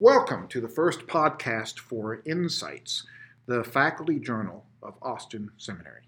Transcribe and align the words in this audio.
Welcome 0.00 0.46
to 0.50 0.60
the 0.60 0.68
first 0.68 1.08
podcast 1.08 1.80
for 1.80 2.22
Insights, 2.24 3.04
the 3.46 3.64
faculty 3.64 4.20
journal 4.20 4.64
of 4.80 4.94
Austin 5.02 5.50
Seminary. 5.56 6.02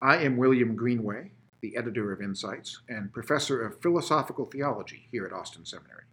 I 0.00 0.16
am 0.24 0.38
William 0.38 0.74
Greenway, 0.74 1.32
the 1.60 1.76
editor 1.76 2.14
of 2.14 2.22
Insights 2.22 2.80
and 2.88 3.12
professor 3.12 3.60
of 3.60 3.82
philosophical 3.82 4.46
theology 4.46 5.06
here 5.12 5.26
at 5.26 5.34
Austin 5.34 5.66
Seminary. 5.66 6.04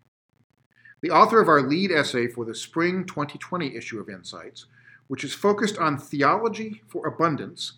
The 1.00 1.12
author 1.12 1.40
of 1.40 1.48
our 1.48 1.62
lead 1.62 1.94
essay 1.94 2.28
for 2.28 2.44
the 2.44 2.54
spring 2.54 3.06
2020 3.06 3.74
issue 3.74 4.02
of 4.02 4.10
Insights, 4.10 4.66
which 5.08 5.24
is 5.24 5.34
focused 5.34 5.78
on 5.78 5.98
theology 5.98 6.82
for 6.90 7.08
abundance, 7.08 7.78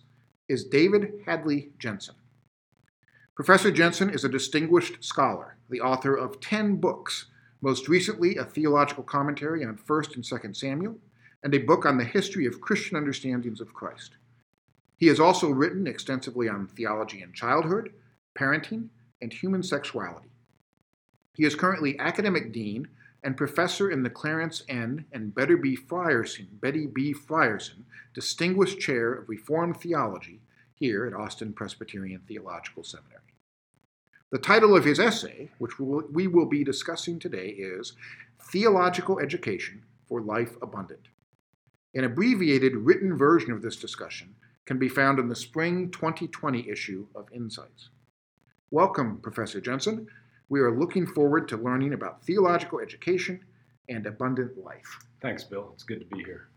is 0.49 0.65
David 0.65 1.21
Hadley 1.27 1.69
Jensen. 1.77 2.15
Professor 3.35 3.69
Jensen 3.69 4.09
is 4.09 4.23
a 4.23 4.29
distinguished 4.29 5.03
scholar, 5.03 5.57
the 5.69 5.81
author 5.81 6.15
of 6.15 6.39
10 6.39 6.77
books 6.77 7.27
most 7.61 7.87
recently 7.87 8.37
a 8.37 8.45
theological 8.45 9.03
commentary 9.03 9.65
on 9.65 9.77
1st 9.77 10.15
and 10.15 10.23
2nd 10.23 10.55
Samuel, 10.55 10.97
and 11.43 11.53
a 11.53 11.59
book 11.59 11.85
on 11.85 11.97
the 11.97 12.03
history 12.03 12.45
of 12.45 12.61
Christian 12.61 12.97
understandings 12.97 13.61
of 13.61 13.73
Christ. 13.73 14.17
He 14.97 15.07
has 15.07 15.19
also 15.19 15.49
written 15.49 15.87
extensively 15.87 16.49
on 16.49 16.67
theology 16.67 17.21
and 17.21 17.33
childhood, 17.33 17.93
parenting, 18.37 18.89
and 19.21 19.31
human 19.31 19.63
sexuality. 19.63 20.29
He 21.35 21.45
is 21.45 21.55
currently 21.55 21.97
academic 21.99 22.51
dean 22.51 22.87
and 23.23 23.37
professor 23.37 23.89
in 23.89 24.03
the 24.03 24.09
Clarence 24.09 24.63
N. 24.67 25.05
and 25.11 25.33
Betty 25.33 25.55
B. 25.55 25.75
Frierson, 25.77 26.47
Betty 26.59 26.87
B. 26.87 27.13
Frierson 27.13 27.83
Distinguished 28.13 28.79
Chair 28.79 29.13
of 29.13 29.29
Reformed 29.29 29.77
Theology 29.77 30.41
here 30.73 31.05
at 31.05 31.13
Austin 31.13 31.53
Presbyterian 31.53 32.21
Theological 32.27 32.83
Seminary. 32.83 33.16
The 34.29 34.37
title 34.37 34.75
of 34.75 34.83
his 34.83 34.99
essay, 34.99 35.51
which 35.57 35.79
we 35.79 36.27
will 36.27 36.47
be 36.47 36.61
discussing 36.61 37.17
today, 37.17 37.47
is 37.47 37.93
Theological 38.51 39.19
Education 39.19 39.85
for 40.05 40.19
Life 40.19 40.57
Abundant. 40.61 41.07
An 41.95 42.03
abbreviated 42.03 42.75
written 42.75 43.17
version 43.17 43.53
of 43.53 43.61
this 43.61 43.77
discussion 43.77 44.35
can 44.65 44.77
be 44.77 44.89
found 44.89 45.17
in 45.17 45.29
the 45.29 45.35
spring 45.35 45.89
2020 45.91 46.69
issue 46.69 47.07
of 47.15 47.31
Insights. 47.33 47.87
Welcome, 48.69 49.19
Professor 49.21 49.61
Jensen. 49.61 50.07
We 50.49 50.59
are 50.59 50.77
looking 50.77 51.07
forward 51.07 51.47
to 51.47 51.55
learning 51.55 51.93
about 51.93 52.25
theological 52.25 52.81
education 52.81 53.39
and 53.87 54.05
abundant 54.05 54.57
life. 54.57 55.05
Thanks, 55.21 55.45
Bill. 55.45 55.71
It's 55.73 55.83
good 55.83 56.01
to 56.01 56.17
be 56.17 56.21
here. 56.25 56.49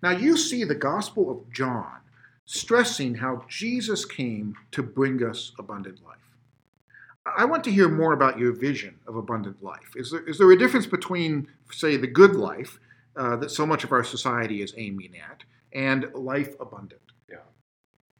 Now, 0.00 0.10
you 0.10 0.36
see 0.36 0.62
the 0.62 0.76
Gospel 0.76 1.28
of 1.28 1.52
John 1.52 1.98
stressing 2.48 3.14
how 3.14 3.44
Jesus 3.46 4.06
came 4.06 4.56
to 4.72 4.82
bring 4.82 5.22
us 5.22 5.52
abundant 5.58 6.02
life. 6.02 6.16
I 7.36 7.44
want 7.44 7.62
to 7.64 7.70
hear 7.70 7.90
more 7.90 8.14
about 8.14 8.38
your 8.38 8.52
vision 8.52 8.94
of 9.06 9.16
abundant 9.16 9.62
life. 9.62 9.92
Is 9.94 10.10
there, 10.10 10.26
is 10.26 10.38
there 10.38 10.50
a 10.50 10.56
difference 10.56 10.86
between, 10.86 11.46
say, 11.70 11.98
the 11.98 12.06
good 12.06 12.34
life 12.36 12.80
uh, 13.16 13.36
that 13.36 13.50
so 13.50 13.66
much 13.66 13.84
of 13.84 13.92
our 13.92 14.02
society 14.02 14.62
is 14.62 14.72
aiming 14.78 15.12
at 15.18 15.42
and 15.74 16.10
life 16.14 16.54
abundant? 16.58 17.02
Yeah, 17.28 17.36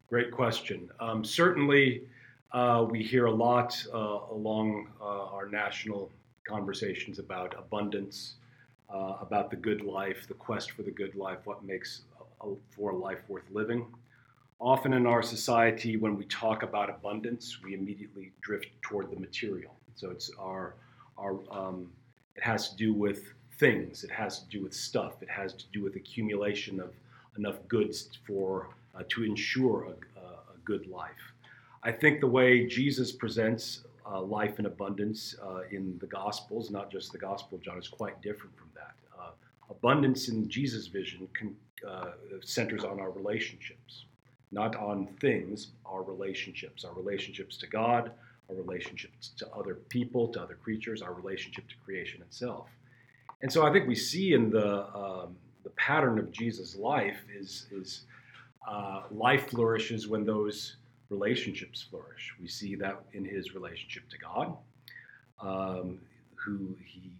great 0.07 0.29
question. 0.29 0.91
Um, 0.99 1.25
certainly, 1.25 2.03
uh, 2.51 2.85
we 2.87 3.01
hear 3.01 3.25
a 3.25 3.31
lot 3.31 3.83
uh, 3.91 4.19
along 4.29 4.89
uh, 5.01 5.25
our 5.33 5.49
national 5.49 6.11
conversations 6.47 7.17
about 7.17 7.55
abundance, 7.57 8.35
uh, 8.93 9.15
about 9.21 9.49
the 9.49 9.57
good 9.57 9.81
life, 9.81 10.27
the 10.27 10.35
quest 10.35 10.69
for 10.73 10.83
the 10.83 10.91
good 10.91 11.15
life, 11.15 11.39
what 11.45 11.63
makes 11.63 12.01
for 12.69 12.91
a 12.91 12.95
life 12.95 13.21
worth 13.27 13.49
living. 13.51 13.87
Often 14.61 14.91
in 14.91 15.07
our 15.07 15.23
society, 15.23 15.95
when 15.95 16.17
we 16.17 16.25
talk 16.25 16.63
about 16.63 16.89
abundance, 16.89 17.59
we 17.63 17.73
immediately 17.73 18.33
drift 18.41 18.67
toward 18.81 19.09
the 19.09 19.17
material. 19.17 19.73
So 19.95 20.11
it's 20.11 20.29
our, 20.37 20.75
our 21.17 21.39
um, 21.49 21.89
it 22.35 22.43
has 22.43 22.69
to 22.69 22.75
do 22.75 22.93
with 22.93 23.31
things, 23.57 24.03
it 24.03 24.11
has 24.11 24.39
to 24.39 24.49
do 24.49 24.61
with 24.61 24.73
stuff, 24.73 25.21
it 25.21 25.29
has 25.29 25.53
to 25.53 25.65
do 25.71 25.81
with 25.81 25.95
accumulation 25.95 26.81
of 26.81 26.91
enough 27.37 27.55
goods 27.69 28.09
for 28.27 28.67
uh, 28.95 29.03
to 29.07 29.23
ensure 29.23 29.87
a, 30.17 30.19
a, 30.19 30.57
good 30.65 30.87
life. 30.87 31.33
I 31.81 31.91
think 31.91 32.19
the 32.19 32.27
way 32.27 32.67
Jesus 32.67 33.11
presents 33.11 33.83
uh, 34.05 34.21
life 34.21 34.59
in 34.59 34.65
abundance 34.65 35.35
uh, 35.41 35.61
in 35.71 35.97
the 35.99 36.05
Gospels, 36.05 36.69
not 36.69 36.91
just 36.91 37.11
the 37.11 37.17
Gospel 37.17 37.57
of 37.57 37.63
John, 37.63 37.79
is 37.79 37.87
quite 37.87 38.21
different 38.21 38.55
from 38.57 38.69
that. 38.75 38.93
Uh, 39.17 39.31
abundance 39.69 40.27
in 40.27 40.47
Jesus' 40.47 40.87
vision 40.87 41.27
can, 41.33 41.55
uh, 41.87 42.11
centers 42.41 42.83
on 42.83 42.99
our 42.99 43.09
relationships 43.09 44.05
not 44.51 44.75
on 44.75 45.07
things, 45.21 45.67
our 45.85 46.03
relationships, 46.03 46.83
our 46.83 46.93
relationships 46.93 47.57
to 47.57 47.67
God, 47.67 48.11
our 48.49 48.55
relationships 48.55 49.31
to 49.37 49.47
other 49.49 49.75
people, 49.75 50.27
to 50.29 50.41
other 50.41 50.55
creatures, 50.55 51.01
our 51.01 51.13
relationship 51.13 51.67
to 51.67 51.75
creation 51.85 52.21
itself. 52.21 52.67
And 53.41 53.51
so 53.51 53.65
I 53.65 53.71
think 53.71 53.87
we 53.87 53.95
see 53.95 54.33
in 54.33 54.49
the, 54.49 54.87
um, 54.95 55.35
the 55.63 55.69
pattern 55.71 56.19
of 56.19 56.31
Jesus' 56.31 56.75
life 56.75 57.17
is, 57.33 57.67
is 57.71 58.01
uh, 58.67 59.03
life 59.11 59.49
flourishes 59.49 60.07
when 60.07 60.25
those 60.25 60.77
relationships 61.09 61.85
flourish. 61.89 62.33
We 62.41 62.47
see 62.47 62.75
that 62.75 63.01
in 63.13 63.25
his 63.25 63.53
relationship 63.53 64.09
to 64.09 64.17
God, 64.17 64.57
um, 65.41 65.99
who 66.35 66.75
he 66.85 67.11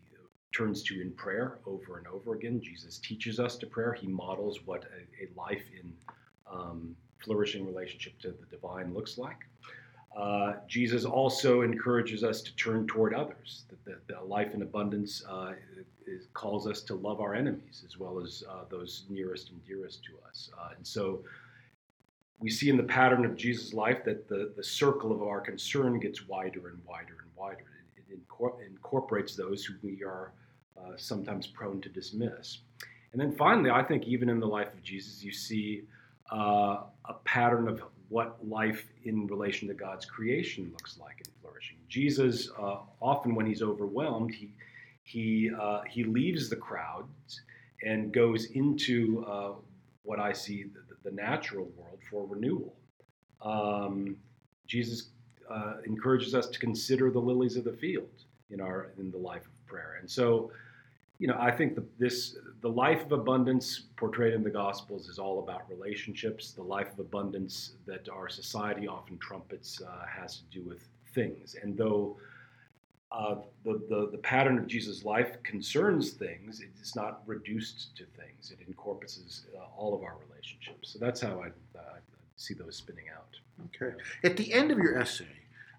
turns 0.55 0.83
to 0.83 0.99
in 0.99 1.11
prayer 1.11 1.59
over 1.65 1.97
and 1.97 2.07
over 2.07 2.33
again. 2.33 2.59
Jesus 2.61 2.97
teaches 2.97 3.39
us 3.39 3.55
to 3.57 3.67
prayer. 3.67 3.93
He 3.93 4.07
models 4.07 4.59
what 4.65 4.83
a, 4.83 5.23
a 5.23 5.27
life 5.39 5.63
in 5.79 5.93
um, 6.51 6.95
flourishing 7.23 7.65
relationship 7.65 8.17
to 8.19 8.29
the 8.29 8.45
divine 8.49 8.93
looks 8.93 9.17
like. 9.17 9.37
Uh, 10.15 10.53
Jesus 10.67 11.05
also 11.05 11.61
encourages 11.61 12.23
us 12.23 12.41
to 12.41 12.55
turn 12.55 12.87
toward 12.87 13.13
others. 13.13 13.63
That 13.69 13.85
the, 13.85 14.13
the 14.13 14.21
life 14.21 14.53
in 14.53 14.61
abundance 14.61 15.23
uh, 15.29 15.53
is, 16.07 16.27
calls 16.33 16.67
us 16.67 16.81
to 16.83 16.95
love 16.95 17.21
our 17.21 17.35
enemies 17.35 17.83
as 17.85 17.97
well 17.97 18.19
as 18.19 18.43
uh, 18.49 18.63
those 18.69 19.05
nearest 19.09 19.51
and 19.51 19.63
dearest 19.65 20.03
to 20.05 20.11
us. 20.27 20.49
Uh, 20.59 20.69
and 20.75 20.85
so 20.85 21.23
we 22.39 22.49
see 22.49 22.69
in 22.69 22.77
the 22.77 22.83
pattern 22.83 23.25
of 23.25 23.35
Jesus' 23.35 23.73
life 23.73 24.03
that 24.05 24.27
the, 24.27 24.53
the 24.55 24.63
circle 24.63 25.11
of 25.11 25.21
our 25.21 25.41
concern 25.41 25.99
gets 25.99 26.27
wider 26.27 26.69
and 26.69 26.79
wider 26.85 27.17
and 27.21 27.29
wider. 27.35 27.65
It, 27.97 28.03
it 28.11 28.27
incor- 28.27 28.55
incorporates 28.65 29.35
those 29.35 29.63
who 29.63 29.75
we 29.83 30.03
are 30.03 30.31
uh, 30.77 30.93
sometimes 30.95 31.47
prone 31.47 31.81
to 31.81 31.89
dismiss. 31.89 32.59
And 33.11 33.21
then 33.21 33.31
finally, 33.31 33.69
I 33.69 33.83
think 33.83 34.05
even 34.05 34.29
in 34.29 34.39
the 34.39 34.47
life 34.47 34.73
of 34.73 34.81
Jesus, 34.83 35.23
you 35.23 35.31
see 35.31 35.83
uh, 36.31 36.83
a 37.05 37.13
pattern 37.25 37.67
of 37.67 37.81
what 38.09 38.37
life 38.47 38.87
in 39.03 39.27
relation 39.27 39.67
to 39.67 39.73
God's 39.73 40.05
creation 40.05 40.69
looks 40.71 40.97
like 40.99 41.21
in 41.25 41.31
flourishing. 41.41 41.77
Jesus, 41.87 42.49
uh, 42.59 42.77
often 43.01 43.35
when 43.35 43.45
he's 43.45 43.61
overwhelmed, 43.61 44.33
he 44.33 44.51
he 45.03 45.49
uh, 45.59 45.81
he 45.89 46.03
leaves 46.03 46.49
the 46.49 46.55
crowds 46.55 47.41
and 47.83 48.11
goes 48.11 48.45
into 48.51 49.25
uh, 49.27 49.53
what 50.03 50.19
I 50.19 50.33
see 50.33 50.63
the, 50.63 51.09
the, 51.09 51.15
natural 51.15 51.71
world 51.77 51.99
for 52.09 52.27
renewal. 52.27 52.75
Um, 53.41 54.17
Jesus 54.67 55.09
uh, 55.49 55.75
encourages 55.85 56.35
us 56.35 56.47
to 56.49 56.59
consider 56.59 57.09
the 57.09 57.19
lilies 57.19 57.55
of 57.55 57.63
the 57.63 57.73
field 57.73 58.09
in 58.51 58.59
our 58.59 58.91
in 58.97 59.09
the 59.11 59.17
life 59.17 59.45
of 59.45 59.65
prayer, 59.65 59.97
and 59.99 60.09
so 60.09 60.51
you 61.19 61.27
know, 61.27 61.37
I 61.37 61.51
think 61.51 61.75
the, 61.75 61.83
this 61.99 62.37
the 62.61 62.69
life 62.69 63.03
of 63.03 63.11
abundance 63.11 63.83
portrayed 63.97 64.33
in 64.33 64.43
the 64.43 64.49
Gospels 64.49 65.07
is 65.09 65.19
all 65.19 65.39
about 65.39 65.69
relationships. 65.69 66.51
The 66.51 66.63
life 66.63 66.91
of 66.93 66.99
abundance 66.99 67.73
that 67.85 68.07
our 68.09 68.29
society 68.29 68.87
often 68.87 69.17
trumpets 69.17 69.81
uh, 69.81 70.05
has 70.07 70.37
to 70.37 70.43
do 70.45 70.67
with 70.67 70.81
things. 71.13 71.55
And 71.61 71.77
though 71.77 72.17
uh, 73.11 73.35
the, 73.63 73.81
the, 73.89 74.09
the 74.11 74.17
pattern 74.19 74.57
of 74.57 74.67
Jesus' 74.67 75.03
life 75.03 75.41
concerns 75.43 76.11
things, 76.11 76.61
it's 76.61 76.95
not 76.95 77.21
reduced 77.25 77.95
to 77.97 78.05
things. 78.17 78.51
It 78.51 78.65
incorporates 78.65 79.45
uh, 79.55 79.65
all 79.77 79.93
of 79.93 80.03
our 80.03 80.15
relationships. 80.29 80.93
So 80.93 80.99
that's 80.99 81.21
how 81.21 81.41
I 81.41 81.47
uh, 81.77 81.97
see 82.37 82.53
those 82.53 82.77
spinning 82.77 83.05
out. 83.15 83.35
Okay. 83.75 83.95
At 84.23 84.37
the 84.37 84.53
end 84.53 84.71
of 84.71 84.77
your 84.77 84.97
essay, 84.97 85.25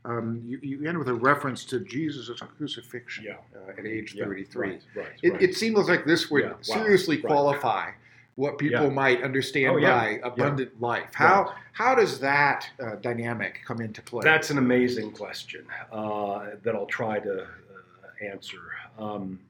um, 0.05 0.43
you, 0.45 0.59
you, 0.63 0.89
end 0.89 0.99
with 0.99 1.09
a 1.09 1.15
reference 1.15 1.65
to 1.67 1.81
Jesus' 1.81 2.31
crucifixion 2.57 3.25
yeah. 3.25 3.37
uh, 3.55 3.79
at 3.79 3.87
age 3.87 4.15
yeah, 4.15 4.25
33. 4.25 4.69
Right, 4.69 4.83
right, 4.95 5.07
it, 5.23 5.33
right. 5.33 5.43
it, 5.43 5.55
seems 5.57 5.89
like 5.89 6.07
this 6.07 6.31
would 6.31 6.43
yeah, 6.43 6.51
wow, 6.51 6.57
seriously 6.61 7.19
qualify 7.19 7.91
what 8.37 8.57
people 8.57 8.91
might 8.91 9.23
understand 9.23 9.77
oh, 9.77 9.81
by 9.81 10.21
abundant 10.23 10.81
life. 10.81 11.11
How 11.13 11.53
how 11.73 11.95
does 11.95 12.19
that 12.21 12.67
uh, 12.83 12.97
dynamic 12.97 13.61
come 13.67 13.81
into 13.83 14.01
play? 14.01 14.23
That's 14.25 14.51
an 14.51 14.57
amazing 14.57 15.13
question 15.13 15.67
uh, 15.93 16.47
that 16.63 16.75
I'll 16.75 16.87
try 16.87 17.19
to 17.19 17.43
uh, 17.43 18.27
answer. 18.33 18.63
Um, 18.99 19.41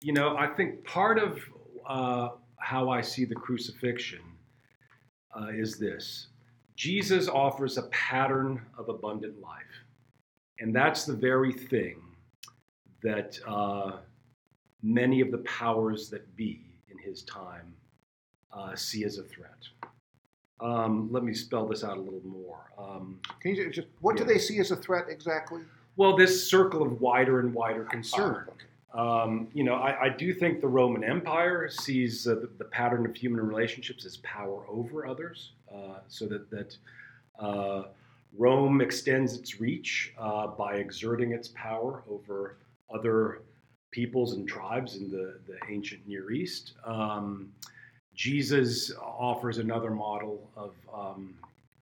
you 0.00 0.14
know, 0.14 0.36
I 0.36 0.46
think 0.46 0.82
part 0.84 1.18
of 1.18 1.38
uh, 1.86 2.30
how 2.56 2.88
I 2.88 3.02
see 3.02 3.26
the 3.26 3.34
crucifixion 3.34 4.20
uh, 5.38 5.48
is 5.48 5.78
this 5.78 6.28
Jesus 6.76 7.28
offers 7.28 7.76
a 7.76 7.82
pattern 7.90 8.62
of 8.78 8.88
abundant 8.88 9.38
life. 9.40 9.84
And 10.60 10.74
that's 10.74 11.04
the 11.04 11.14
very 11.14 11.52
thing 11.52 12.00
that 13.02 13.38
uh, 13.46 13.92
many 14.82 15.20
of 15.20 15.30
the 15.30 15.38
powers 15.38 16.10
that 16.10 16.36
be 16.36 16.60
in 16.90 16.98
his 16.98 17.22
time 17.22 17.74
uh, 18.52 18.74
see 18.74 19.04
as 19.04 19.18
a 19.18 19.22
threat. 19.22 19.68
Um, 20.60 21.08
let 21.10 21.24
me 21.24 21.32
spell 21.32 21.66
this 21.66 21.82
out 21.82 21.96
a 21.96 22.00
little 22.00 22.20
more. 22.24 22.70
Um, 22.78 23.18
Can 23.40 23.54
you 23.54 23.70
just, 23.70 23.88
what 24.00 24.16
yeah. 24.16 24.24
do 24.24 24.32
they 24.32 24.38
see 24.38 24.58
as 24.58 24.70
a 24.70 24.76
threat 24.76 25.06
exactly? 25.08 25.62
Well, 25.96 26.16
this 26.16 26.48
circle 26.48 26.82
of 26.82 27.00
wider 27.00 27.40
and 27.40 27.54
wider 27.54 27.84
concern. 27.84 28.46
Oh, 28.48 28.52
okay. 28.52 28.66
Um, 28.92 29.48
you 29.54 29.64
know, 29.64 29.74
I, 29.74 30.06
I, 30.06 30.08
do 30.08 30.34
think 30.34 30.60
the 30.60 30.66
Roman 30.66 31.04
Empire 31.04 31.68
sees 31.68 32.26
uh, 32.26 32.34
the, 32.34 32.50
the, 32.58 32.64
pattern 32.64 33.06
of 33.06 33.14
human 33.14 33.46
relationships 33.46 34.04
as 34.04 34.16
power 34.16 34.64
over 34.68 35.06
others, 35.06 35.52
uh, 35.72 36.00
so 36.08 36.26
that 36.26 36.50
that 36.50 36.76
uh, 37.38 37.84
Rome 38.36 38.80
extends 38.80 39.34
its 39.34 39.60
reach 39.60 40.12
uh, 40.18 40.48
by 40.48 40.74
exerting 40.74 41.32
its 41.32 41.48
power 41.48 42.02
over 42.08 42.56
other 42.92 43.42
peoples 43.90 44.34
and 44.34 44.46
tribes 44.48 44.96
in 44.96 45.10
the, 45.10 45.40
the 45.46 45.58
ancient 45.68 46.06
Near 46.06 46.30
East. 46.30 46.74
Um, 46.84 47.52
Jesus 48.14 48.92
offers 49.00 49.58
another 49.58 49.90
model 49.90 50.48
of 50.56 50.74
um, 50.94 51.34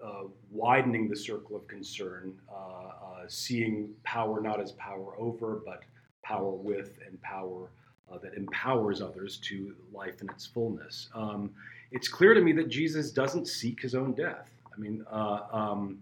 uh, 0.03 0.25
widening 0.51 1.09
the 1.09 1.17
circle 1.17 1.57
of 1.57 1.67
concern, 1.67 2.35
uh, 2.51 2.55
uh, 2.55 2.93
seeing 3.27 3.91
power 4.05 4.41
not 4.41 4.61
as 4.61 4.73
power 4.73 5.15
over, 5.19 5.61
but 5.67 5.83
power 6.23 6.51
with 6.51 6.99
and 7.07 7.21
power 7.23 7.69
uh, 8.11 8.19
that 8.19 8.35
empowers 8.35 9.03
others 9.03 9.39
to 9.39 9.75
life 9.93 10.23
in 10.23 10.31
its 10.31 10.47
fullness. 10.47 11.09
Um, 11.15 11.51
it's 11.91 12.09
clear 12.09 12.35
to 12.35 12.41
me 12.41 12.53
that 12.53 12.69
Jesus 12.69 13.11
doesn't 13.11 13.49
seek 13.49 13.81
his 13.81 13.95
own 13.95 14.13
death. 14.13 14.51
I 14.75 14.81
mean, 14.81 15.05
uh, 15.11 15.41
um, 15.51 15.99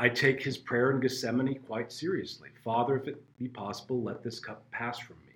I 0.00 0.08
take 0.08 0.42
his 0.42 0.58
prayer 0.58 0.90
in 0.90 0.98
Gethsemane 0.98 1.60
quite 1.66 1.92
seriously. 1.92 2.48
Father, 2.64 2.96
if 2.96 3.06
it 3.06 3.22
be 3.38 3.46
possible, 3.46 4.02
let 4.02 4.24
this 4.24 4.40
cup 4.40 4.68
pass 4.72 4.98
from 4.98 5.16
me 5.24 5.30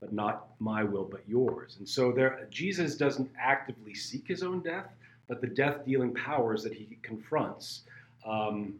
but 0.00 0.12
not 0.12 0.48
my 0.58 0.84
will, 0.84 1.04
but 1.04 1.22
yours. 1.26 1.76
And 1.78 1.88
so 1.88 2.12
there, 2.12 2.46
Jesus 2.50 2.96
doesn't 2.96 3.30
actively 3.40 3.94
seek 3.94 4.28
his 4.28 4.42
own 4.42 4.60
death, 4.60 4.86
but 5.28 5.40
the 5.40 5.46
death 5.46 5.84
dealing 5.86 6.14
powers 6.14 6.62
that 6.62 6.72
he 6.72 6.98
confronts 7.02 7.82
um, 8.26 8.74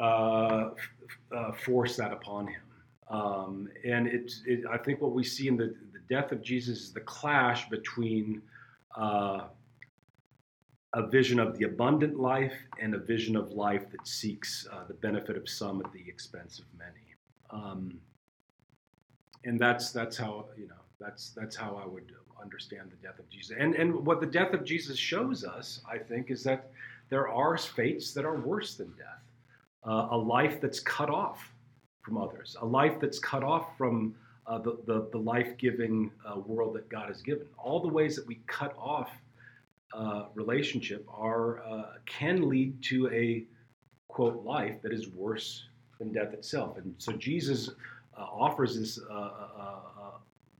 uh, 0.00 0.70
uh, 1.34 1.52
force 1.52 1.96
that 1.96 2.12
upon 2.12 2.46
him. 2.46 2.62
Um, 3.08 3.68
and 3.84 4.06
it, 4.06 4.32
it, 4.46 4.64
I 4.70 4.78
think 4.78 5.02
what 5.02 5.12
we 5.12 5.22
see 5.22 5.48
in 5.48 5.56
the, 5.56 5.74
the 5.92 6.00
death 6.08 6.32
of 6.32 6.42
Jesus 6.42 6.80
is 6.80 6.92
the 6.92 7.00
clash 7.00 7.68
between 7.68 8.40
uh, 8.96 9.42
a 10.94 11.06
vision 11.06 11.38
of 11.38 11.56
the 11.58 11.64
abundant 11.64 12.18
life 12.18 12.54
and 12.80 12.94
a 12.94 12.98
vision 12.98 13.36
of 13.36 13.52
life 13.52 13.90
that 13.90 14.06
seeks 14.06 14.66
uh, 14.72 14.84
the 14.86 14.94
benefit 14.94 15.36
of 15.36 15.48
some 15.48 15.80
at 15.84 15.90
the 15.92 16.04
expense 16.06 16.58
of 16.58 16.66
many. 16.78 17.14
Um, 17.50 17.98
and 19.44 19.58
that's 19.58 19.90
that's 19.90 20.16
how 20.16 20.46
you 20.56 20.68
know 20.68 20.74
that's 21.00 21.30
that's 21.30 21.56
how 21.56 21.80
I 21.82 21.86
would 21.86 22.12
understand 22.40 22.90
the 22.90 23.06
death 23.06 23.18
of 23.18 23.28
Jesus. 23.28 23.56
And 23.58 23.74
and 23.74 24.06
what 24.06 24.20
the 24.20 24.26
death 24.26 24.52
of 24.52 24.64
Jesus 24.64 24.98
shows 24.98 25.44
us, 25.44 25.80
I 25.90 25.98
think, 25.98 26.30
is 26.30 26.42
that 26.44 26.70
there 27.08 27.28
are 27.28 27.56
fates 27.56 28.12
that 28.14 28.24
are 28.24 28.40
worse 28.40 28.74
than 28.74 28.92
death. 28.96 29.22
Uh, 29.84 30.08
a 30.12 30.16
life 30.16 30.60
that's 30.60 30.78
cut 30.80 31.10
off 31.10 31.50
from 32.02 32.16
others, 32.16 32.56
a 32.60 32.66
life 32.66 33.00
that's 33.00 33.18
cut 33.18 33.42
off 33.42 33.76
from 33.76 34.14
uh, 34.46 34.58
the, 34.58 34.78
the, 34.86 35.08
the 35.12 35.18
life 35.18 35.56
giving 35.56 36.10
uh, 36.26 36.38
world 36.38 36.74
that 36.74 36.88
God 36.88 37.08
has 37.08 37.20
given. 37.22 37.46
All 37.58 37.80
the 37.80 37.88
ways 37.88 38.14
that 38.16 38.26
we 38.26 38.40
cut 38.46 38.74
off 38.78 39.10
uh, 39.94 40.26
relationship 40.34 41.06
are 41.12 41.62
uh, 41.64 41.84
can 42.06 42.48
lead 42.48 42.82
to 42.82 43.08
a 43.10 43.44
quote 44.08 44.44
life 44.44 44.80
that 44.82 44.92
is 44.92 45.08
worse 45.08 45.64
than 45.98 46.12
death 46.12 46.32
itself. 46.32 46.76
And 46.78 46.94
so 46.98 47.12
Jesus 47.12 47.70
uh, 48.16 48.20
offers 48.20 48.78
this 48.78 48.98
uh, 49.10 49.14
uh, 49.14 49.80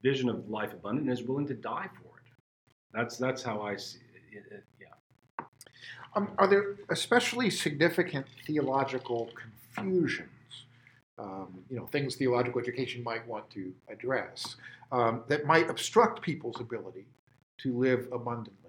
vision 0.02 0.29
of 0.29 0.49
life 0.49 0.73
abundant 0.73 1.08
and 1.08 1.19
is 1.19 1.26
willing 1.26 1.46
to 1.46 1.55
die 1.55 1.88
for 1.94 2.19
it. 2.19 2.25
That's 2.93 3.17
that's 3.17 3.43
how 3.43 3.62
I 3.62 3.76
see 3.76 4.00
it. 4.32 4.44
it 4.50 4.64
yeah. 4.81 5.44
Um, 6.14 6.31
are 6.38 6.46
there 6.46 6.76
especially 6.90 7.50
significant 7.50 8.26
theological 8.46 9.31
confusions? 9.35 10.28
Um, 11.19 11.62
you 11.70 11.76
know, 11.76 11.87
things 11.87 12.17
theological 12.17 12.61
education 12.61 13.02
might 13.05 13.26
want 13.28 13.49
to 13.50 13.73
address 13.88 14.56
um, 14.90 15.23
that 15.28 15.46
might 15.46 15.70
obstruct 15.70 16.20
people's 16.23 16.61
ability 16.61 17.06
to 17.58 17.76
live 17.78 18.08
abundantly. 18.12 18.62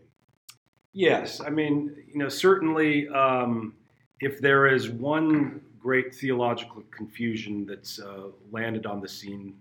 Yes, 0.94 1.42
I 1.42 1.50
mean, 1.50 1.96
you 2.08 2.20
know, 2.20 2.30
certainly, 2.30 3.08
um, 3.10 3.74
if 4.20 4.40
there 4.40 4.68
is 4.68 4.90
one 4.90 5.62
great 5.84 6.16
theological 6.16 6.82
confusion 6.96 7.66
that's 7.66 8.00
uh, 8.00 8.28
landed 8.52 8.86
on 8.86 9.02
the 9.02 9.08
scene 9.08 9.54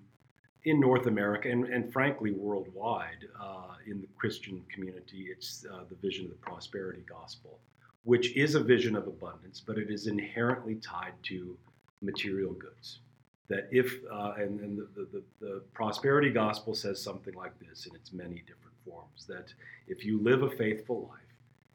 in 0.64 0.78
North 0.78 1.06
America 1.06 1.50
and, 1.50 1.64
and 1.64 1.92
frankly 1.92 2.30
worldwide 2.30 3.26
uh, 3.40 3.74
in 3.86 4.00
the 4.00 4.06
Christian 4.16 4.62
community. 4.72 5.26
It's 5.28 5.66
uh, 5.70 5.80
the 5.90 5.96
vision 5.96 6.26
of 6.26 6.30
the 6.30 6.36
prosperity 6.36 7.02
gospel, 7.08 7.58
which 8.04 8.36
is 8.36 8.54
a 8.54 8.60
vision 8.60 8.94
of 8.94 9.08
abundance, 9.08 9.60
but 9.60 9.78
it 9.78 9.90
is 9.90 10.06
inherently 10.06 10.76
tied 10.76 11.14
to 11.24 11.56
material 12.00 12.52
goods. 12.52 13.00
That 13.48 13.68
if, 13.72 13.98
uh, 14.10 14.34
and, 14.38 14.60
and 14.60 14.78
the, 14.78 15.08
the, 15.12 15.22
the 15.40 15.62
prosperity 15.74 16.30
gospel 16.30 16.74
says 16.74 17.02
something 17.02 17.34
like 17.34 17.58
this 17.58 17.86
in 17.86 17.96
its 17.96 18.12
many 18.12 18.44
different 18.46 18.76
forms 18.84 19.26
that 19.26 19.52
if 19.88 20.04
you 20.04 20.22
live 20.22 20.42
a 20.42 20.50
faithful 20.50 21.10
life, 21.10 21.21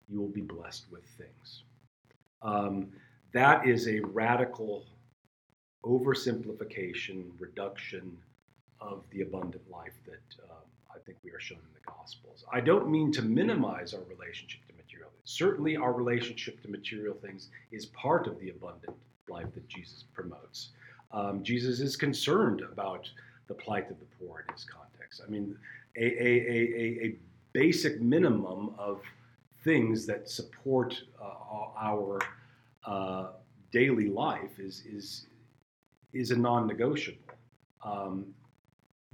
you 0.09 0.19
will 0.19 0.29
be 0.29 0.41
blessed 0.41 0.85
with 0.91 1.03
things. 1.17 1.63
Um, 2.41 2.87
that 3.33 3.67
is 3.67 3.87
a 3.87 3.99
radical 3.99 4.85
oversimplification, 5.85 7.25
reduction 7.39 8.17
of 8.79 9.03
the 9.11 9.21
abundant 9.21 9.69
life 9.69 9.93
that 10.05 10.43
um, 10.49 10.63
I 10.93 10.99
think 11.05 11.17
we 11.23 11.31
are 11.31 11.39
shown 11.39 11.59
in 11.59 11.73
the 11.73 11.91
Gospels. 11.91 12.45
I 12.51 12.61
don't 12.61 12.89
mean 12.89 13.11
to 13.13 13.21
minimize 13.21 13.93
our 13.93 14.03
relationship 14.03 14.61
to 14.67 14.73
material 14.75 15.09
things. 15.09 15.23
Certainly, 15.25 15.77
our 15.77 15.93
relationship 15.93 16.61
to 16.61 16.69
material 16.69 17.15
things 17.21 17.49
is 17.71 17.87
part 17.87 18.27
of 18.27 18.39
the 18.39 18.49
abundant 18.49 18.95
life 19.29 19.53
that 19.53 19.67
Jesus 19.67 20.03
promotes. 20.13 20.69
Um, 21.11 21.43
Jesus 21.43 21.79
is 21.79 21.95
concerned 21.95 22.61
about 22.61 23.09
the 23.47 23.53
plight 23.53 23.89
of 23.89 23.97
the 23.99 24.05
poor 24.19 24.43
in 24.47 24.53
his 24.53 24.65
context. 24.65 25.21
I 25.25 25.29
mean, 25.29 25.57
a, 25.95 26.05
a, 26.05 26.31
a, 26.51 27.05
a 27.07 27.15
basic 27.53 28.01
minimum 28.01 28.73
of 28.77 29.01
things 29.67 30.05
that 30.05 30.29
support 30.29 31.03
uh, 31.21 31.65
our 31.77 32.19
uh, 32.85 33.27
daily 33.73 34.07
life 34.07 34.59
is 34.59 34.83
is 34.85 35.27
is 36.13 36.31
a 36.31 36.37
non-negotiable. 36.37 37.33
Um, 37.83 38.33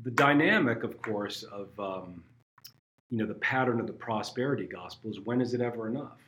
the 0.04 0.12
dynamic, 0.12 0.84
of 0.84 1.02
course, 1.02 1.42
of 1.42 1.68
um, 1.80 2.24
you 3.10 3.18
know 3.18 3.26
the 3.26 3.42
pattern 3.52 3.80
of 3.80 3.88
the 3.88 3.98
prosperity 4.08 4.68
gospel 4.68 5.10
is 5.10 5.20
when 5.22 5.42
is 5.42 5.56
it 5.56 5.62
ever 5.62 5.88
enough? 5.88 6.22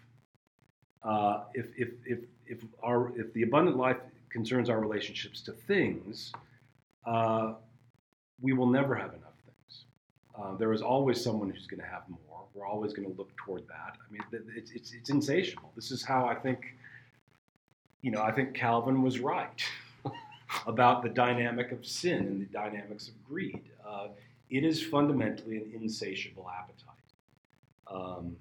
Uh, 1.04 1.44
if 1.54 1.68
if 1.78 1.90
if 2.07 2.19
if 2.47 2.59
our 2.81 3.14
if 3.19 3.31
the 3.33 3.44
abundant 3.44 3.78
life 3.78 3.97
concerns 4.30 4.71
our 4.71 4.80
relationships 4.80 5.40
to 5.42 5.52
things, 5.52 6.33
uh, 7.06 7.54
we 8.42 8.54
will 8.54 8.71
never 8.80 8.95
have 8.95 9.14
enough 9.19 9.38
things. 9.45 9.85
Uh, 10.35 10.56
there 10.57 10.73
is 10.73 10.81
always 10.81 11.23
someone 11.23 11.47
who's 11.52 11.68
going 11.68 11.83
to 11.88 11.92
have 11.95 12.09
more. 12.09 12.34
We're 12.56 12.66
always 12.66 12.94
going 12.94 13.12
to 13.12 13.18
look 13.18 13.35
toward 13.35 13.68
that. 13.68 13.97
I 14.00 14.12
mean, 14.12 14.24
it's, 14.56 14.71
it's, 14.71 14.94
it's 14.94 15.09
insatiable. 15.12 15.71
This 15.76 15.92
is 15.92 16.04
how 16.04 16.26
I 16.26 16.33
think 16.33 16.74
you 18.06 18.12
know, 18.12 18.21
I 18.21 18.31
think 18.31 18.54
Calvin 18.54 19.02
was 19.02 19.19
right 19.19 19.66
about 20.68 21.02
the 21.02 21.09
dynamic 21.09 21.71
of 21.71 21.83
sin 21.88 22.19
and 22.28 22.40
the 22.40 22.45
dynamics 22.45 23.07
of 23.07 23.16
greed. 23.28 23.64
Uh, 23.83 24.09
it 24.52 24.64
is 24.64 24.80
fundamentally 24.80 25.57
an 25.57 25.71
insatiable 25.74 26.47
appetite. 26.47 26.94
Um, 27.92 28.35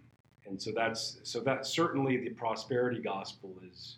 and 0.46 0.60
so 0.60 0.70
that's 0.70 1.16
so 1.22 1.40
that 1.40 1.66
certainly 1.66 2.18
the 2.18 2.28
prosperity 2.28 3.00
gospel 3.00 3.54
is 3.66 3.96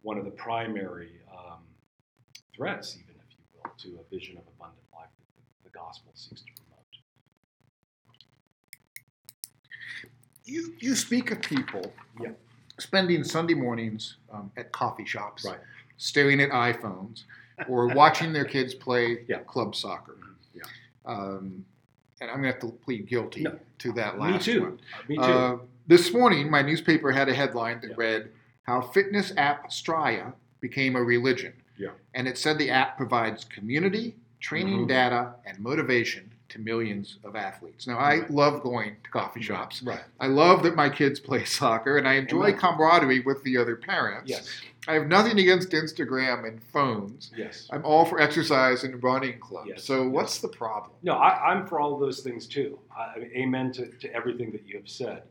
one 0.00 0.16
of 0.16 0.24
the 0.24 0.30
primary 0.30 1.20
um, 1.30 1.60
threats, 2.56 2.96
even 2.96 3.14
if 3.28 3.36
you 3.36 3.44
will, 3.52 3.70
to 3.76 4.00
a 4.00 4.14
vision 4.14 4.38
of 4.38 4.44
abundant 4.56 4.86
life 4.94 5.10
that 5.18 5.70
the, 5.70 5.78
gospel 5.78 6.10
seeks 6.14 6.40
to 6.40 6.61
You 10.44 10.74
you 10.78 10.94
speak 10.94 11.30
of 11.30 11.40
people 11.40 11.92
yeah 12.20 12.30
spending 12.82 13.24
Sunday 13.24 13.54
mornings 13.54 14.16
um, 14.32 14.50
at 14.56 14.72
coffee 14.72 15.04
shops, 15.04 15.44
right. 15.44 15.58
staring 15.96 16.40
at 16.40 16.50
iPhones, 16.50 17.24
or 17.68 17.88
watching 17.88 18.32
their 18.32 18.44
kids 18.44 18.74
play 18.74 19.24
yeah. 19.28 19.38
club 19.38 19.74
soccer. 19.74 20.12
Mm-hmm. 20.12 20.58
Yeah. 20.58 20.62
Um, 21.04 21.64
and 22.20 22.30
I'm 22.30 22.40
going 22.40 22.54
to 22.54 22.60
have 22.60 22.60
to 22.60 22.78
plead 22.84 23.06
guilty 23.06 23.42
no. 23.42 23.58
to 23.78 23.92
that 23.92 24.18
last 24.18 24.46
Me 24.46 24.52
too. 24.54 24.60
one. 24.62 24.80
Uh, 24.94 25.02
me 25.08 25.16
too. 25.16 25.22
Uh, 25.22 25.58
this 25.88 26.12
morning, 26.12 26.50
my 26.50 26.62
newspaper 26.62 27.10
had 27.10 27.28
a 27.28 27.34
headline 27.34 27.80
that 27.80 27.90
yeah. 27.90 27.96
read, 27.96 28.30
How 28.62 28.80
Fitness 28.80 29.32
App 29.36 29.70
Strava 29.70 30.32
Became 30.60 30.94
a 30.94 31.02
Religion. 31.02 31.52
Yeah. 31.76 31.90
And 32.14 32.28
it 32.28 32.38
said 32.38 32.58
the 32.58 32.70
app 32.70 32.96
provides 32.96 33.44
community, 33.44 34.14
training 34.38 34.78
mm-hmm. 34.78 34.86
data, 34.86 35.34
and 35.44 35.58
motivation 35.58 36.31
to 36.52 36.58
millions 36.60 37.18
of 37.24 37.34
athletes. 37.34 37.86
Now, 37.86 37.98
I 37.98 38.26
love 38.28 38.62
going 38.62 38.96
to 39.02 39.10
coffee 39.10 39.40
shops. 39.40 39.82
Right. 39.82 40.00
I 40.20 40.26
love 40.26 40.62
that 40.64 40.76
my 40.76 40.90
kids 40.90 41.18
play 41.18 41.44
soccer, 41.46 41.96
and 41.96 42.06
I 42.06 42.14
enjoy 42.14 42.48
Amen. 42.48 42.58
camaraderie 42.58 43.20
with 43.20 43.42
the 43.42 43.56
other 43.56 43.74
parents. 43.74 44.30
Yes. 44.30 44.48
I 44.86 44.94
have 44.94 45.06
nothing 45.06 45.38
against 45.38 45.70
Instagram 45.70 46.46
and 46.46 46.62
phones. 46.62 47.30
Yes. 47.36 47.68
I'm 47.70 47.84
all 47.84 48.04
for 48.04 48.20
exercise 48.20 48.84
and 48.84 49.02
running 49.02 49.38
clubs. 49.38 49.70
Yes. 49.70 49.84
So, 49.84 50.06
what's 50.08 50.38
the 50.38 50.48
problem? 50.48 50.92
No, 51.02 51.14
I, 51.14 51.52
am 51.52 51.66
for 51.66 51.80
all 51.80 51.98
those 51.98 52.20
things 52.20 52.46
too. 52.46 52.78
I, 52.94 53.20
amen 53.34 53.72
to, 53.72 53.86
to 53.86 54.12
everything 54.14 54.52
that 54.52 54.66
you 54.66 54.76
have 54.76 54.88
said. 54.88 55.22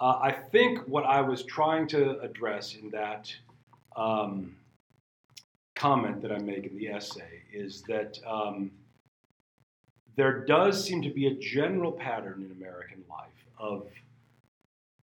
Uh, 0.00 0.18
I 0.20 0.32
think 0.32 0.80
what 0.86 1.04
I 1.04 1.20
was 1.20 1.44
trying 1.44 1.86
to 1.88 2.18
address 2.20 2.74
in 2.74 2.90
that 2.90 3.32
um, 3.96 4.56
comment 5.74 6.20
that 6.22 6.32
I 6.32 6.38
make 6.38 6.66
in 6.66 6.76
the 6.76 6.88
essay 6.88 7.42
is 7.52 7.82
that 7.82 8.18
um, 8.26 8.72
there 10.16 10.44
does 10.44 10.82
seem 10.82 11.02
to 11.02 11.10
be 11.10 11.26
a 11.26 11.34
general 11.34 11.92
pattern 11.92 12.42
in 12.44 12.56
American 12.56 13.04
life 13.08 13.28
of 13.58 13.86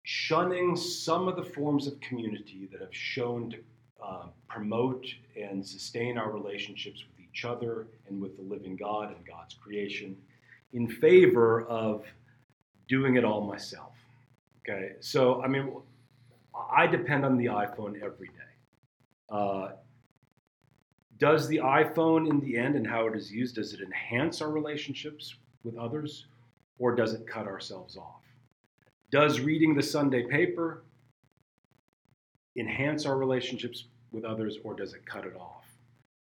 shunning 0.04 0.76
some 0.76 1.28
of 1.28 1.36
the 1.36 1.44
forms 1.44 1.88
of 1.88 2.00
community 2.00 2.68
that 2.72 2.82
have 2.82 2.94
shown 2.94 3.50
to 3.50 3.58
uh, 4.04 4.26
promote 4.48 5.06
and 5.36 5.66
sustain 5.66 6.18
our 6.18 6.32
relationships 6.32 7.04
with 7.04 7.26
each 7.26 7.46
other 7.46 7.88
and 8.08 8.22
with 8.22 8.36
the 8.38 8.44
living 8.44 8.76
God 8.76 9.14
and 9.14 9.26
God's 9.26 9.54
creation 9.56 10.16
in 10.74 10.88
favor 10.88 11.64
of 11.64 12.06
doing 12.88 13.16
it 13.16 13.26
all 13.26 13.42
myself. 13.42 13.94
Okay, 14.62 14.94
so 15.00 15.42
I 15.42 15.48
mean, 15.48 15.72
I 16.76 16.88
depend 16.88 17.26
on 17.26 17.38
the 17.38 17.46
iPhone 17.46 18.02
every 18.02 18.28
day. 18.28 18.54
Uh, 19.30 19.70
does 21.20 21.48
the 21.48 21.58
iPhone, 21.58 22.30
in 22.30 22.40
the 22.40 22.58
end, 22.58 22.76
and 22.76 22.86
how 22.86 23.08
it 23.08 23.16
is 23.16 23.32
used, 23.32 23.56
does 23.56 23.74
it 23.74 23.82
enhance 23.82 24.42
our 24.42 24.52
relationships 24.52 25.36
with 25.64 25.78
others, 25.78 26.28
or 26.80 26.96
does 26.96 27.14
it 27.14 27.26
cut 27.26 27.48
ourselves 27.48 27.98
off? 27.98 28.22
Does 29.10 29.40
reading 29.40 29.76
the 29.76 29.84
Sunday 29.84 30.24
paper 30.24 30.84
enhance 32.56 33.06
our 33.06 33.18
relationships 33.18 33.86
with 34.12 34.26
others, 34.26 34.58
or 34.64 34.76
does 34.76 34.94
it 34.94 35.06
cut 35.06 35.26
it 35.26 35.36
off? 35.36 35.66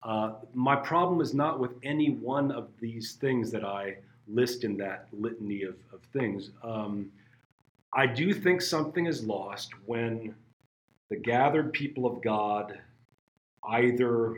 Uh, 0.04 0.34
my 0.54 0.76
problem 0.76 1.20
is 1.20 1.34
not 1.34 1.60
with 1.60 1.72
any 1.84 2.12
one 2.12 2.52
of 2.52 2.70
these 2.80 3.14
things 3.14 3.52
that 3.52 3.66
I 3.66 3.98
list 4.28 4.64
in 4.64 4.78
that 4.78 5.08
litany 5.12 5.64
of, 5.64 5.76
of 5.92 6.02
things. 6.14 6.52
Um, 6.64 7.12
I 7.94 8.06
do 8.06 8.34
think 8.34 8.62
something 8.62 9.08
is 9.08 9.26
lost 9.26 9.72
when 9.86 10.36
the 11.10 11.16
gathered 11.16 11.74
people 11.74 12.06
of 12.06 12.22
God 12.22 12.80
either 13.68 14.36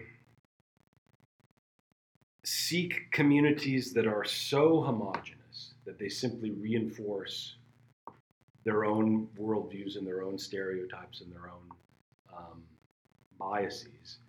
seek 2.47 3.11
communities 3.11 3.91
that 3.91 4.07
are 4.07 4.23
so 4.23 4.79
homogenous 4.81 5.73
that 5.85 5.99
they 5.99 6.07
simply 6.07 6.51
reinforce 6.51 7.57
their 8.63 8.85
own 8.85 9.27
worldviews 9.37 9.97
and 9.97 10.07
their 10.07 10.23
own 10.23 10.37
stereotypes 10.37 11.19
and 11.19 11.29
their 11.29 11.49
own 11.49 11.69
um, 12.33 12.63
biases, 13.37 14.19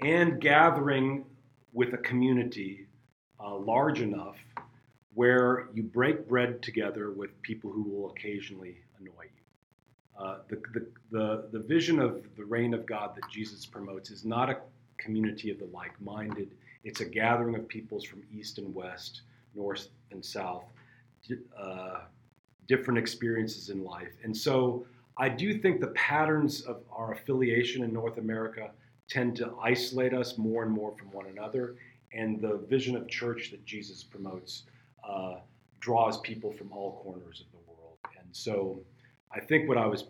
and 0.00 0.40
gathering 0.40 1.24
with 1.72 1.94
a 1.94 1.98
community 1.98 2.88
uh, 3.38 3.54
large 3.54 4.00
enough 4.00 4.36
where 5.14 5.68
you 5.72 5.84
break 5.84 6.28
bread 6.28 6.60
together 6.62 7.12
with 7.12 7.40
people 7.42 7.70
who 7.70 7.84
will 7.84 8.10
occasionally 8.10 8.78
annoy 8.98 9.22
you. 9.22 10.24
Uh, 10.24 10.38
the, 10.48 10.56
the, 10.74 10.86
the, 11.12 11.48
the 11.52 11.60
vision 11.60 12.00
of 12.00 12.20
the 12.36 12.44
reign 12.44 12.74
of 12.74 12.84
God 12.84 13.14
that 13.14 13.30
Jesus 13.30 13.64
promotes 13.64 14.10
is 14.10 14.24
not 14.24 14.50
a 14.50 14.56
community 15.00 15.50
of 15.50 15.58
the 15.58 15.68
like 15.72 16.00
minded, 16.00 16.50
it's 16.84 17.00
a 17.00 17.04
gathering 17.04 17.56
of 17.56 17.68
peoples 17.68 18.04
from 18.04 18.22
east 18.32 18.58
and 18.58 18.74
west, 18.74 19.22
north 19.54 19.88
and 20.10 20.24
south, 20.24 20.64
uh, 21.58 22.00
different 22.68 22.98
experiences 22.98 23.68
in 23.70 23.84
life. 23.84 24.12
And 24.24 24.36
so 24.36 24.86
I 25.16 25.28
do 25.28 25.58
think 25.58 25.80
the 25.80 25.88
patterns 25.88 26.62
of 26.62 26.82
our 26.90 27.12
affiliation 27.12 27.82
in 27.82 27.92
North 27.92 28.18
America 28.18 28.70
tend 29.08 29.36
to 29.36 29.54
isolate 29.60 30.14
us 30.14 30.38
more 30.38 30.62
and 30.62 30.72
more 30.72 30.92
from 30.96 31.10
one 31.12 31.26
another. 31.26 31.76
And 32.12 32.40
the 32.40 32.58
vision 32.68 32.96
of 32.96 33.08
church 33.08 33.50
that 33.50 33.64
Jesus 33.64 34.02
promotes 34.02 34.64
uh, 35.06 35.36
draws 35.80 36.20
people 36.20 36.52
from 36.52 36.72
all 36.72 37.00
corners 37.02 37.44
of 37.44 37.50
the 37.52 37.58
world. 37.70 37.98
And 38.18 38.28
so 38.32 38.80
I 39.32 39.40
think 39.40 39.68
what 39.68 39.78
I 39.78 39.86
was 39.86 40.04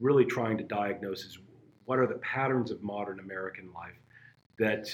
really 0.00 0.24
trying 0.24 0.58
to 0.58 0.64
diagnose 0.64 1.24
is 1.24 1.38
what 1.84 1.98
are 1.98 2.06
the 2.06 2.16
patterns 2.16 2.70
of 2.70 2.82
modern 2.82 3.20
American 3.20 3.72
life 3.72 3.98
that 4.58 4.88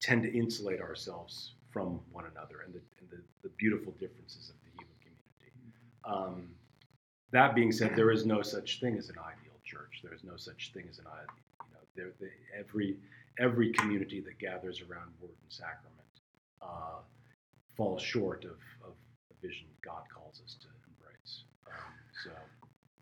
tend 0.00 0.22
to 0.22 0.32
insulate 0.32 0.80
ourselves 0.80 1.54
from 1.70 2.00
one 2.12 2.24
another 2.24 2.62
and 2.64 2.74
the, 2.74 2.80
and 3.00 3.10
the, 3.10 3.22
the 3.42 3.48
beautiful 3.56 3.92
differences 3.92 4.50
of 4.50 4.56
the 4.64 4.70
human 4.78 4.96
community. 5.02 5.62
Um, 6.04 6.48
that 7.32 7.54
being 7.54 7.72
said, 7.72 7.96
there 7.96 8.10
is 8.10 8.24
no 8.24 8.42
such 8.42 8.80
thing 8.80 8.96
as 8.96 9.08
an 9.08 9.16
ideal 9.18 9.58
church. 9.64 10.00
There 10.02 10.14
is 10.14 10.24
no 10.24 10.36
such 10.36 10.72
thing 10.72 10.84
as 10.88 10.98
an 10.98 11.06
ideal, 11.06 11.44
you 11.66 11.72
know, 11.74 11.80
there, 11.96 12.12
the, 12.20 12.30
every 12.58 12.96
every 13.38 13.70
community 13.72 14.20
that 14.20 14.38
gathers 14.38 14.80
around 14.80 15.10
word 15.20 15.36
and 15.42 15.52
sacrament 15.52 16.14
uh, 16.62 17.00
falls 17.76 18.00
short 18.00 18.44
of, 18.44 18.58
of 18.82 18.94
the 19.28 19.46
vision 19.46 19.66
God 19.84 20.04
calls 20.14 20.40
us 20.44 20.56
to 20.62 20.68
embrace. 20.88 21.44
Um, 21.66 21.92
so, 22.24 22.30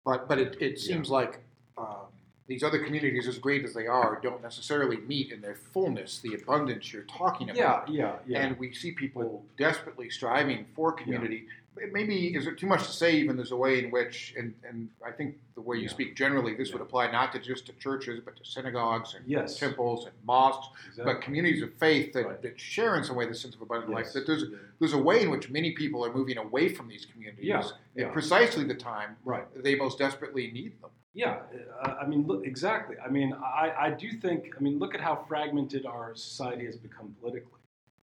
but 0.05 0.29
but 0.29 0.39
it, 0.39 0.57
it 0.61 0.79
seems 0.79 1.09
yeah. 1.09 1.15
like 1.15 1.41
um, 1.79 2.09
these 2.47 2.63
other 2.63 2.85
communities, 2.85 3.27
as 3.27 3.39
great 3.39 3.65
as 3.65 3.73
they 3.73 3.87
are, 3.87 4.21
don't 4.23 4.43
necessarily 4.43 4.99
meet 4.99 5.33
in 5.33 5.41
their 5.41 5.55
fullness 5.55 6.19
the 6.19 6.35
abundance 6.35 6.93
you're 6.93 7.03
talking 7.05 7.49
about. 7.49 7.89
Yeah, 7.89 8.05
yeah, 8.05 8.17
yeah. 8.27 8.47
And 8.47 8.59
we 8.59 8.73
see 8.75 8.93
people 8.93 9.45
desperately 9.57 10.11
striving 10.11 10.67
for 10.75 10.93
community. 10.93 11.45
Yeah 11.47 11.53
maybe 11.93 12.35
is 12.35 12.47
it 12.47 12.59
too 12.59 12.67
much 12.67 12.85
to 12.85 12.93
say 12.93 13.17
even 13.17 13.37
there's 13.37 13.51
a 13.51 13.57
way 13.57 13.79
in 13.83 13.91
which 13.91 14.35
and, 14.39 14.55
and 14.69 14.89
i 15.05 15.11
think 15.11 15.37
the 15.55 15.61
way 15.61 15.77
you 15.77 15.85
yeah. 15.85 15.89
speak 15.89 16.15
generally 16.15 16.55
this 16.55 16.73
would 16.73 16.83
apply 16.83 17.11
not 17.11 17.33
to 17.33 17.39
just 17.39 17.67
to 17.67 17.73
churches 17.75 18.21
but 18.25 18.37
to 18.37 18.45
synagogues 18.45 19.15
and 19.15 19.25
yes. 19.27 19.59
temples 19.59 20.07
and 20.07 20.15
mosques 20.25 20.69
exactly. 20.89 21.13
but 21.13 21.23
communities 21.23 21.63
of 21.63 21.73
faith 21.75 22.13
that, 22.13 22.27
right. 22.27 22.43
that 22.43 22.59
share 22.59 22.97
in 22.97 23.05
some 23.05 23.17
way 23.17 23.27
the 23.27 23.35
sense 23.35 23.55
of 23.55 23.63
abundant 23.63 23.91
yes. 23.91 24.05
life 24.05 24.13
that 24.13 24.27
there's 24.27 24.45
there's 24.79 24.93
a 24.93 24.99
way 24.99 25.23
in 25.23 25.31
which 25.31 25.51
many 25.51 25.73
people 25.73 26.05
are 26.05 26.13
moving 26.13 26.39
away 26.39 26.69
from 26.69 26.89
these 26.89 27.07
communities 27.07 27.47
yeah. 27.47 27.63
at 27.99 28.13
precisely 28.13 28.65
the 28.65 28.75
time 28.75 29.17
right. 29.25 29.45
they 29.63 29.75
most 29.75 29.99
desperately 29.99 30.51
need 30.53 30.81
them 30.81 30.91
yeah 31.15 31.39
i 31.83 32.05
mean 32.07 32.27
look 32.27 32.45
exactly 32.45 32.97
i 33.05 33.09
mean 33.09 33.33
I, 33.33 33.73
I 33.79 33.91
do 33.91 34.11
think 34.13 34.53
i 34.59 34.61
mean 34.61 34.79
look 34.79 34.95
at 34.95 35.01
how 35.01 35.25
fragmented 35.29 35.87
our 35.87 36.15
society 36.15 36.67
has 36.67 36.77
become 36.77 37.15
politically 37.21 37.61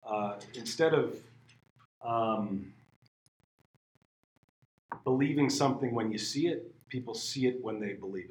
uh, 0.04 0.36
instead 0.54 0.94
of 0.94 1.16
um, 2.04 2.72
believing 5.04 5.48
something 5.48 5.94
when 5.94 6.10
you 6.10 6.18
see 6.18 6.48
it, 6.48 6.72
people 6.88 7.14
see 7.14 7.46
it 7.46 7.62
when 7.62 7.80
they 7.80 7.94
believe 7.94 8.30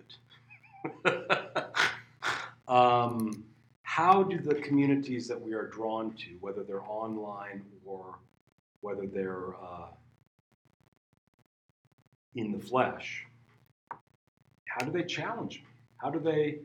it. 1.06 1.66
um, 2.68 3.44
how 3.84 4.24
do 4.24 4.40
the 4.40 4.56
communities 4.56 5.28
that 5.28 5.40
we 5.40 5.54
are 5.54 5.68
drawn 5.68 6.14
to, 6.14 6.30
whether 6.40 6.64
they're 6.64 6.84
online 6.84 7.64
or 7.86 8.16
whether 8.82 9.06
they're 9.06 9.56
uh, 9.56 9.88
in 12.36 12.52
the 12.52 12.60
flesh, 12.60 13.26
how 14.72 14.86
do 14.86 14.92
they 14.92 15.04
challenge 15.04 15.56
me? 15.58 15.72
How 15.98 16.10
do 16.10 16.20
they 16.20 16.60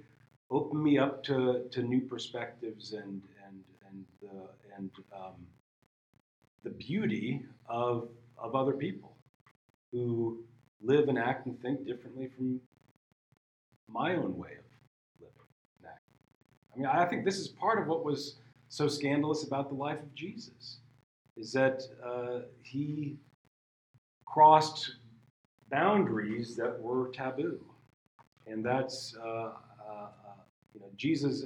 open 0.51 0.83
me 0.83 0.99
up 0.99 1.25
to, 1.25 1.65
to 1.73 1.83
new 1.83 2.01
perspectives 2.01 2.93
and 2.93 3.23
and 3.45 3.57
and 3.89 4.05
the 4.23 4.37
and 4.77 4.91
um, 5.13 5.39
the 6.65 6.71
beauty 6.71 7.43
of 7.69 8.09
of 8.39 8.55
other 8.55 8.73
people? 8.73 9.17
who 9.97 10.45
live 10.83 11.09
and 11.09 11.19
act 11.19 11.47
and 11.47 11.61
think 11.63 11.87
differently 11.87 12.29
from 12.37 12.61
my 13.89 14.15
own 14.15 14.37
way 14.37 14.51
of 14.59 15.21
living 15.21 15.33
and 15.79 15.87
acting. 15.87 16.75
I 16.75 16.79
mean, 16.79 16.87
I 16.87 17.07
think 17.07 17.25
this 17.25 17.39
is 17.39 17.49
part 17.49 17.81
of 17.81 17.87
what 17.87 18.05
was 18.05 18.37
so 18.69 18.89
scandalous 18.89 19.45
about 19.45 19.69
the 19.69 19.75
life 19.75 20.01
of 20.01 20.15
Jesus, 20.15 20.79
is 21.37 21.53
that 21.53 21.83
uh, 22.05 22.41
he 22.63 23.17
crossed 24.27 24.97
boundaries 25.71 26.57
that 26.57 26.79
were 26.81 27.09
taboo, 27.09 27.61
and 28.47 28.65
that's 28.65 29.15
uh, 29.23 29.27
uh, 29.29 29.53
uh, 29.89 30.09
you 30.75 30.81
know 30.81 30.91
Jesus. 30.97 31.45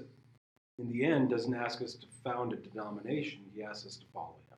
In 0.78 0.88
the 0.88 1.04
end, 1.04 1.28
doesn't 1.28 1.54
ask 1.54 1.82
us 1.82 1.94
to 1.94 2.06
found 2.24 2.54
a 2.54 2.56
denomination. 2.56 3.40
He 3.54 3.62
asks 3.62 3.86
us 3.86 3.96
to 3.96 4.06
follow 4.14 4.36
him. 4.48 4.56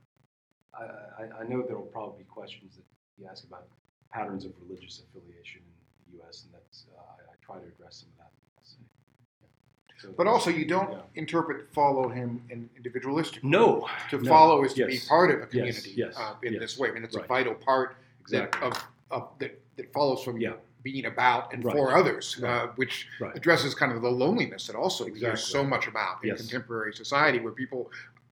I, 0.72 1.22
I, 1.24 1.40
I 1.40 1.48
know 1.48 1.62
there 1.62 1.76
will 1.76 1.86
probably 1.86 2.18
be 2.18 2.24
questions 2.24 2.76
that 2.76 2.84
you 3.18 3.28
ask 3.28 3.42
about 3.42 3.66
patterns 4.12 4.44
of 4.44 4.52
religious 4.62 5.02
affiliation 5.02 5.62
in 5.62 6.12
the 6.12 6.18
U.S., 6.18 6.44
and 6.44 6.54
that's 6.54 6.86
uh, 6.96 7.00
I, 7.00 7.32
I, 7.32 7.34
try 7.44 7.56
to 7.60 7.66
address 7.74 7.96
some 7.96 8.10
of 8.10 8.18
that. 8.18 8.30
So 10.02 10.12
but 10.16 10.26
also, 10.26 10.50
you 10.50 10.64
don't 10.64 10.90
yeah. 10.90 10.98
interpret 11.14 11.72
follow 11.72 12.08
him 12.08 12.42
in 12.50 12.68
individualistic. 12.76 13.44
No, 13.44 13.88
to 14.10 14.18
no. 14.18 14.28
follow 14.28 14.64
is 14.64 14.74
to 14.74 14.80
yes. 14.80 15.04
be 15.04 15.08
part 15.08 15.30
of 15.30 15.42
a 15.42 15.46
community 15.46 15.92
yes. 15.94 16.14
Yes. 16.14 16.16
Uh, 16.18 16.34
in 16.42 16.58
this 16.58 16.76
way. 16.76 16.88
I 16.88 16.92
mean, 16.92 17.04
it's 17.04 17.14
right. 17.14 17.24
a 17.24 17.28
vital 17.28 17.54
part 17.54 17.96
exactly. 18.20 18.60
that, 18.60 18.66
of, 18.66 18.84
of, 19.12 19.28
that, 19.38 19.60
that 19.76 19.92
follows 19.92 20.24
from 20.24 20.40
yeah. 20.40 20.54
Being 20.82 21.06
about 21.06 21.52
and 21.52 21.64
right. 21.64 21.74
for 21.74 21.96
others, 21.96 22.38
right. 22.40 22.64
uh, 22.64 22.66
which 22.76 23.08
addresses 23.34 23.74
kind 23.74 23.92
of 23.92 24.02
the 24.02 24.10
loneliness 24.10 24.66
that 24.66 24.76
also 24.76 25.04
exactly. 25.06 25.40
so 25.40 25.62
much 25.64 25.86
about 25.86 26.24
in 26.24 26.36
contemporary 26.36 26.94
society, 26.94 27.38
where 27.40 27.52
people 27.52 27.90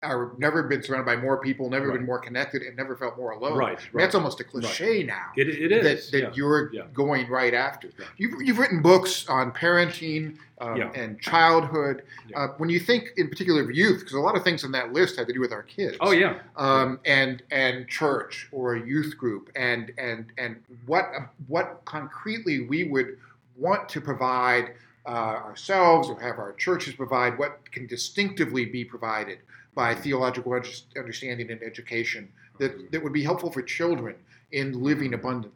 are 0.05 0.31
never 0.37 0.63
been 0.63 0.81
surrounded 0.83 1.05
by 1.05 1.15
more 1.15 1.37
people, 1.41 1.69
never 1.69 1.87
right. 1.87 1.97
been 1.97 2.05
more 2.05 2.19
connected, 2.19 2.61
and 2.61 2.75
never 2.75 2.95
felt 2.95 3.17
more 3.17 3.31
alone. 3.31 3.57
Right, 3.57 3.77
right. 3.93 4.03
That's 4.03 4.15
almost 4.15 4.39
a 4.39 4.43
cliche 4.43 4.97
right. 4.97 5.05
now. 5.05 5.31
It, 5.35 5.49
it 5.49 5.71
is 5.71 5.83
that, 5.83 6.11
that 6.11 6.23
yeah. 6.23 6.31
you're 6.33 6.73
yeah. 6.73 6.83
going 6.93 7.29
right 7.29 7.53
after. 7.53 7.89
Yeah. 7.97 8.05
You've, 8.17 8.41
you've 8.41 8.59
written 8.59 8.81
books 8.81 9.27
on 9.27 9.51
parenting 9.51 10.37
um, 10.59 10.81
and 10.95 11.19
childhood. 11.19 12.03
Uh, 12.35 12.47
when 12.57 12.69
you 12.69 12.79
think 12.79 13.11
in 13.17 13.29
particular 13.29 13.61
of 13.61 13.71
youth, 13.71 13.99
because 13.99 14.13
a 14.13 14.19
lot 14.19 14.35
of 14.35 14.43
things 14.43 14.63
on 14.63 14.71
that 14.71 14.93
list 14.93 15.17
have 15.17 15.27
to 15.27 15.33
do 15.33 15.41
with 15.41 15.51
our 15.51 15.63
kids. 15.63 15.97
Oh 15.99 16.11
yeah. 16.11 16.39
Um, 16.55 16.99
and 17.05 17.43
and 17.51 17.87
church 17.87 18.47
or 18.51 18.75
a 18.75 18.85
youth 18.85 19.17
group, 19.17 19.49
and 19.55 19.91
and 19.97 20.27
and 20.37 20.57
what 20.85 21.11
what 21.47 21.81
concretely 21.85 22.61
we 22.61 22.85
would 22.85 23.17
want 23.57 23.87
to 23.89 24.01
provide 24.01 24.71
uh, 25.05 25.09
ourselves 25.09 26.09
or 26.09 26.19
have 26.19 26.39
our 26.39 26.53
churches 26.53 26.95
provide 26.95 27.37
what 27.37 27.59
can 27.71 27.85
distinctively 27.87 28.65
be 28.65 28.83
provided 28.83 29.39
by 29.75 29.93
theological 29.93 30.53
understanding 30.97 31.51
and 31.51 31.61
education 31.61 32.29
that, 32.59 32.91
that 32.91 33.03
would 33.03 33.13
be 33.13 33.23
helpful 33.23 33.51
for 33.51 33.61
children 33.61 34.15
in 34.53 34.81
living 34.81 35.13
abundantly. 35.13 35.51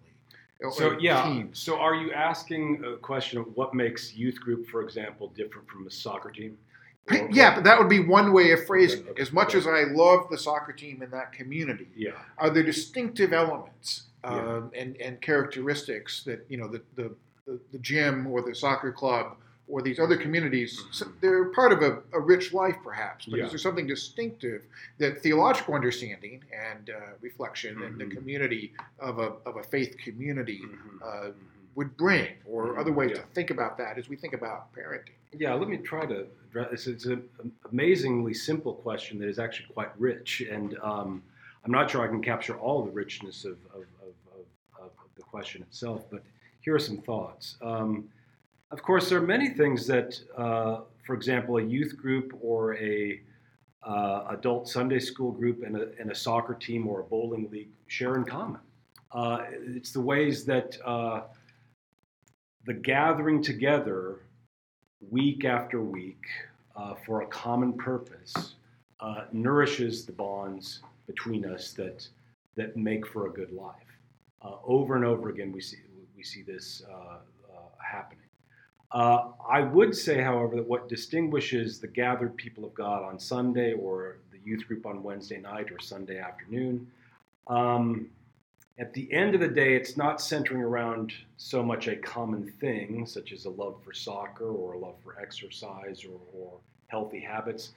So 0.72 1.00
yeah, 1.00 1.24
teams. 1.24 1.58
so 1.58 1.80
are 1.80 1.96
you 1.96 2.12
asking 2.12 2.84
a 2.84 2.98
question 2.98 3.40
of 3.40 3.46
what 3.56 3.74
makes 3.74 4.14
youth 4.14 4.42
group, 4.42 4.68
for 4.68 4.82
example, 4.82 5.30
different 5.30 5.70
from 5.70 5.88
a 5.88 5.92
soccer 5.92 6.32
team? 6.32 6.58
Or, 7.10 7.30
yeah, 7.32 7.56
but 7.56 7.64
that 7.64 7.80
would 7.80 7.88
be 7.88 8.02
one 8.02 8.34
way 8.34 8.52
of 8.52 8.66
phrasing 8.66 9.02
okay, 9.02 9.12
it. 9.12 9.20
As 9.20 9.32
much 9.32 9.56
okay. 9.56 9.60
as 9.60 9.68
I 9.68 9.84
love 9.92 10.28
the 10.30 10.38
soccer 10.38 10.74
team 10.74 11.02
in 11.02 11.10
that 11.12 11.32
community, 11.32 11.88
yeah. 11.96 12.12
are 12.38 12.50
there 12.50 12.62
distinctive 12.62 13.32
elements 13.32 14.04
um, 14.26 14.70
yeah. 14.74 14.82
and, 14.82 14.98
and 14.98 15.22
characteristics 15.22 16.24
that 16.26 16.46
you 16.50 16.58
know 16.58 16.68
the, 16.68 16.82
the, 16.96 17.16
the, 17.48 17.60
the 17.72 17.80
gym 17.80 18.28
or 18.28 18.42
the 18.42 18.54
soccer 18.54 18.92
club 18.92 19.38
or 19.70 19.82
these 19.82 20.00
other 20.00 20.18
communities, 20.18 20.80
mm-hmm. 20.80 21.12
they're 21.22 21.46
part 21.46 21.72
of 21.72 21.82
a, 21.82 22.00
a, 22.14 22.20
rich 22.20 22.54
life, 22.54 22.76
perhaps. 22.84 23.26
But 23.26 23.40
yeah. 23.40 23.46
is 23.46 23.52
there 23.52 23.60
something 23.60 23.86
distinctive 23.86 24.64
that 24.98 25.22
theological 25.22 25.76
understanding 25.76 26.44
and 26.52 26.90
uh, 26.90 26.94
reflection 27.22 27.76
mm-hmm. 27.76 27.84
and 27.84 28.00
the 28.00 28.06
mm-hmm. 28.06 28.18
community 28.18 28.74
of 29.00 29.20
a, 29.20 29.34
of 29.46 29.58
a 29.58 29.64
faith 29.64 29.96
community 30.04 30.62
mm-hmm. 30.64 30.98
uh, 31.06 31.32
would 31.76 31.96
bring, 31.96 32.28
or 32.46 32.80
other 32.80 32.92
ways 32.92 33.12
yeah. 33.12 33.22
to 33.22 33.28
think 33.34 33.52
about 33.52 33.78
that 33.78 33.98
as 33.98 34.10
we 34.10 34.16
think 34.16 34.34
about 34.34 34.74
parenting? 34.74 35.14
Yeah, 35.38 35.54
let 35.54 35.70
me 35.70 35.78
try 35.78 36.06
to 36.08 36.26
address 36.50 36.88
It's 36.88 37.06
an 37.06 37.24
amazingly 37.72 38.34
simple 38.34 38.74
question 38.74 39.20
that 39.20 39.30
is 39.30 39.38
actually 39.38 39.68
quite 39.74 39.92
rich, 40.00 40.42
and 40.42 40.78
um, 40.82 41.22
I'm 41.64 41.72
not 41.72 41.92
sure 41.92 42.02
I 42.04 42.08
can 42.08 42.24
capture 42.24 42.58
all 42.58 42.84
the 42.84 42.92
richness 42.92 43.46
of, 43.46 43.58
of, 43.74 43.84
of, 44.82 44.86
of 44.86 44.92
the 45.16 45.22
question 45.22 45.62
itself, 45.62 46.06
but 46.10 46.24
here 46.62 46.74
are 46.74 46.80
some 46.80 46.98
thoughts. 46.98 47.58
Um, 47.62 48.10
of 48.72 48.84
course, 48.84 49.10
there 49.10 49.18
are 49.18 49.26
many 49.26 49.50
things 49.50 49.88
that, 49.88 50.20
uh, 50.38 50.82
for 51.06 51.16
example, 51.16 51.58
a 51.58 51.64
youth 51.64 51.98
group 51.98 52.38
or 52.42 52.76
a 52.76 53.20
uh, 53.84 54.26
adult 54.30 54.68
Sunday 54.68 55.00
school 55.00 55.32
group 55.32 55.64
and 55.64 55.76
a, 55.76 55.90
and 56.00 56.12
a, 56.12 56.16
soccer 56.16 56.54
team 56.54 56.88
or 56.88 57.00
a 57.00 57.04
bowling 57.04 57.50
league 57.50 57.70
share 57.88 58.16
in 58.16 58.26
common. 58.26 58.60
Uh, 59.12 59.46
it's 59.50 59.92
the 59.92 60.02
ways 60.02 60.46
that 60.46 60.78
uh, 60.86 61.22
the 62.66 62.74
gathering 62.74 63.42
together 63.42 64.20
week 65.10 65.46
after 65.46 65.82
week 65.82 66.24
uh, 66.76 66.94
for 67.06 67.22
a 67.22 67.28
common 67.28 67.74
purpose 67.74 68.56
uh, 69.00 69.24
nourishes 69.32 70.06
the 70.06 70.12
bonds 70.12 70.82
between 71.08 71.46
us 71.46 71.72
that 71.72 72.08
that 72.56 72.76
make 72.76 73.08
for 73.08 73.28
a 73.28 73.32
good 73.32 73.54
life. 73.54 73.74
over 74.66 74.96
and 74.98 75.06
over 75.06 75.30
again, 75.30 75.52
we 75.52 75.62
see 75.62 75.78
we 76.16 76.24
see 76.24 76.44
this 76.44 76.84
happening. 77.80 78.19
Uh, 78.92 79.28
I 79.48 79.62
would 79.62 79.96
say, 79.96 80.22
however, 80.22 80.56
that 80.56 80.68
what 80.68 80.90
distinguishes 80.90 81.80
the 81.80 81.88
gathered 81.88 82.36
people 82.36 82.66
of 82.66 82.74
God 82.74 83.04
on 83.04 83.20
Sunday 83.20 83.74
or 83.74 84.18
the 84.32 84.40
youth 84.44 84.68
group 84.68 84.86
on 84.86 85.04
Wednesday 85.04 85.40
night 85.40 85.72
or 85.72 85.80
Sunday 85.80 86.18
afternoon, 86.18 86.88
um, 87.48 88.10
at 88.80 88.94
the 88.94 89.12
end 89.12 89.36
of 89.36 89.42
the 89.42 89.48
day, 89.48 89.76
it's 89.76 89.98
not 89.98 90.22
centering 90.22 90.62
around 90.62 91.14
so 91.36 91.62
much 91.62 91.88
a 91.88 91.98
common 91.98 92.50
thing, 92.62 93.06
such 93.06 93.34
as 93.34 93.46
a 93.46 93.50
love 93.50 93.76
for 93.84 93.92
soccer 93.92 94.48
or 94.48 94.74
a 94.74 94.78
love 94.78 94.96
for 95.04 95.20
exercise 95.22 96.06
or, 96.06 96.18
or 96.34 96.54
healthy 96.88 97.20
habits, 97.20 97.72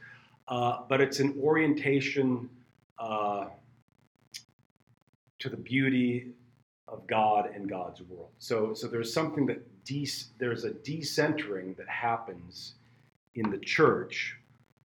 uh, 0.49 0.79
but 0.89 1.01
it's 1.01 1.19
an 1.19 1.37
orientation 1.43 2.49
uh, 3.01 3.47
to 5.41 5.49
the 5.49 5.57
beauty 5.57 6.29
of 6.87 7.05
God 7.09 7.51
and 7.53 7.69
God's 7.69 8.01
world. 8.03 8.31
So, 8.39 8.73
so 8.73 8.87
there's 8.87 9.13
something 9.13 9.45
that 9.47 9.61
de- 9.85 10.09
there's 10.39 10.65
a 10.65 10.71
decentering 10.71 11.77
that 11.77 11.89
happens 11.89 12.75
in 13.35 13.51
the 13.51 13.59
church 13.59 14.37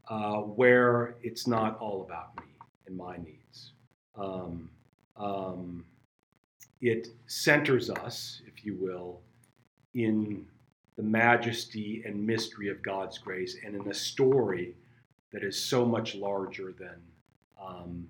uh, 0.09 0.37
where 0.37 1.15
it's 1.21 1.47
not 1.47 1.79
all 1.79 2.01
about 2.01 2.35
me 2.37 2.51
and 2.87 2.97
my 2.97 3.17
needs. 3.17 3.71
Um, 4.15 4.69
um, 5.15 5.85
it 6.81 7.07
centers 7.27 7.89
us, 7.89 8.41
if 8.45 8.65
you 8.65 8.75
will, 8.75 9.21
in 9.93 10.45
the 10.97 11.03
majesty 11.03 12.03
and 12.05 12.25
mystery 12.25 12.69
of 12.69 12.81
God's 12.81 13.17
grace 13.17 13.57
and 13.65 13.75
in 13.75 13.89
a 13.89 13.93
story 13.93 14.75
that 15.31 15.43
is 15.43 15.57
so 15.57 15.85
much 15.85 16.15
larger 16.15 16.73
than 16.77 17.01
um, 17.61 18.07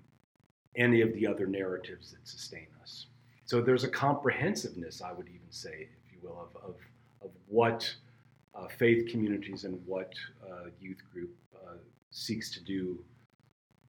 any 0.76 1.00
of 1.00 1.12
the 1.14 1.26
other 1.26 1.46
narratives 1.46 2.10
that 2.10 2.26
sustain 2.26 2.66
us. 2.82 3.06
So 3.46 3.60
there's 3.60 3.84
a 3.84 3.88
comprehensiveness, 3.88 5.02
I 5.02 5.12
would 5.12 5.28
even 5.28 5.50
say, 5.50 5.88
will, 6.24 6.48
of, 6.54 6.70
of, 6.70 6.76
of 7.22 7.30
what 7.48 7.92
uh, 8.54 8.66
faith 8.68 9.08
communities 9.10 9.64
and 9.64 9.80
what 9.86 10.12
uh, 10.44 10.66
youth 10.80 11.02
group 11.12 11.30
uh, 11.54 11.74
seeks 12.10 12.50
to 12.52 12.60
do 12.60 12.98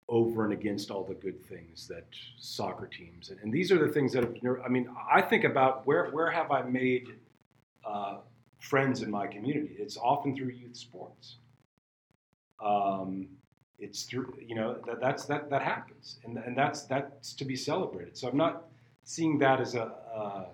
over 0.07 0.43
and 0.43 0.53
against 0.53 0.91
all 0.91 1.03
the 1.03 1.15
good 1.15 1.43
things 1.45 1.87
that 1.87 2.05
soccer 2.37 2.87
teams 2.87 3.29
and, 3.29 3.39
and 3.39 3.51
these 3.51 3.71
are 3.71 3.79
the 3.79 3.91
things 3.91 4.13
that 4.13 4.23
have, 4.23 4.35
I 4.63 4.69
mean 4.69 4.87
I 5.11 5.21
think 5.21 5.45
about 5.45 5.85
where 5.87 6.11
where 6.11 6.29
have 6.29 6.51
I 6.51 6.61
made 6.61 7.07
uh, 7.83 8.17
friends 8.59 9.01
in 9.01 9.09
my 9.09 9.25
community 9.25 9.75
it's 9.79 9.97
often 9.97 10.35
through 10.35 10.49
youth 10.49 10.75
sports 10.75 11.37
um, 12.63 13.27
it's 13.79 14.03
through 14.03 14.37
you 14.39 14.53
know 14.53 14.77
that, 14.85 14.99
that's 15.01 15.25
that 15.25 15.49
that 15.49 15.63
happens 15.63 16.19
and, 16.23 16.37
and 16.37 16.55
that's 16.55 16.83
that's 16.83 17.33
to 17.33 17.45
be 17.45 17.55
celebrated 17.55 18.15
so 18.15 18.27
I'm 18.27 18.37
not 18.37 18.65
seeing 19.03 19.39
that 19.39 19.59
as 19.61 19.75
a. 19.75 19.93
Uh, 20.15 20.45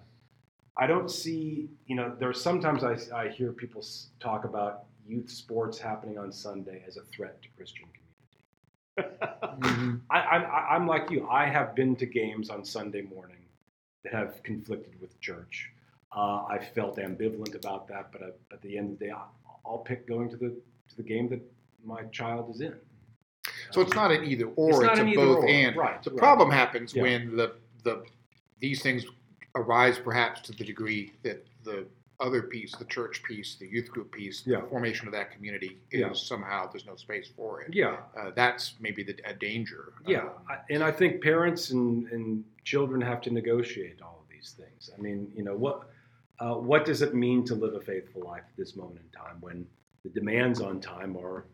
I 0.78 0.88
don't 0.88 1.12
see, 1.12 1.70
you 1.86 1.96
know, 1.96 2.16
there 2.18 2.30
are 2.30 2.34
sometimes 2.34 2.84
I, 2.84 2.98
I 3.16 3.28
hear 3.30 3.52
people 3.52 3.86
talk 4.20 4.46
about 4.46 4.86
youth 5.06 5.30
sports 5.30 5.78
happening 5.78 6.18
on 6.18 6.32
Sunday 6.32 6.84
as 6.88 6.98
a 6.98 7.02
threat 7.14 7.42
to 7.42 7.50
Christian 7.58 7.86
community. 8.98 9.18
mm-hmm. 9.62 9.96
I, 10.10 10.76
am 10.76 10.88
like 10.88 11.12
you. 11.12 11.28
I 11.30 11.46
have 11.46 11.76
been 11.76 11.96
to 11.98 12.06
games 12.06 12.50
on 12.50 12.64
Sunday 12.64 13.02
morning 13.02 13.38
that 14.04 14.14
have 14.14 14.42
conflicted 14.44 15.00
with 15.02 15.20
church. 15.20 15.70
Uh, 16.16 16.44
I 16.46 16.60
felt 16.74 16.98
ambivalent 16.98 17.56
about 17.56 17.88
that, 17.88 18.12
but 18.12 18.22
uh, 18.22 18.28
at 18.52 18.62
the 18.62 18.78
end 18.78 18.94
of 18.94 19.00
the 19.00 19.06
day, 19.06 19.14
I'll 19.66 19.78
pick 19.80 20.08
going 20.08 20.30
to 20.30 20.38
the 20.38 20.50
to 20.50 20.98
the 20.98 21.04
game 21.04 21.30
that 21.30 21.42
my 21.86 22.04
child 22.06 22.54
is 22.54 22.62
in. 22.62 22.76
So 23.72 23.80
it's 23.80 23.94
not 23.94 24.12
an 24.12 24.26
either 24.26 24.46
or; 24.56 24.84
it's, 24.84 25.00
it's 25.00 25.00
a 25.00 25.16
both 25.16 25.44
or. 25.44 25.48
and. 25.48 25.76
Right. 25.76 26.04
The 26.04 26.10
right. 26.12 26.20
problem 26.20 26.52
happens 26.52 26.94
yeah. 26.94 27.04
when 27.04 27.36
the 27.38 27.54
the 27.84 28.04
these 28.60 28.82
things 28.82 29.06
arise 29.56 30.00
perhaps 30.00 30.42
to 30.42 30.52
the 30.52 30.64
degree 30.64 31.14
that 31.24 31.46
the 31.64 31.86
other 32.22 32.44
piece, 32.44 32.76
the 32.76 32.86
church 32.86 33.24
piece, 33.24 33.56
the 33.56 33.68
youth 33.68 33.90
group 33.90 34.12
piece, 34.12 34.44
yeah. 34.46 34.62
the 34.62 34.68
formation 34.68 35.08
of 35.08 35.14
that 35.14 35.32
community 35.32 35.80
is 35.92 36.02
yeah. 36.02 36.14
somehow 36.14 36.70
there's 36.70 36.86
no 36.86 36.96
space 36.96 37.30
for 37.36 37.62
it. 37.62 37.74
Yeah, 37.74 37.98
uh, 38.18 38.32
that's 38.36 38.76
maybe 38.80 39.04
the, 39.04 39.16
a 39.26 39.34
danger. 39.34 39.94
Yeah, 40.06 40.22
um, 40.22 40.58
and 40.70 40.84
I 40.84 40.92
think 40.92 41.22
parents 41.22 41.72
and, 41.72 42.08
and 42.12 42.44
children 42.64 43.02
have 43.02 43.22
to 43.22 43.32
negotiate 43.32 44.02
all 44.02 44.24
of 44.24 44.30
these 44.30 44.56
things. 44.58 44.92
I 44.96 45.02
mean, 45.02 45.32
you 45.36 45.44
know 45.44 45.56
what 45.56 45.90
uh, 46.40 46.54
what 46.54 46.86
does 46.86 47.02
it 47.02 47.14
mean 47.14 47.44
to 47.46 47.56
live 47.56 47.74
a 47.74 47.82
faithful 47.82 48.22
life 48.24 48.44
at 48.48 48.58
this 48.58 48.76
moment 48.76 49.02
in 49.04 49.20
time 49.20 49.38
when 49.42 49.66
the 50.04 50.10
demands 50.10 50.62
on 50.62 50.80
time 50.80 51.18
are 51.18 51.46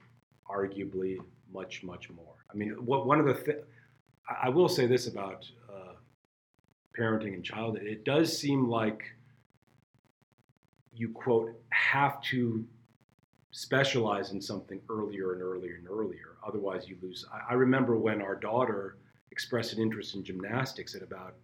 arguably 0.49 1.17
much 1.53 1.83
much 1.83 2.09
more. 2.09 2.35
I 2.51 2.55
mean, 2.55 2.71
what 2.85 3.05
one 3.05 3.19
of 3.19 3.25
the 3.25 3.33
th- 3.33 3.63
I 4.43 4.49
will 4.49 4.67
say 4.67 4.85
this 4.85 5.07
about 5.07 5.49
parenting 6.97 7.33
and 7.33 7.43
childhood, 7.43 7.83
it 7.85 8.03
does 8.03 8.37
seem 8.37 8.69
like 8.69 9.03
you 10.93 11.09
quote 11.09 11.53
have 11.69 12.21
to 12.21 12.65
specialize 13.51 14.31
in 14.31 14.41
something 14.41 14.81
earlier 14.89 15.33
and 15.33 15.41
earlier 15.41 15.75
and 15.75 15.87
earlier. 15.87 16.37
Otherwise, 16.45 16.87
you 16.87 16.97
lose. 17.01 17.25
I, 17.31 17.51
I 17.51 17.55
remember 17.55 17.97
when 17.97 18.21
our 18.21 18.35
daughter 18.35 18.97
expressed 19.31 19.73
an 19.73 19.81
interest 19.81 20.15
in 20.15 20.23
gymnastics 20.23 20.95
at 20.95 21.01
about 21.01 21.35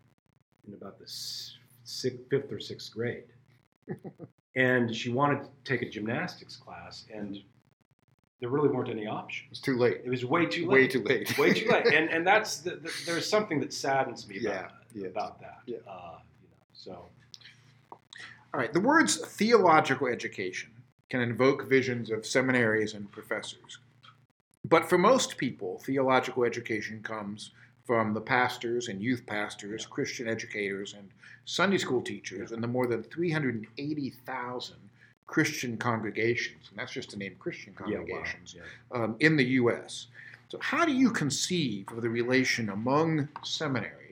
in 0.68 0.74
about 0.74 0.98
the 0.98 1.06
sixth, 1.08 2.20
fifth 2.30 2.52
or 2.52 2.60
sixth 2.60 2.92
grade, 2.92 3.26
and 4.56 4.96
she 4.96 5.10
wanted 5.10 5.44
to 5.44 5.50
take 5.64 5.82
a 5.82 5.90
gymnastics 5.90 6.56
class, 6.56 7.06
and 7.14 7.38
there 8.40 8.50
really 8.50 8.70
weren't 8.70 8.90
any 8.90 9.08
options. 9.08 9.46
It 9.46 9.50
was 9.52 9.60
too 9.60 9.78
late. 9.78 10.02
It 10.04 10.10
was 10.10 10.26
way 10.26 10.46
too 10.46 10.68
late. 10.68 10.70
Way 10.70 10.88
too 10.88 11.04
late. 11.04 11.38
way 11.38 11.54
too 11.54 11.70
late. 11.70 11.88
And 11.88 12.10
and 12.14 12.26
that's 12.26 12.58
the, 12.58 12.72
the, 12.72 12.94
there's 13.06 13.30
something 13.30 13.60
that 13.60 13.74
saddens 13.74 14.28
me 14.28 14.46
about 14.46 14.72
yeah, 14.94 15.08
about 15.08 15.40
that. 15.40 15.60
Yeah. 15.66 15.78
Uh, 15.88 16.20
you 16.42 16.50
know, 16.50 16.66
so. 16.74 17.06
All 17.92 18.60
right. 18.60 18.72
The 18.74 18.80
words 18.80 19.18
theological 19.18 20.08
education 20.08 20.72
can 21.10 21.22
invoke 21.22 21.70
visions 21.70 22.10
of 22.10 22.26
seminaries 22.26 22.94
and 22.94 23.12
professors. 23.12 23.80
But 24.66 24.90
for 24.90 24.98
most 24.98 25.38
people, 25.38 25.82
theological 25.86 26.44
education 26.44 27.02
comes 27.04 27.52
from 27.86 28.14
the 28.14 28.22
pastors 28.22 28.88
and 28.88 29.02
youth 29.02 29.26
pastors, 29.26 29.86
Christian 29.86 30.28
educators, 30.28 30.94
and 30.94 31.10
Sunday 31.46 31.78
school 31.78 32.02
teachers, 32.02 32.52
and 32.52 32.64
the 32.64 32.68
more 32.68 32.88
than 32.88 33.04
380,000 33.04 34.76
Christian 35.28 35.78
congregations, 35.78 36.70
and 36.70 36.80
that's 36.80 36.94
just 36.94 37.10
to 37.12 37.18
name 37.18 37.36
Christian 37.40 37.74
congregations, 37.74 38.56
yeah, 38.56 38.62
wow. 38.90 38.98
yeah. 39.00 39.04
um, 39.04 39.16
in 39.20 39.36
the 39.36 39.46
U.S. 39.62 40.08
So, 40.48 40.58
how 40.62 40.86
do 40.86 40.94
you 40.94 41.12
conceive 41.12 41.92
of 41.92 42.02
the 42.02 42.10
relation 42.10 42.70
among 42.70 43.28
seminaries 43.44 44.03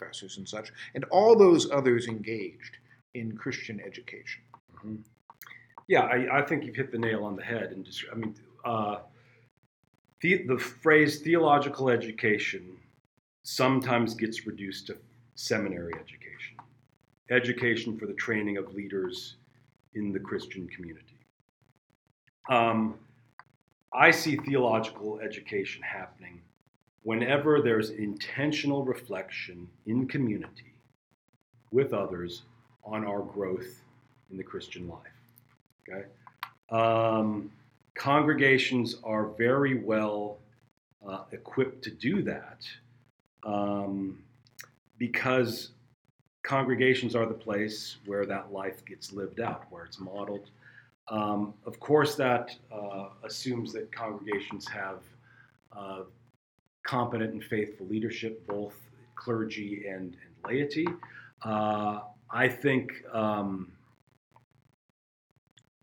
professors 0.00 0.38
and 0.38 0.48
such, 0.48 0.72
and 0.94 1.04
all 1.04 1.36
those 1.36 1.70
others 1.70 2.08
engaged 2.08 2.78
in 3.14 3.36
Christian 3.36 3.80
education? 3.84 4.42
Mm-hmm. 4.76 4.96
Yeah, 5.88 6.02
I, 6.02 6.38
I, 6.38 6.42
think 6.42 6.64
you've 6.64 6.76
hit 6.76 6.92
the 6.92 6.98
nail 6.98 7.24
on 7.24 7.36
the 7.36 7.42
head. 7.42 7.72
And 7.72 7.84
just, 7.84 8.04
I 8.12 8.14
mean, 8.14 8.34
uh, 8.64 8.98
the, 10.20 10.44
the 10.46 10.58
phrase 10.58 11.20
theological 11.20 11.90
education 11.90 12.76
sometimes 13.42 14.14
gets 14.14 14.46
reduced 14.46 14.86
to 14.86 14.96
seminary 15.34 15.94
education, 15.94 16.56
education 17.30 17.98
for 17.98 18.06
the 18.06 18.12
training 18.14 18.56
of 18.56 18.72
leaders 18.72 19.36
in 19.94 20.12
the 20.12 20.20
Christian 20.20 20.68
community. 20.68 21.18
Um, 22.48 22.94
I 23.92 24.12
see 24.12 24.36
theological 24.36 25.18
education 25.20 25.82
happening 25.82 26.40
whenever 27.02 27.60
there's 27.60 27.90
intentional 27.90 28.84
reflection 28.84 29.68
in 29.86 30.06
community 30.06 30.74
with 31.70 31.92
others 31.92 32.42
on 32.84 33.06
our 33.06 33.22
growth 33.22 33.82
in 34.30 34.36
the 34.36 34.42
Christian 34.42 34.88
life. 34.88 35.00
Okay? 35.88 36.04
Um, 36.70 37.50
congregations 37.94 38.96
are 39.02 39.26
very 39.26 39.82
well 39.82 40.38
uh, 41.06 41.24
equipped 41.32 41.82
to 41.84 41.90
do 41.90 42.22
that 42.22 42.66
um, 43.44 44.18
because 44.98 45.70
congregations 46.42 47.14
are 47.14 47.26
the 47.26 47.34
place 47.34 47.96
where 48.06 48.26
that 48.26 48.52
life 48.52 48.84
gets 48.84 49.12
lived 49.12 49.40
out, 49.40 49.64
where 49.70 49.84
it's 49.84 49.98
modeled. 49.98 50.50
Um, 51.08 51.54
of 51.66 51.80
course, 51.80 52.14
that 52.16 52.54
uh, 52.72 53.08
assumes 53.24 53.72
that 53.72 53.90
congregations 53.90 54.68
have 54.68 55.00
uh, 55.76 56.02
competent 56.82 57.32
and 57.32 57.44
faithful 57.44 57.86
leadership, 57.86 58.46
both 58.46 58.74
clergy 59.14 59.86
and, 59.88 60.16
and 60.24 60.52
laity. 60.52 60.86
Uh, 61.42 62.00
I 62.30 62.48
think, 62.48 62.92
um, 63.12 63.72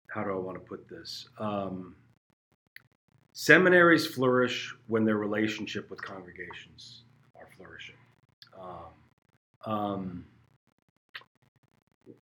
how 0.07 0.23
do 0.23 0.31
I 0.31 0.35
want 0.35 0.57
to 0.57 0.63
put 0.63 0.87
this? 0.89 1.27
Um, 1.39 1.95
seminaries 3.33 4.07
flourish 4.07 4.73
when 4.87 5.05
their 5.05 5.17
relationship 5.17 5.89
with 5.89 6.01
congregations 6.01 7.03
are 7.35 7.47
flourishing. 7.55 7.95
Um, 8.59 9.73
um 9.73 10.25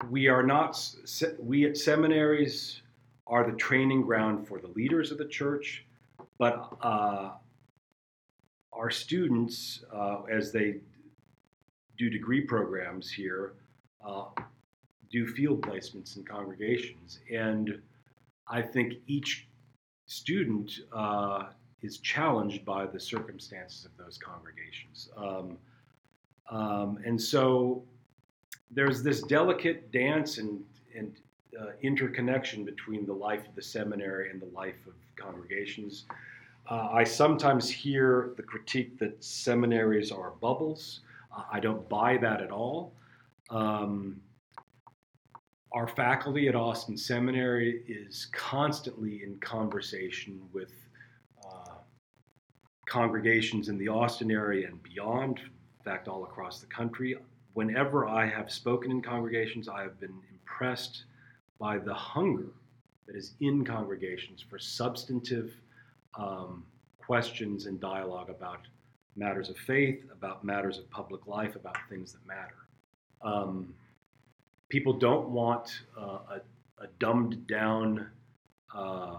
we 0.10 0.28
are 0.28 0.44
not, 0.44 0.78
we 1.40 1.66
at 1.66 1.78
seminaries 1.78 2.82
are 3.28 3.50
the 3.50 3.58
training 3.58 4.02
ground 4.02 4.48
for 4.48 4.60
the 4.60 4.68
leaders 4.68 5.12
of 5.12 5.18
the 5.18 5.28
church, 5.28 5.86
but 6.38 6.76
uh, 6.82 7.32
our 8.82 8.90
students, 8.90 9.84
uh, 9.94 10.24
as 10.24 10.52
they 10.52 10.78
do 12.00 12.10
degree 12.10 12.42
programs 12.42 13.12
here, 13.12 13.54
uh, 14.04 14.26
do 15.12 15.28
field 15.28 15.62
placements 15.62 16.18
in 16.18 16.24
congregations. 16.24 17.20
And 17.32 17.80
I 18.48 18.64
think 18.64 18.96
each 19.06 19.48
student 20.08 20.72
uh, 20.92 21.50
is 21.84 22.00
challenged 22.00 22.66
by 22.66 22.88
the 22.88 23.00
circumstances 23.00 23.86
of 23.86 23.92
those 24.04 24.18
congregations. 24.18 25.10
Um, 25.16 25.58
um, 26.50 26.98
and 27.06 27.22
so 27.22 27.84
there's 28.72 29.04
this 29.04 29.22
delicate 29.22 29.92
dance 29.92 30.40
and, 30.40 30.64
and 30.98 31.14
uh, 31.62 31.74
interconnection 31.84 32.66
between 32.66 33.06
the 33.06 33.14
life 33.14 33.48
of 33.48 33.54
the 33.54 33.62
seminary 33.62 34.32
and 34.32 34.42
the 34.42 34.50
life 34.56 34.88
of 34.88 34.94
congregations. 35.16 36.06
Uh, 36.72 36.88
I 36.94 37.04
sometimes 37.04 37.70
hear 37.70 38.32
the 38.38 38.44
critique 38.44 38.98
that 39.00 39.22
seminaries 39.22 40.10
are 40.10 40.32
bubbles. 40.40 41.02
Uh, 41.36 41.44
I 41.52 41.60
don't 41.60 41.88
buy 41.90 42.16
that 42.16 42.42
at 42.42 42.50
all. 42.50 42.94
Um, 43.50 44.22
our 45.74 45.86
faculty 45.86 46.48
at 46.48 46.56
Austin 46.56 46.96
Seminary 46.96 47.84
is 47.90 48.30
constantly 48.32 49.22
in 49.22 49.38
conversation 49.42 50.40
with 50.54 50.72
uh, 51.46 51.76
congregations 52.88 53.68
in 53.68 53.78
the 53.78 53.90
Austin 53.90 54.32
area 54.32 54.70
and 54.70 54.82
beyond, 54.82 55.40
in 55.40 55.84
fact, 55.84 56.08
all 56.08 56.24
across 56.24 56.62
the 56.62 56.68
country. 56.68 57.18
Whenever 57.52 58.08
I 58.08 58.26
have 58.26 58.50
spoken 58.50 58.92
in 58.92 59.02
congregations, 59.02 59.68
I 59.68 59.82
have 59.82 60.00
been 60.00 60.22
impressed 60.32 61.04
by 61.60 61.80
the 61.80 61.94
hunger 61.94 62.48
that 63.08 63.18
is 63.18 63.34
in 63.42 63.66
congregations 63.66 64.42
for 64.42 64.58
substantive 64.58 65.52
um, 66.16 66.66
questions 67.00 67.66
and 67.66 67.80
dialogue 67.80 68.30
about 68.30 68.60
matters 69.16 69.50
of 69.50 69.58
faith, 69.58 70.04
about 70.12 70.44
matters 70.44 70.78
of 70.78 70.90
public 70.90 71.28
life, 71.28 71.56
about 71.56 71.78
things 71.90 72.14
that 72.14 72.26
matter. 72.26 72.56
Um, 73.22 73.74
people 74.70 74.94
don't 74.94 75.30
want 75.30 75.82
uh, 76.00 76.20
a, 76.30 76.42
a, 76.84 76.88
dumbed 77.00 77.46
down 77.48 78.08
uh, 78.74 79.18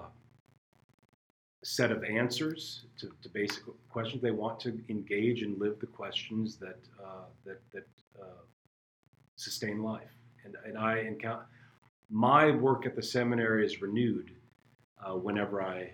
set 1.63 1.93
of 1.93 2.03
answers 2.03 2.85
to, 2.99 3.11
to, 3.23 3.29
basic 3.29 3.63
questions. 3.91 4.23
They 4.23 4.33
want 4.33 4.59
to 4.61 4.81
engage 4.89 5.43
and 5.43 5.61
live 5.61 5.79
the 5.79 5.87
questions 5.87 6.57
that 6.57 6.81
uh, 7.01 7.27
that, 7.45 7.61
that 7.73 7.87
uh, 8.21 8.43
sustain 9.37 9.83
life. 9.83 10.11
And, 10.45 10.57
and 10.67 10.77
I 10.77 11.01
encounter 11.01 11.47
my 12.11 12.51
work 12.51 12.85
at 12.87 12.97
the 12.97 13.03
seminary 13.03 13.65
is 13.65 13.81
renewed 13.81 14.33
uh, 15.05 15.15
whenever 15.15 15.63
I 15.63 15.93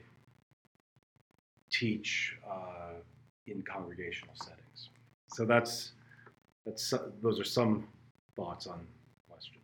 teach 1.78 2.36
uh, 2.48 2.94
in 3.46 3.62
congregational 3.62 4.34
settings. 4.34 4.90
So 5.28 5.44
that's 5.44 5.92
that's 6.66 6.92
those 7.22 7.40
are 7.40 7.44
some 7.44 7.86
thoughts 8.36 8.66
on 8.66 8.78
the 8.78 9.32
question. 9.32 9.54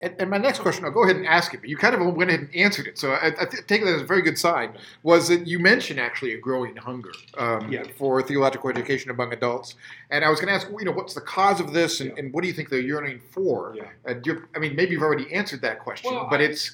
And, 0.00 0.14
and, 0.18 0.28
my 0.28 0.38
next 0.38 0.58
question, 0.58 0.84
I'll 0.84 0.90
go 0.90 1.04
ahead 1.04 1.14
and 1.14 1.26
ask 1.26 1.54
it, 1.54 1.60
but 1.60 1.70
you 1.70 1.76
kind 1.76 1.94
of 1.94 2.14
went 2.16 2.28
ahead 2.28 2.40
and 2.40 2.56
answered 2.56 2.88
it. 2.88 2.98
So 2.98 3.12
I, 3.12 3.28
I 3.28 3.44
take 3.44 3.84
that 3.84 3.94
as 3.94 4.02
a 4.02 4.04
very 4.04 4.20
good 4.20 4.36
sign. 4.36 4.76
Was 5.04 5.28
that 5.28 5.46
you 5.46 5.60
mentioned 5.60 6.00
actually 6.00 6.34
a 6.34 6.38
growing 6.38 6.74
hunger 6.74 7.12
um, 7.38 7.70
yeah. 7.70 7.84
for 7.96 8.20
theological 8.20 8.68
education 8.68 9.12
among 9.12 9.32
adults? 9.32 9.76
And 10.10 10.24
I 10.24 10.28
was 10.28 10.40
going 10.40 10.48
to 10.48 10.54
ask, 10.54 10.68
you 10.76 10.84
know, 10.84 10.92
what's 10.92 11.14
the 11.14 11.20
cause 11.20 11.60
of 11.60 11.72
this, 11.72 12.00
and, 12.00 12.10
yeah. 12.10 12.16
and 12.18 12.32
what 12.32 12.42
do 12.42 12.48
you 12.48 12.54
think 12.54 12.68
they're 12.68 12.80
yearning 12.80 13.20
for? 13.30 13.76
Yeah. 13.76 14.14
I 14.56 14.58
mean, 14.58 14.74
maybe 14.74 14.92
you've 14.92 15.02
already 15.02 15.32
answered 15.32 15.62
that 15.62 15.78
question, 15.78 16.12
well, 16.12 16.26
but 16.28 16.40
I, 16.40 16.44
it's 16.44 16.72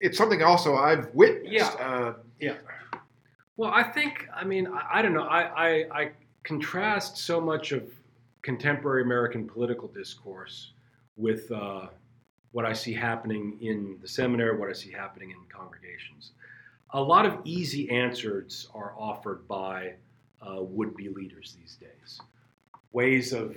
it's 0.00 0.16
something 0.16 0.42
also 0.42 0.76
I've 0.76 1.12
witnessed. 1.14 1.52
Yeah. 1.52 1.66
Uh, 1.86 2.14
yeah. 2.40 2.54
Well, 3.56 3.70
I 3.72 3.82
think, 3.82 4.28
I 4.34 4.44
mean, 4.44 4.68
I, 4.68 4.98
I 4.98 5.02
don't 5.02 5.14
know. 5.14 5.24
I, 5.24 5.42
I, 5.42 6.00
I 6.00 6.10
contrast 6.44 7.18
so 7.18 7.40
much 7.40 7.72
of 7.72 7.82
contemporary 8.42 9.02
American 9.02 9.46
political 9.46 9.88
discourse 9.88 10.72
with. 11.16 11.50
Uh, 11.50 11.88
what 12.52 12.64
I 12.64 12.72
see 12.72 12.92
happening 12.92 13.58
in 13.60 13.98
the 14.00 14.08
seminary, 14.08 14.56
what 14.56 14.68
I 14.68 14.72
see 14.72 14.90
happening 14.90 15.30
in 15.30 15.36
congregations. 15.48 16.32
A 16.90 17.00
lot 17.00 17.26
of 17.26 17.38
easy 17.44 17.90
answers 17.90 18.68
are 18.74 18.94
offered 18.98 19.46
by 19.46 19.94
uh, 20.40 20.62
would 20.62 20.96
be 20.96 21.08
leaders 21.08 21.56
these 21.60 21.76
days. 21.76 22.20
Ways 22.92 23.32
of 23.32 23.56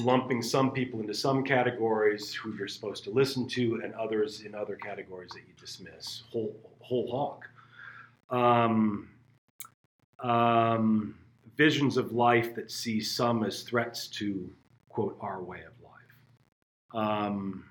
lumping 0.00 0.42
some 0.42 0.70
people 0.70 1.00
into 1.00 1.14
some 1.14 1.42
categories 1.44 2.34
who 2.34 2.54
you're 2.56 2.68
supposed 2.68 3.04
to 3.04 3.10
listen 3.10 3.48
to, 3.48 3.80
and 3.82 3.94
others 3.94 4.42
in 4.42 4.54
other 4.54 4.76
categories 4.76 5.30
that 5.30 5.40
you 5.40 5.54
dismiss 5.58 6.22
whole, 6.30 6.54
whole 6.80 7.10
hog. 7.10 7.44
Um, 8.30 9.08
um, 10.20 11.14
visions 11.56 11.96
of 11.96 12.12
life 12.12 12.54
that 12.54 12.70
see 12.70 13.00
some 13.00 13.44
as 13.44 13.62
threats 13.62 14.08
to, 14.08 14.50
quote, 14.88 15.16
our 15.20 15.42
way 15.42 15.60
of 15.60 15.72
life. 15.82 17.04
Um, 17.04 17.64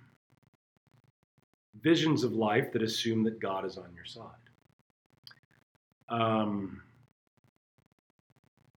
visions 1.82 2.24
of 2.24 2.34
life 2.34 2.72
that 2.74 2.82
assume 2.82 3.24
that 3.24 3.40
God 3.40 3.66
is 3.66 3.78
on 3.78 3.92
your 3.96 4.06
side. 4.06 4.24
Um, 6.10 6.82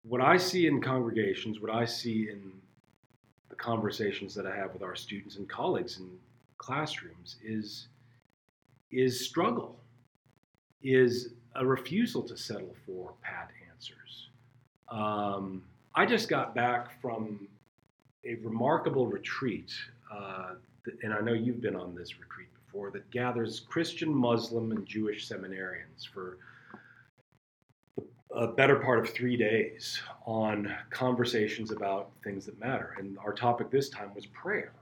what 0.04 0.22
I 0.22 0.38
see 0.38 0.68
in 0.68 0.82
congregations, 0.82 1.60
what 1.60 1.74
I 1.74 1.86
see 1.86 2.30
in 2.30 2.52
the 3.56 3.64
conversations 3.64 4.34
that 4.36 4.46
I 4.46 4.56
have 4.56 4.74
with 4.74 4.84
our 4.84 4.96
students 4.96 5.38
and 5.38 5.48
colleagues 5.48 6.00
in 6.00 6.10
classrooms 6.58 7.38
is, 7.44 7.88
is 8.92 9.26
struggle, 9.26 9.78
is 10.84 11.34
a 11.56 11.66
refusal 11.66 12.22
to 12.24 12.38
settle 12.38 12.76
for 12.86 13.14
pat 13.22 13.52
answers. 13.72 14.30
Um, 14.90 15.64
I 15.96 16.06
just 16.06 16.28
got 16.28 16.54
back 16.54 17.02
from 17.02 17.48
a 18.26 18.36
remarkable 18.36 19.08
retreat, 19.08 19.72
uh, 20.12 20.56
and 21.04 21.14
I 21.14 21.22
know 21.22 21.34
you've 21.34 21.62
been 21.62 21.76
on 21.76 21.96
this 21.96 22.20
retreat 22.20 22.50
before, 22.66 22.92
that 22.92 23.10
gathers 23.12 23.62
Christian, 23.62 24.14
Muslim, 24.14 24.72
and 24.72 24.86
Jewish 24.86 25.30
seminarians 25.30 26.06
for 26.14 26.38
a 28.36 28.48
better 28.48 28.76
part 28.76 29.00
of 29.00 29.10
three 29.10 29.38
days 29.38 30.02
on 30.26 30.74
conversations 30.90 31.72
about 31.72 32.12
things 32.24 32.46
that 32.46 32.60
matter. 32.60 32.96
And 33.00 33.18
our 33.20 33.34
topic 33.34 33.72
this 33.72 33.90
time 33.90 34.14
was 34.14 34.26
prayer. 34.28 34.74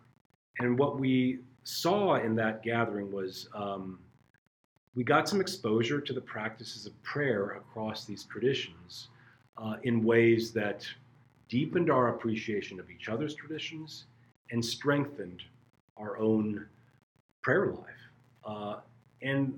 And 0.60 0.78
what 0.78 1.00
we 1.00 1.40
saw 1.64 2.16
in 2.16 2.36
that 2.36 2.64
gathering 2.64 3.12
was 3.12 3.50
um, 3.54 4.00
we 4.96 5.04
got 5.04 5.30
some 5.30 5.40
exposure 5.40 6.02
to 6.02 6.14
the 6.14 6.22
practices 6.22 6.86
of 6.86 7.04
prayer 7.04 7.52
across 7.52 8.06
these 8.06 8.24
traditions 8.24 9.10
uh, 9.58 9.76
in 9.84 10.04
ways 10.04 10.52
that 10.54 10.88
deepened 11.48 11.92
our 11.92 12.16
appreciation 12.16 12.80
of 12.80 12.90
each 12.90 13.08
other's 13.08 13.36
traditions 13.36 14.06
and 14.52 14.64
strengthened 14.64 15.44
our 15.98 16.18
own 16.18 16.66
prayer 17.44 17.68
life. 17.68 17.86
Uh, 18.46 18.76
and 19.22 19.54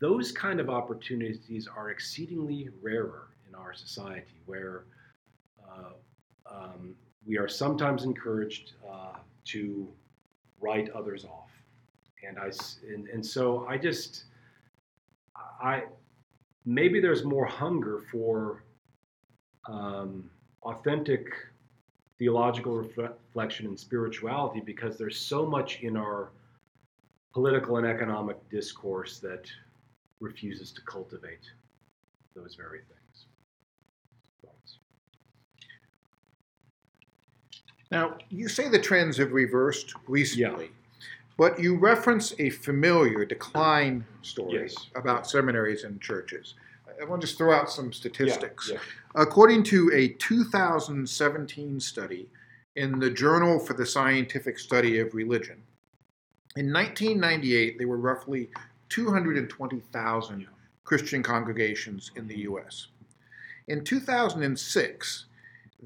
those 0.00 0.32
kind 0.32 0.60
of 0.60 0.70
opportunities 0.70 1.68
are 1.68 1.90
exceedingly 1.90 2.70
rarer 2.82 3.28
in 3.54 3.60
our 3.60 3.74
society, 3.74 4.40
where 4.46 4.84
uh, 5.68 5.92
um, 6.50 6.94
we 7.26 7.38
are 7.38 7.48
sometimes 7.48 8.04
encouraged 8.04 8.72
uh, 8.90 9.18
to 9.44 9.88
write 10.60 10.90
others 10.90 11.24
off, 11.24 11.50
and 12.26 12.38
I 12.38 12.50
and, 12.92 13.08
and 13.08 13.24
so 13.24 13.66
I 13.68 13.78
just 13.78 14.24
I 15.62 15.84
maybe 16.64 17.00
there's 17.00 17.24
more 17.24 17.46
hunger 17.46 18.00
for 18.10 18.64
um, 19.68 20.30
authentic 20.62 21.26
theological 22.18 22.76
reflection 22.76 23.66
and 23.66 23.78
spirituality 23.78 24.60
because 24.64 24.96
there's 24.96 25.18
so 25.18 25.44
much 25.44 25.80
in 25.80 25.96
our 25.96 26.30
political 27.32 27.76
and 27.78 27.86
economic 27.86 28.36
discourse 28.48 29.18
that 29.18 29.50
refuses 30.20 30.72
to 30.72 30.80
cultivate 30.82 31.50
those 32.36 32.54
very 32.54 32.78
things. 32.78 33.03
Now, 37.94 38.18
you 38.28 38.48
say 38.48 38.68
the 38.68 38.78
trends 38.78 39.16
have 39.18 39.32
reversed 39.32 39.94
recently, 40.08 40.64
yeah. 40.64 41.06
but 41.36 41.58
you 41.60 41.76
reference 41.76 42.34
a 42.38 42.50
familiar 42.50 43.24
decline 43.24 44.04
story 44.22 44.62
yes. 44.62 44.74
about 44.96 45.28
seminaries 45.28 45.84
and 45.84 46.00
churches. 46.00 46.54
I 47.00 47.04
want 47.04 47.22
to 47.22 47.26
just 47.26 47.38
throw 47.38 47.54
out 47.54 47.70
some 47.70 47.92
statistics. 47.92 48.68
Yeah, 48.68 48.78
yeah. 49.14 49.22
According 49.22 49.62
to 49.64 49.90
a 49.94 50.08
2017 50.08 51.80
study 51.80 52.28
in 52.76 52.98
the 52.98 53.10
Journal 53.10 53.58
for 53.58 53.74
the 53.74 53.86
Scientific 53.86 54.58
Study 54.58 54.98
of 54.98 55.14
Religion, 55.14 55.62
in 56.56 56.72
1998 56.72 57.78
there 57.78 57.88
were 57.88 57.98
roughly 57.98 58.50
220,000 58.88 60.46
Christian 60.84 61.22
congregations 61.22 62.10
in 62.16 62.28
the 62.28 62.38
U.S. 62.40 62.88
In 63.68 63.82
2006, 63.82 65.26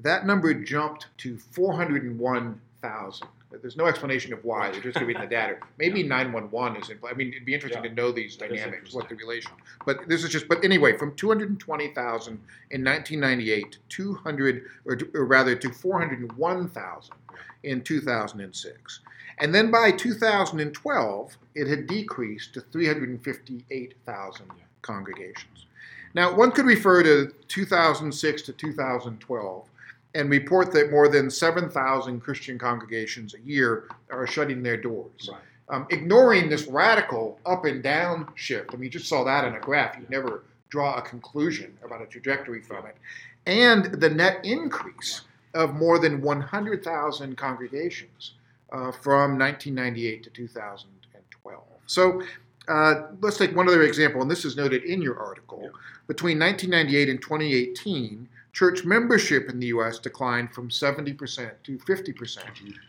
that 0.03 0.25
number 0.25 0.53
jumped 0.53 1.07
to 1.19 1.37
401,000. 1.37 3.27
There's 3.61 3.77
no 3.77 3.87
explanation 3.87 4.31
of 4.31 4.43
why. 4.45 4.71
They're 4.71 4.81
just 4.81 4.99
giving 4.99 5.19
the 5.19 5.25
data. 5.25 5.57
Maybe 5.79 6.03
911 6.03 6.81
is 6.81 6.89
in 6.89 6.99
I 7.07 7.13
mean, 7.13 7.29
it'd 7.29 7.45
be 7.45 7.53
interesting 7.55 7.83
yeah. 7.83 7.89
to 7.89 7.95
know 7.95 8.11
these 8.11 8.35
dynamics, 8.35 8.93
what 8.93 9.09
the 9.09 9.15
relation. 9.15 9.51
But 9.85 10.07
this 10.07 10.23
is 10.23 10.29
just. 10.29 10.47
But 10.47 10.63
anyway, 10.63 10.97
from 10.97 11.15
220,000 11.15 12.33
in 12.71 12.83
1998 12.83 13.71
to 13.71 13.77
200, 13.89 14.65
or, 14.85 14.95
to, 14.95 15.09
or 15.15 15.25
rather 15.25 15.55
to 15.55 15.71
401,000 15.71 17.15
in 17.63 17.81
2006, 17.81 18.99
and 19.39 19.55
then 19.55 19.71
by 19.71 19.91
2012 19.91 21.37
it 21.55 21.67
had 21.67 21.87
decreased 21.87 22.53
to 22.53 22.61
358,000 22.61 24.45
congregations. 24.81 25.65
Now, 26.13 26.35
one 26.35 26.51
could 26.51 26.65
refer 26.65 27.03
to 27.03 27.31
2006 27.47 28.41
to 28.43 28.53
2012 28.53 29.68
and 30.15 30.29
report 30.29 30.71
that 30.73 30.91
more 30.91 31.07
than 31.07 31.29
7,000 31.29 32.19
Christian 32.19 32.57
congregations 32.57 33.35
a 33.35 33.39
year 33.41 33.87
are 34.09 34.25
shutting 34.25 34.63
their 34.63 34.77
doors. 34.77 35.29
Right. 35.31 35.41
Um, 35.69 35.85
ignoring 35.91 36.49
this 36.49 36.65
radical 36.65 37.39
up 37.45 37.65
and 37.65 37.83
down 37.83 38.31
shift. 38.35 38.71
I 38.73 38.77
mean, 38.77 38.85
you 38.85 38.89
just 38.89 39.07
saw 39.07 39.23
that 39.23 39.45
in 39.45 39.53
a 39.53 39.59
graph. 39.59 39.97
You 39.97 40.05
never 40.09 40.43
draw 40.69 40.97
a 40.97 41.01
conclusion 41.01 41.77
about 41.83 42.01
a 42.01 42.07
trajectory 42.07 42.61
from 42.61 42.87
it. 42.87 42.97
And 43.45 43.85
the 43.85 44.09
net 44.09 44.39
increase 44.43 45.21
of 45.53 45.75
more 45.75 45.99
than 45.99 46.21
100,000 46.21 47.37
congregations 47.37 48.33
uh, 48.71 48.91
from 48.91 49.37
1998 49.37 50.23
to 50.23 50.29
2012. 50.31 51.63
So 51.85 52.21
uh, 52.67 53.07
let's 53.21 53.37
take 53.37 53.55
one 53.55 53.67
other 53.67 53.81
example, 53.81 54.21
and 54.21 54.29
this 54.29 54.45
is 54.45 54.55
noted 54.55 54.83
in 54.83 55.01
your 55.01 55.19
article. 55.19 55.71
Between 56.07 56.39
1998 56.39 57.09
and 57.09 57.21
2018, 57.21 58.29
church 58.59 58.83
membership 58.83 59.49
in 59.49 59.57
the 59.57 59.67
U.S. 59.67 59.99
declined 59.99 60.53
from 60.53 60.67
70% 60.67 61.51
to 61.63 61.77
50% 61.77 62.39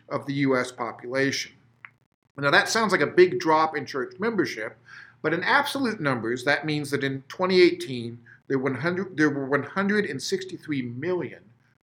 of 0.08 0.26
the 0.26 0.32
U.S. 0.46 0.72
population. 0.72 1.52
Now, 2.36 2.50
that 2.50 2.68
sounds 2.68 2.90
like 2.90 3.02
a 3.02 3.06
big 3.06 3.38
drop 3.38 3.76
in 3.76 3.86
church 3.86 4.14
membership, 4.18 4.76
but 5.22 5.32
in 5.32 5.44
absolute 5.44 6.00
numbers, 6.00 6.42
that 6.42 6.66
means 6.66 6.90
that 6.90 7.04
in 7.04 7.22
2018, 7.28 8.18
there 8.48 8.58
were, 8.58 8.72
100, 8.72 9.16
there 9.16 9.30
were 9.30 9.46
163 9.46 10.82
million 10.82 11.38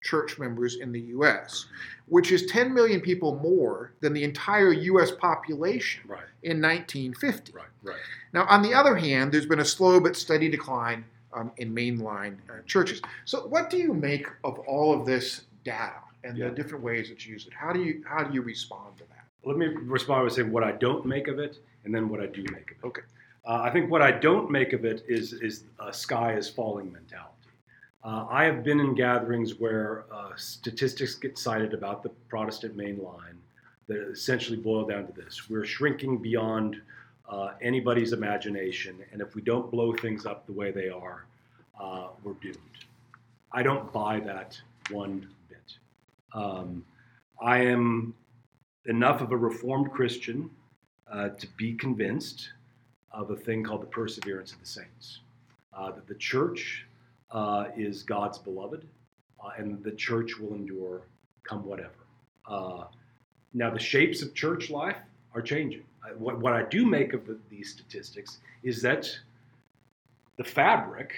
church 0.03 0.39
members 0.39 0.77
in 0.77 0.91
the 0.91 1.01
U.S., 1.01 1.67
which 2.09 2.33
is 2.33 2.47
10 2.47 2.73
million 2.73 3.03
people 3.03 3.39
more 3.43 3.93
than 4.01 4.15
the 4.15 4.25
entire 4.25 4.73
U.S. 4.73 5.11
population 5.11 6.05
right. 6.09 6.25
in 6.43 6.63
1950. 6.63 7.53
Right, 7.53 7.67
right. 7.83 7.97
Now, 8.33 8.47
on 8.49 8.63
the 8.63 8.73
other 8.73 8.97
hand, 8.97 9.31
there's 9.31 9.45
been 9.45 9.61
a 9.61 9.65
slow 9.65 10.01
but 10.01 10.17
steady 10.17 10.49
decline 10.49 11.05
um, 11.35 11.53
in 11.57 11.75
mainline 11.75 12.37
uh, 12.49 12.63
churches. 12.67 13.01
So, 13.25 13.47
what 13.47 13.71
do 13.71 13.77
you 13.77 13.93
make 13.93 14.27
of 14.45 14.59
all 14.61 14.99
of 14.99 15.07
this 15.07 15.43
data 15.65 16.01
and 16.23 16.37
yeah. 16.37 16.49
the 16.49 16.55
different 16.55 16.85
ways 16.85 17.09
that 17.09 17.27
you 17.27 17.33
use 17.33 17.47
it? 17.47 17.53
How 17.53 17.73
do 17.73 17.83
you 17.83 18.03
how 18.07 18.25
do 18.25 18.33
you 18.33 18.43
respond 18.43 18.97
to 18.99 19.05
that? 19.05 19.27
Let 19.45 19.59
me 19.59 19.67
respond 19.67 20.29
by 20.29 20.35
saying 20.35 20.51
what 20.51 20.65
I 20.65 20.73
don't 20.73 21.05
make 21.05 21.29
of 21.29 21.39
it, 21.39 21.59
and 21.85 21.95
then 21.95 22.09
what 22.09 22.21
I 22.21 22.27
do 22.27 22.43
make 22.53 22.71
of 22.71 22.77
it. 22.83 22.87
Okay. 22.87 23.03
Uh, 23.47 23.61
I 23.63 23.71
think 23.71 23.91
what 23.91 24.01
I 24.01 24.11
don't 24.11 24.51
make 24.51 24.73
of 24.73 24.85
it 24.85 25.05
is 25.07 25.35
is 25.35 25.65
a 25.79 25.93
sky 25.93 26.35
is 26.35 26.49
falling 26.49 26.93
mentality. 26.93 27.31
Uh, 28.03 28.27
I 28.31 28.45
have 28.45 28.63
been 28.63 28.81
in 28.81 28.95
gatherings 28.95 29.59
where 29.59 30.05
uh, 30.13 30.33
statistics 30.37 31.15
get 31.15 31.39
cited 31.39 31.73
about 31.73 32.03
the 32.03 32.11
Protestant 32.29 32.77
main 32.77 33.03
line 33.03 33.39
that 33.87 34.11
essentially 34.11 34.57
boil 34.59 34.87
down 34.87 35.07
to 35.07 35.13
this: 35.13 35.51
we're 35.51 35.65
shrinking 35.65 36.19
beyond 36.19 36.81
uh, 37.35 37.55
anybody's 37.61 38.13
imagination. 38.13 38.97
And 39.13 39.21
if 39.21 39.35
we 39.35 39.43
don't 39.43 39.71
blow 39.71 39.93
things 39.93 40.25
up 40.25 40.47
the 40.47 40.53
way 40.53 40.71
they 40.71 40.89
are, 40.89 41.27
uh, 41.81 42.09
we're 42.23 42.35
doomed. 42.35 42.59
I 43.51 43.63
don't 43.63 43.93
buy 43.93 44.21
that 44.21 44.61
one 44.91 45.29
bit. 45.49 45.79
Um, 46.33 46.85
I 47.43 47.59
am 47.59 48.15
enough 48.87 49.21
of 49.21 49.33
a 49.33 49.37
reformed 49.37 49.91
Christian 49.91 50.49
uh, 51.11 51.31
to 51.31 51.47
be 51.57 51.75
convinced 51.75 52.51
of 53.11 53.31
a 53.31 53.37
thing 53.37 53.65
called 53.65 53.83
the 53.83 53.87
perseverance 53.87 54.53
of 54.53 54.61
the 54.61 54.67
saints. 54.67 55.21
Uh, 55.77 55.91
that 55.91 56.07
the 56.07 56.15
church 56.15 56.87
uh, 57.33 57.65
is 57.77 58.05
God's 58.05 58.39
beloved, 58.39 58.87
uh, 59.45 59.51
and 59.59 59.83
the 59.83 59.93
church 59.93 60.39
will 60.39 60.55
endure 60.55 61.03
come 61.43 61.65
whatever. 61.65 61.91
now, 63.53 63.71
the 63.71 63.79
shapes 63.79 64.23
of 64.23 64.35
church 64.35 64.71
life 64.71 64.97
are 65.35 65.43
changing 65.43 65.83
what, 66.19 66.39
what 66.39 66.53
I 66.53 66.63
do 66.65 66.87
make 66.87 67.13
of 67.13 67.27
the, 67.27 67.39
these 67.51 67.71
statistics 67.71 68.39
is 68.63 68.83
that 68.83 69.11
the 70.37 70.45
fabric 70.45 71.13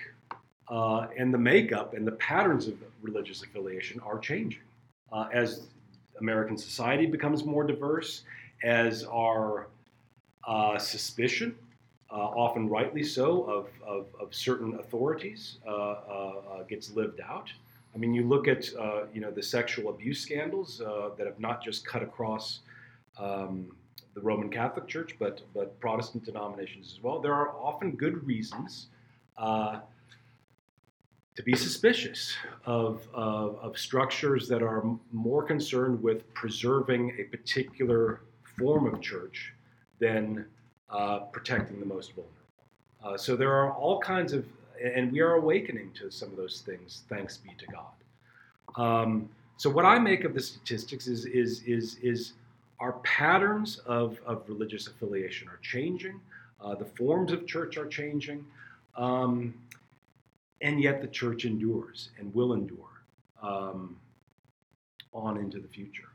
uh, 0.68 1.06
and 1.16 1.32
the 1.32 1.38
makeup 1.38 1.94
and 1.94 2.06
the 2.06 2.12
patterns 2.12 2.66
of 2.66 2.74
religious 3.02 3.42
affiliation 3.42 4.00
are 4.00 4.18
changing 4.18 4.60
uh, 5.12 5.28
as 5.32 5.66
American 6.20 6.56
society 6.56 7.06
becomes 7.06 7.44
more 7.44 7.64
diverse, 7.64 8.22
as 8.64 9.04
our 9.04 9.68
uh, 10.46 10.78
suspicion, 10.78 11.54
uh, 12.10 12.14
often 12.14 12.68
rightly 12.68 13.02
so, 13.02 13.42
of, 13.44 13.68
of, 13.86 14.06
of 14.20 14.34
certain 14.34 14.74
authorities 14.78 15.58
uh, 15.66 15.70
uh, 15.70 16.62
gets 16.68 16.90
lived 16.90 17.20
out. 17.20 17.50
I 17.94 17.98
mean, 17.98 18.14
you 18.14 18.24
look 18.24 18.46
at 18.46 18.68
you 19.14 19.20
know 19.22 19.30
the 19.30 19.42
sexual 19.42 19.88
abuse 19.88 20.20
scandals 20.20 20.78
that 20.78 21.26
have 21.26 21.40
not 21.40 21.64
just 21.64 21.86
cut 21.86 22.02
across 22.02 22.60
um, 23.18 23.70
the 24.16 24.22
Roman 24.22 24.48
Catholic 24.48 24.88
Church, 24.88 25.14
but 25.18 25.42
but 25.54 25.78
Protestant 25.78 26.24
denominations 26.24 26.92
as 26.96 27.02
well. 27.02 27.20
There 27.20 27.34
are 27.34 27.50
often 27.50 27.92
good 27.92 28.26
reasons 28.26 28.88
uh, 29.36 29.80
to 31.36 31.42
be 31.42 31.54
suspicious 31.54 32.34
of, 32.64 33.06
of, 33.12 33.58
of 33.60 33.78
structures 33.78 34.48
that 34.48 34.62
are 34.62 34.82
more 35.12 35.42
concerned 35.42 36.02
with 36.02 36.32
preserving 36.32 37.14
a 37.20 37.24
particular 37.24 38.22
form 38.58 38.86
of 38.86 39.02
church 39.02 39.52
than 39.98 40.46
uh, 40.88 41.18
protecting 41.36 41.78
the 41.78 41.84
most 41.84 42.14
vulnerable. 42.14 42.32
Uh, 43.04 43.18
so 43.18 43.36
there 43.36 43.52
are 43.52 43.72
all 43.74 44.00
kinds 44.00 44.32
of, 44.32 44.46
and 44.82 45.12
we 45.12 45.20
are 45.20 45.34
awakening 45.34 45.90
to 45.92 46.10
some 46.10 46.30
of 46.30 46.36
those 46.38 46.62
things. 46.64 47.02
Thanks 47.10 47.36
be 47.36 47.50
to 47.58 47.66
God. 47.66 48.82
Um, 48.82 49.28
so 49.58 49.68
what 49.68 49.84
I 49.84 49.98
make 49.98 50.24
of 50.24 50.32
the 50.32 50.40
statistics 50.40 51.06
is 51.06 51.26
is 51.26 51.62
is 51.64 51.96
is 52.02 52.32
our 52.80 52.92
patterns 53.04 53.78
of, 53.86 54.18
of 54.26 54.42
religious 54.48 54.86
affiliation 54.86 55.48
are 55.48 55.58
changing, 55.62 56.20
uh, 56.60 56.74
the 56.74 56.84
forms 56.84 57.32
of 57.32 57.46
church 57.46 57.76
are 57.76 57.86
changing, 57.86 58.44
um, 58.96 59.54
and 60.60 60.80
yet 60.80 61.00
the 61.00 61.08
church 61.08 61.44
endures 61.44 62.10
and 62.18 62.34
will 62.34 62.52
endure 62.52 63.02
um, 63.42 63.96
on 65.12 65.36
into 65.36 65.58
the 65.58 65.68
future. 65.68 66.08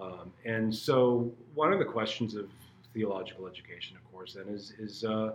Um, 0.00 0.32
and 0.44 0.74
so, 0.74 1.32
one 1.54 1.72
of 1.72 1.78
the 1.78 1.84
questions 1.84 2.34
of 2.34 2.48
theological 2.92 3.46
education, 3.46 3.96
of 3.96 4.12
course, 4.12 4.34
then 4.34 4.52
is, 4.52 4.72
is 4.78 5.04
uh, 5.04 5.32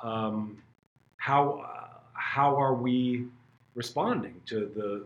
um, 0.00 0.58
how, 1.16 1.64
uh, 1.66 1.88
how 2.14 2.56
are 2.56 2.74
we 2.74 3.26
responding 3.74 4.40
to 4.46 4.70
the 4.74 5.04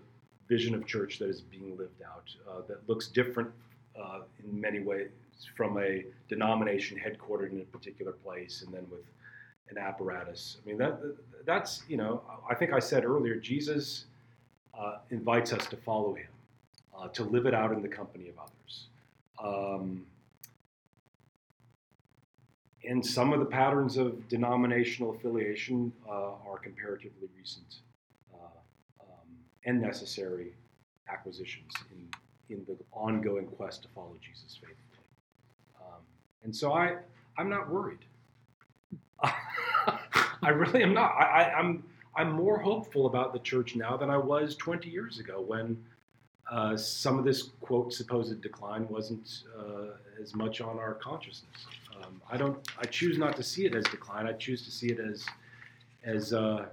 vision 0.48 0.74
of 0.74 0.87
church 0.87 1.18
that 1.18 1.28
is 1.28 1.40
being 1.40 1.76
lived 1.76 2.02
out 2.02 2.30
uh, 2.48 2.61
that 2.68 2.88
looks 2.88 3.09
different 3.09 3.50
uh, 4.00 4.20
in 4.42 4.61
many 4.61 4.80
ways 4.80 5.09
from 5.56 5.78
a 5.78 6.04
denomination 6.28 6.98
headquartered 6.98 7.52
in 7.52 7.61
a 7.61 7.64
particular 7.64 8.12
place, 8.12 8.62
and 8.64 8.72
then 8.72 8.87
with 8.90 9.04
an 9.70 9.78
apparatus. 9.78 10.59
I 10.62 10.68
mean, 10.68 10.78
that 10.78 11.00
that's 11.44 11.82
you 11.88 11.96
know, 11.96 12.22
I 12.48 12.54
think 12.54 12.72
I 12.72 12.78
said 12.78 13.04
earlier, 13.04 13.37
Jesus 13.37 14.06
uh, 14.78 14.98
invites 15.11 15.52
us 15.52 15.66
to 15.66 15.76
follow 15.76 16.14
him, 16.14 16.28
uh, 16.96 17.09
to 17.09 17.24
live 17.24 17.46
it 17.46 17.54
out 17.54 17.72
in 17.72 17.82
the 17.82 17.88
company 17.88 18.28
of 18.28 18.35
others. 18.38 18.87
Um, 19.42 20.06
and 22.88 23.04
some 23.04 23.32
of 23.32 23.40
the 23.40 23.46
patterns 23.46 23.96
of 23.96 24.28
denominational 24.28 25.14
affiliation 25.14 25.92
uh, 26.09 26.48
are 26.48 26.59
comparatively 26.62 27.28
recent 27.37 27.76
uh, 28.32 28.46
um, 29.00 29.28
and 29.64 29.80
necessary 29.80 30.52
acquisitions 31.09 31.72
in, 31.90 32.09
in 32.50 32.64
the 32.66 32.76
ongoing 32.92 33.46
quest 33.46 33.82
to 33.82 33.88
follow 33.88 34.16
Jesus 34.20 34.59
faithfully. 34.61 35.06
Um, 35.80 36.00
and 36.44 36.54
so 36.54 36.72
I, 36.72 36.96
I'm 37.38 37.48
not 37.48 37.70
worried. 37.70 38.04
I 39.22 40.50
really 40.50 40.82
am 40.82 40.94
not. 40.94 41.12
I, 41.18 41.24
I, 41.24 41.59
I'm 41.59 41.82
I'm 42.16 42.32
more 42.32 42.59
hopeful 42.59 43.06
about 43.06 43.32
the 43.32 43.38
church 43.40 43.76
now 43.76 43.96
than 43.96 44.09
I 44.09 44.16
was 44.16 44.56
20 44.56 44.88
years 44.88 45.18
ago 45.20 45.40
when 45.40 45.76
uh, 46.50 46.76
some 46.76 47.18
of 47.18 47.24
this 47.24 47.50
quote 47.61 47.92
supposed 47.92 48.40
decline 48.40 48.88
wasn't 48.88 49.42
uh, 49.59 49.96
as 50.22 50.35
much 50.35 50.61
on 50.61 50.78
our 50.78 50.94
consciousness. 50.94 51.66
Um, 52.02 52.22
I 52.30 52.37
don't. 52.37 52.59
I 52.78 52.85
choose 52.85 53.18
not 53.18 53.37
to 53.37 53.42
see 53.42 53.66
it 53.66 53.74
as 53.74 53.85
decline. 53.85 54.26
I 54.26 54.32
choose 54.32 54.64
to 54.64 54.70
see 54.70 54.88
it 54.88 55.00
as 55.00 55.26
as 56.04 56.32
uh, 56.32 56.66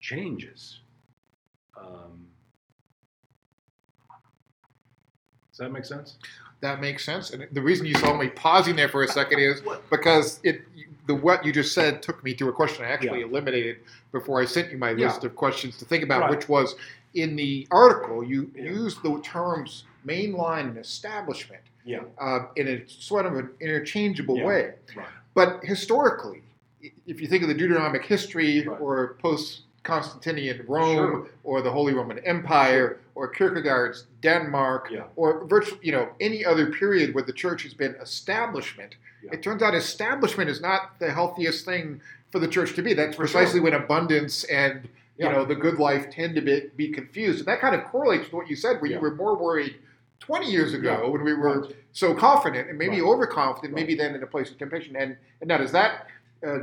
changes. 0.00 0.80
Um, 1.76 2.26
that 5.60 5.70
make 5.72 5.84
sense? 5.84 6.16
That 6.60 6.80
makes 6.80 7.04
sense. 7.04 7.30
And 7.30 7.46
the 7.52 7.62
reason 7.62 7.86
you 7.86 7.94
saw 7.94 8.16
me 8.16 8.28
pausing 8.28 8.76
there 8.76 8.88
for 8.88 9.02
a 9.02 9.08
second 9.08 9.38
is 9.38 9.62
because 9.90 10.40
it 10.42 10.62
the 11.06 11.14
what 11.14 11.44
you 11.44 11.52
just 11.52 11.72
said 11.74 12.02
took 12.02 12.22
me 12.22 12.34
to 12.34 12.48
a 12.48 12.52
question 12.52 12.84
I 12.84 12.88
actually 12.88 13.20
Yeah. 13.20 13.26
eliminated 13.26 13.78
before 14.12 14.40
I 14.40 14.44
sent 14.44 14.70
you 14.70 14.78
my 14.78 14.90
Yeah. 14.90 15.06
list 15.06 15.24
of 15.24 15.34
questions 15.34 15.76
to 15.78 15.84
think 15.84 16.04
about, 16.04 16.22
Right. 16.22 16.30
which 16.30 16.48
was 16.48 16.76
in 17.14 17.34
the 17.36 17.66
article 17.70 18.22
you 18.22 18.50
Yeah. 18.54 18.64
used 18.64 19.02
the 19.02 19.18
terms 19.22 19.84
mainline 20.06 20.68
and 20.68 20.78
establishment 20.78 21.62
Yeah. 21.84 22.02
uh, 22.18 22.46
in 22.56 22.68
a 22.68 22.86
sort 22.88 23.26
of 23.26 23.34
an 23.36 23.50
interchangeable 23.60 24.36
Yeah. 24.36 24.44
way. 24.46 24.74
Right. 24.94 25.06
But 25.34 25.64
historically, 25.64 26.42
if 27.06 27.20
you 27.20 27.26
think 27.26 27.42
of 27.42 27.48
the 27.48 27.54
Deuteronomic 27.54 28.04
history 28.04 28.66
Right. 28.66 28.80
or 28.80 29.14
post 29.20 29.62
Constantinian 29.82 30.64
Rome 30.68 30.96
Sure. 30.96 31.26
or 31.44 31.62
the 31.62 31.70
Holy 31.70 31.94
Roman 31.94 32.18
Empire 32.20 32.98
or 33.14 33.28
Kierkegaard's 33.28 34.06
Denmark 34.22 34.88
Yeah. 34.90 35.04
or 35.16 35.44
virtually, 35.46 35.80
you 35.82 35.92
know, 35.92 36.08
any 36.20 36.44
other 36.44 36.66
period 36.66 37.14
where 37.14 37.24
the 37.24 37.32
church 37.32 37.62
has 37.62 37.74
been 37.74 37.94
establishment, 37.96 38.96
Yeah. 39.22 39.30
it 39.32 39.42
turns 39.42 39.62
out 39.62 39.74
establishment 39.74 40.50
is 40.50 40.60
not 40.60 40.98
the 40.98 41.10
healthiest 41.10 41.64
thing 41.64 42.00
for 42.30 42.38
the 42.38 42.48
church 42.48 42.74
to 42.74 42.82
be. 42.82 42.94
That's 42.94 43.16
For 43.16 43.22
precisely 43.22 43.58
sure. 43.58 43.64
when 43.64 43.74
abundance 43.74 44.44
and 44.44 44.84
you 45.16 45.26
Yeah. 45.26 45.32
know 45.32 45.44
the 45.44 45.54
good 45.56 45.78
life 45.78 46.10
tend 46.10 46.34
to 46.36 46.40
be, 46.40 46.70
be 46.76 46.88
confused. 46.88 47.38
And 47.40 47.48
that 47.48 47.60
kind 47.60 47.74
of 47.74 47.84
correlates 47.84 48.24
with 48.24 48.32
what 48.34 48.48
you 48.50 48.56
said, 48.56 48.80
where 48.80 48.90
you 48.90 48.98
were 49.00 49.14
more 49.14 49.34
worried 49.36 49.76
20 50.20 50.50
years 50.50 50.74
ago 50.74 51.10
when 51.10 51.24
we 51.24 51.32
were 51.34 51.62
Right. 51.62 51.76
so 51.92 52.14
confident 52.14 52.68
and 52.68 52.78
maybe 52.78 53.00
Right. 53.00 53.08
overconfident, 53.08 53.72
Right. 53.74 53.80
maybe 53.82 53.94
then 53.94 54.14
in 54.14 54.22
a 54.22 54.26
place 54.26 54.50
of 54.50 54.58
temptation. 54.58 54.94
And, 54.96 55.16
and 55.40 55.48
now 55.48 55.56
does 55.58 55.72
that 55.72 56.06
uh, 56.46 56.60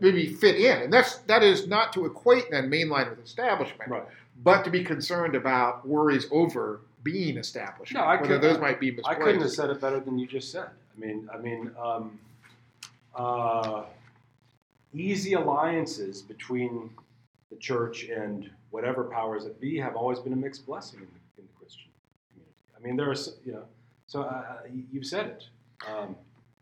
maybe 0.00 0.26
fit 0.26 0.56
in? 0.56 0.82
And 0.82 0.92
that's 0.92 1.18
that 1.20 1.42
is 1.42 1.66
not 1.66 1.92
to 1.94 2.06
equate 2.06 2.50
then 2.50 2.70
mainline 2.70 3.10
with 3.10 3.24
establishment, 3.24 3.90
Right. 3.90 4.04
but 4.42 4.62
to 4.64 4.70
be 4.70 4.84
concerned 4.84 5.34
about 5.34 5.86
worries 5.86 6.26
over 6.30 6.80
being 7.02 7.36
established. 7.36 7.94
No, 7.94 8.00
I 8.00 8.16
whether 8.16 8.34
could- 8.34 8.42
those 8.42 8.56
I- 8.56 8.60
might 8.60 8.80
be 8.80 8.88
I 8.88 8.96
misplaced. 8.96 9.20
couldn't 9.20 9.40
have 9.42 9.50
said 9.52 9.70
it 9.70 9.80
better 9.80 10.00
than 10.00 10.18
you 10.18 10.26
just 10.26 10.50
said. 10.50 10.68
I 10.96 11.00
mean, 11.00 11.28
I 11.32 11.38
mean, 11.38 11.70
um, 11.80 12.18
uh, 13.14 13.84
easy 14.94 15.34
alliances 15.34 16.22
between 16.22 16.90
the 17.50 17.56
church 17.56 18.04
and 18.08 18.50
whatever 18.70 19.04
powers 19.04 19.44
that 19.44 19.60
be 19.60 19.78
have 19.78 19.96
always 19.96 20.18
been 20.18 20.32
a 20.32 20.36
mixed 20.36 20.66
blessing 20.66 21.00
in 21.00 21.06
the, 21.06 21.42
in 21.42 21.46
the 21.48 21.58
Christian 21.58 21.88
community. 22.30 22.54
I 22.76 22.80
mean, 22.80 22.96
there 22.96 23.10
are, 23.10 23.16
you 23.44 23.52
know, 23.52 23.64
so 24.06 24.22
uh, 24.22 24.58
you've 24.92 25.06
said 25.06 25.26
it. 25.26 25.44
Um, 25.88 26.16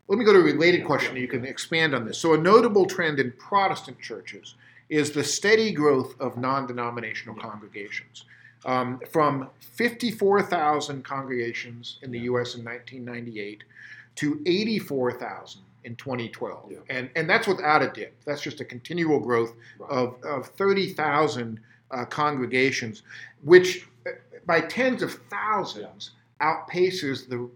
Let 0.07 0.17
me 0.19 0.25
go 0.25 0.33
to 0.33 0.39
a 0.39 0.43
related 0.43 0.85
question. 0.85 1.15
yeah, 1.15 1.21
You 1.21 1.27
can 1.27 1.45
expand 1.45 1.93
on 1.93 2.05
this. 2.05 2.17
So, 2.17 2.33
a 2.33 2.37
notable 2.37 2.85
trend 2.85 3.19
in 3.19 3.31
Protestant 3.33 3.99
churches 3.99 4.55
is 4.89 5.11
the 5.11 5.23
steady 5.23 5.71
growth 5.71 6.15
of 6.19 6.37
non 6.37 6.65
denominational 6.65 7.35
Yeah. 7.35 7.43
congregations. 7.43 8.25
Um, 8.65 8.99
from 9.11 9.49
54,000 9.59 11.03
congregations 11.03 11.99
in 12.01 12.11
the 12.11 12.17
Yeah. 12.19 12.25
U.S. 12.25 12.55
in 12.55 12.63
1998 12.63 13.63
to 14.15 14.41
84,000 14.45 15.61
in 15.83 15.95
2012. 15.95 16.71
Yeah. 16.71 16.77
And, 16.89 17.09
and 17.15 17.29
that's 17.29 17.47
without 17.47 17.81
a 17.81 17.89
dip. 17.89 18.15
That's 18.25 18.41
just 18.41 18.59
a 18.61 18.65
continual 18.65 19.19
growth 19.19 19.53
right. 19.79 19.89
of, 19.89 20.15
of 20.23 20.47
30,000 20.47 21.59
uh, 21.91 22.05
congregations, 22.05 23.03
which 23.43 23.87
uh, 24.05 24.11
by 24.45 24.61
tens 24.61 25.01
of 25.03 25.13
thousands 25.29 26.11
outpaces 26.41 27.29
the, 27.29 27.49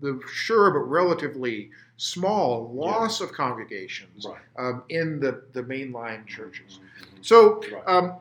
the 0.00 0.20
sure 0.32 0.70
but 0.70 0.80
relatively 0.80 1.70
small 1.96 2.72
loss 2.72 3.20
of 3.20 3.32
congregations 3.32 4.26
right. 4.26 4.38
um, 4.58 4.82
in 4.88 5.18
the, 5.18 5.42
the 5.52 5.62
mainline 5.62 6.26
churches. 6.26 6.78
Mhm, 6.80 7.18
mhm, 7.18 7.24
So. 7.24 7.60
Right. 7.72 7.82
um, 7.86 8.16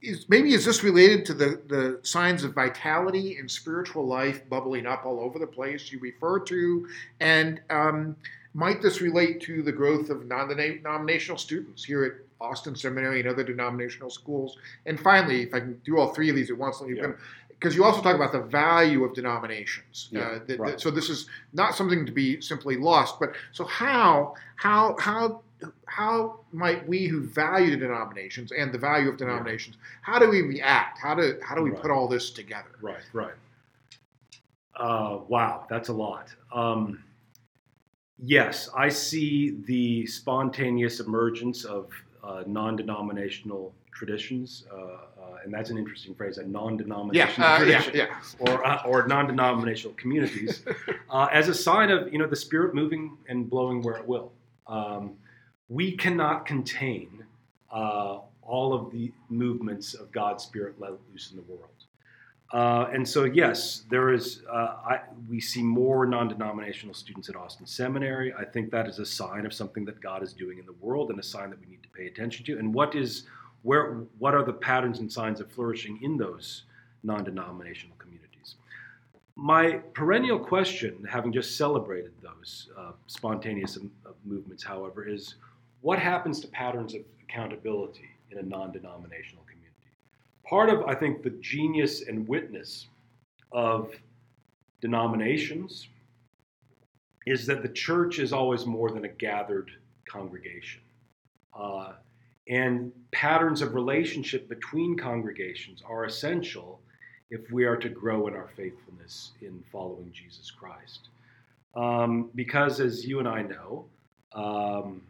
is, 0.00 0.28
maybe 0.28 0.54
is 0.54 0.64
this 0.64 0.84
related 0.84 1.24
to 1.26 1.34
the, 1.34 1.60
the 1.66 1.98
signs 2.02 2.44
of 2.44 2.54
vitality 2.54 3.36
and 3.38 3.50
spiritual 3.50 4.06
life 4.06 4.48
bubbling 4.48 4.86
up 4.86 5.04
all 5.04 5.18
over 5.18 5.40
the 5.40 5.46
place 5.46 5.90
you 5.90 5.98
refer 5.98 6.38
to? 6.38 6.88
And 7.18 7.60
um, 7.68 8.14
might 8.54 8.80
this 8.80 9.00
relate 9.00 9.40
to 9.42 9.62
the 9.62 9.72
growth 9.72 10.08
of 10.08 10.26
non 10.26 10.48
denominational 10.48 11.36
students 11.36 11.84
here 11.84 12.04
at 12.04 12.12
Austin 12.40 12.76
Seminary 12.76 13.20
and 13.20 13.28
other 13.28 13.42
denominational 13.42 14.10
schools? 14.10 14.56
And 14.86 15.00
finally, 15.00 15.42
if 15.42 15.52
I 15.52 15.60
can 15.60 15.80
do 15.84 15.98
all 15.98 16.14
three 16.14 16.30
of 16.30 16.36
these 16.36 16.50
at 16.50 16.58
once, 16.58 16.80
Yeah. 16.86 17.12
Because 17.58 17.74
you 17.74 17.82
also 17.84 18.00
talk 18.00 18.14
about 18.14 18.30
the 18.32 18.40
value 18.40 19.02
of 19.04 19.14
denominations. 19.14 20.08
Yeah, 20.12 20.20
Uh, 20.20 20.38
that- 20.46 20.58
right. 20.60 20.80
so 20.80 20.90
this 20.90 21.08
is 21.10 21.28
not 21.52 21.74
something 21.74 22.06
to 22.06 22.12
be 22.12 22.40
simply 22.40 22.76
lost. 22.76 23.18
But 23.18 23.34
so 23.52 23.64
how 23.64 24.34
how 24.56 24.96
how 24.98 25.42
how 25.86 26.40
might 26.52 26.86
we 26.86 27.06
who 27.08 27.20
value 27.20 27.70
the 27.72 27.76
denominations 27.78 28.52
and 28.52 28.72
the 28.72 28.78
value 28.78 29.08
of 29.08 29.16
denominations, 29.16 29.76
how 30.02 30.18
do 30.20 30.28
we 30.30 30.42
react? 30.42 30.98
How 30.98 31.14
do 31.16 31.38
how 31.42 31.54
do 31.56 31.62
we 31.62 31.70
Right. 31.70 31.82
put 31.82 31.90
all 31.90 32.06
this 32.06 32.30
together? 32.30 32.70
Right, 32.80 33.02
right. 33.12 33.34
Uh, 34.76 35.20
wow, 35.26 35.66
that's 35.68 35.88
a 35.88 35.92
lot. 35.92 36.32
Um, 36.52 37.02
yes, 38.18 38.68
I 38.76 38.88
see 38.88 39.50
the 39.66 40.06
spontaneous 40.06 41.00
emergence 41.00 41.64
of 41.64 41.90
uh, 42.22 42.44
non-denominational 42.46 43.74
traditions, 43.92 44.66
uh, 44.72 44.76
uh, 44.76 44.98
and 45.44 45.52
that's 45.52 45.70
an 45.70 45.78
interesting 45.78 46.14
phrase—a 46.14 46.46
non-denominational 46.46 47.46
uh, 47.48 47.64
yeah, 47.64 47.80
tradition, 47.80 47.96
yeah. 47.96 48.20
or 48.38 48.66
uh, 48.66 48.82
or 48.84 49.06
non-denominational 49.06 49.94
communities, 49.94 50.62
uh, 51.10 51.28
as 51.32 51.48
a 51.48 51.54
sign 51.54 51.90
of 51.90 52.12
you 52.12 52.18
know 52.18 52.26
the 52.26 52.36
Spirit 52.36 52.74
moving 52.74 53.16
and 53.28 53.48
blowing 53.48 53.82
where 53.82 53.96
it 53.96 54.06
will. 54.06 54.32
Um, 54.66 55.14
we 55.68 55.96
cannot 55.96 56.46
contain 56.46 57.24
uh, 57.70 58.18
all 58.42 58.72
of 58.72 58.90
the 58.90 59.12
movements 59.28 59.94
of 59.94 60.10
God's 60.12 60.44
Spirit 60.44 60.76
let 60.78 60.92
loose 61.10 61.30
in 61.30 61.36
the 61.36 61.42
world. 61.42 61.68
Uh, 62.50 62.88
and 62.94 63.06
so, 63.06 63.24
yes, 63.24 63.84
there 63.90 64.12
is. 64.12 64.42
Uh, 64.50 64.54
I, 64.54 65.00
we 65.28 65.38
see 65.38 65.62
more 65.62 66.06
non-denominational 66.06 66.94
students 66.94 67.28
at 67.28 67.36
Austin 67.36 67.66
Seminary. 67.66 68.32
I 68.32 68.44
think 68.44 68.70
that 68.70 68.88
is 68.88 68.98
a 68.98 69.04
sign 69.04 69.44
of 69.44 69.52
something 69.52 69.84
that 69.84 70.00
God 70.00 70.22
is 70.22 70.32
doing 70.32 70.58
in 70.58 70.64
the 70.64 70.72
world, 70.80 71.10
and 71.10 71.18
a 71.18 71.22
sign 71.22 71.50
that 71.50 71.60
we 71.60 71.66
need 71.66 71.82
to 71.82 71.90
pay 71.90 72.06
attention 72.06 72.46
to. 72.46 72.58
And 72.58 72.72
what 72.72 72.94
is, 72.94 73.24
where, 73.62 74.04
what 74.18 74.34
are 74.34 74.44
the 74.44 74.52
patterns 74.52 75.00
and 75.00 75.12
signs 75.12 75.40
of 75.40 75.50
flourishing 75.50 75.98
in 76.02 76.16
those 76.16 76.64
non-denominational 77.02 77.96
communities? 77.98 78.56
My 79.36 79.80
perennial 79.94 80.38
question, 80.38 81.04
having 81.08 81.32
just 81.32 81.56
celebrated 81.56 82.12
those 82.22 82.70
uh, 82.76 82.92
spontaneous 83.06 83.76
um, 83.76 83.90
uh, 84.04 84.10
movements, 84.24 84.64
however, 84.64 85.06
is 85.06 85.36
what 85.80 85.98
happens 85.98 86.40
to 86.40 86.48
patterns 86.48 86.94
of 86.94 87.02
accountability 87.22 88.08
in 88.30 88.38
a 88.38 88.42
non-denominational 88.42 89.44
community? 89.44 89.58
part 90.48 90.70
of, 90.70 90.82
I 90.86 90.94
think, 90.94 91.22
the 91.22 91.30
genius 91.40 92.08
and 92.08 92.26
witness 92.26 92.86
of 93.52 93.92
denominations 94.80 95.88
is 97.26 97.44
that 97.46 97.62
the 97.62 97.68
church 97.68 98.18
is 98.18 98.32
always 98.32 98.64
more 98.64 98.90
than 98.90 99.04
a 99.04 99.08
gathered 99.08 99.70
congregation. 100.08 100.80
Uh, 101.58 101.92
and 102.48 102.92
patterns 103.10 103.60
of 103.60 103.74
relationship 103.74 104.48
between 104.48 104.96
congregations 104.96 105.82
are 105.86 106.04
essential 106.04 106.80
if 107.30 107.50
we 107.52 107.64
are 107.64 107.76
to 107.76 107.88
grow 107.88 108.26
in 108.26 108.34
our 108.34 108.48
faithfulness 108.56 109.32
in 109.42 109.62
following 109.70 110.10
Jesus 110.12 110.50
Christ. 110.50 111.08
Um, 111.76 112.30
because, 112.34 112.80
as 112.80 113.04
you 113.04 113.18
and 113.18 113.28
I 113.28 113.42
know, 113.42 113.84
um, 114.32 115.02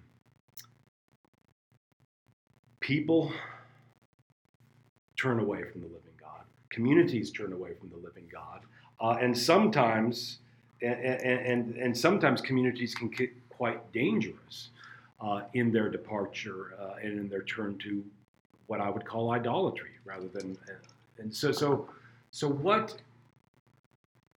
people 2.81 3.33
turn 5.17 5.39
away 5.39 5.63
from 5.71 5.83
the 5.83 5.87
living 5.87 6.03
God. 6.21 6.43
Communities 6.71 7.31
turn 7.31 7.53
away 7.53 7.75
from 7.79 7.91
the 7.91 7.97
living 7.97 8.29
God, 8.31 8.63
uh, 9.01 9.17
and 9.21 9.37
sometimes, 9.37 10.39
and, 10.83 11.01
and 11.01 11.77
and 11.77 11.97
sometimes 11.97 12.41
communities 12.41 12.95
can 12.95 13.09
get 13.09 13.31
quite 13.49 13.93
dangerous 13.93 14.71
uh, 15.21 15.43
in 15.55 15.73
their 15.73 15.89
departure 15.89 16.75
uh, 16.81 16.95
and 17.03 17.19
in 17.19 17.29
their 17.29 17.43
turn 17.43 17.79
to 17.79 18.05
what 18.67 18.81
I 18.81 18.91
would 18.91 19.05
call 19.05 19.31
idolatry 19.31 19.91
rather 20.05 20.29
than. 20.29 20.57
And 21.19 21.35
so, 21.35 21.53
so, 21.53 21.89
so 22.31 22.49
what? 22.49 22.97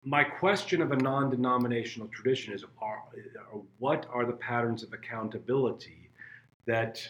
My 0.03 0.23
question 0.23 0.81
of 0.81 0.91
a 0.91 0.95
non-denominational 0.95 2.07
tradition 2.07 2.53
is: 2.53 2.63
are, 2.81 3.03
are 3.53 3.61
what 3.77 4.07
are 4.11 4.25
the 4.25 4.33
patterns 4.33 4.81
of 4.81 4.93
accountability 4.93 6.09
that 6.65 7.07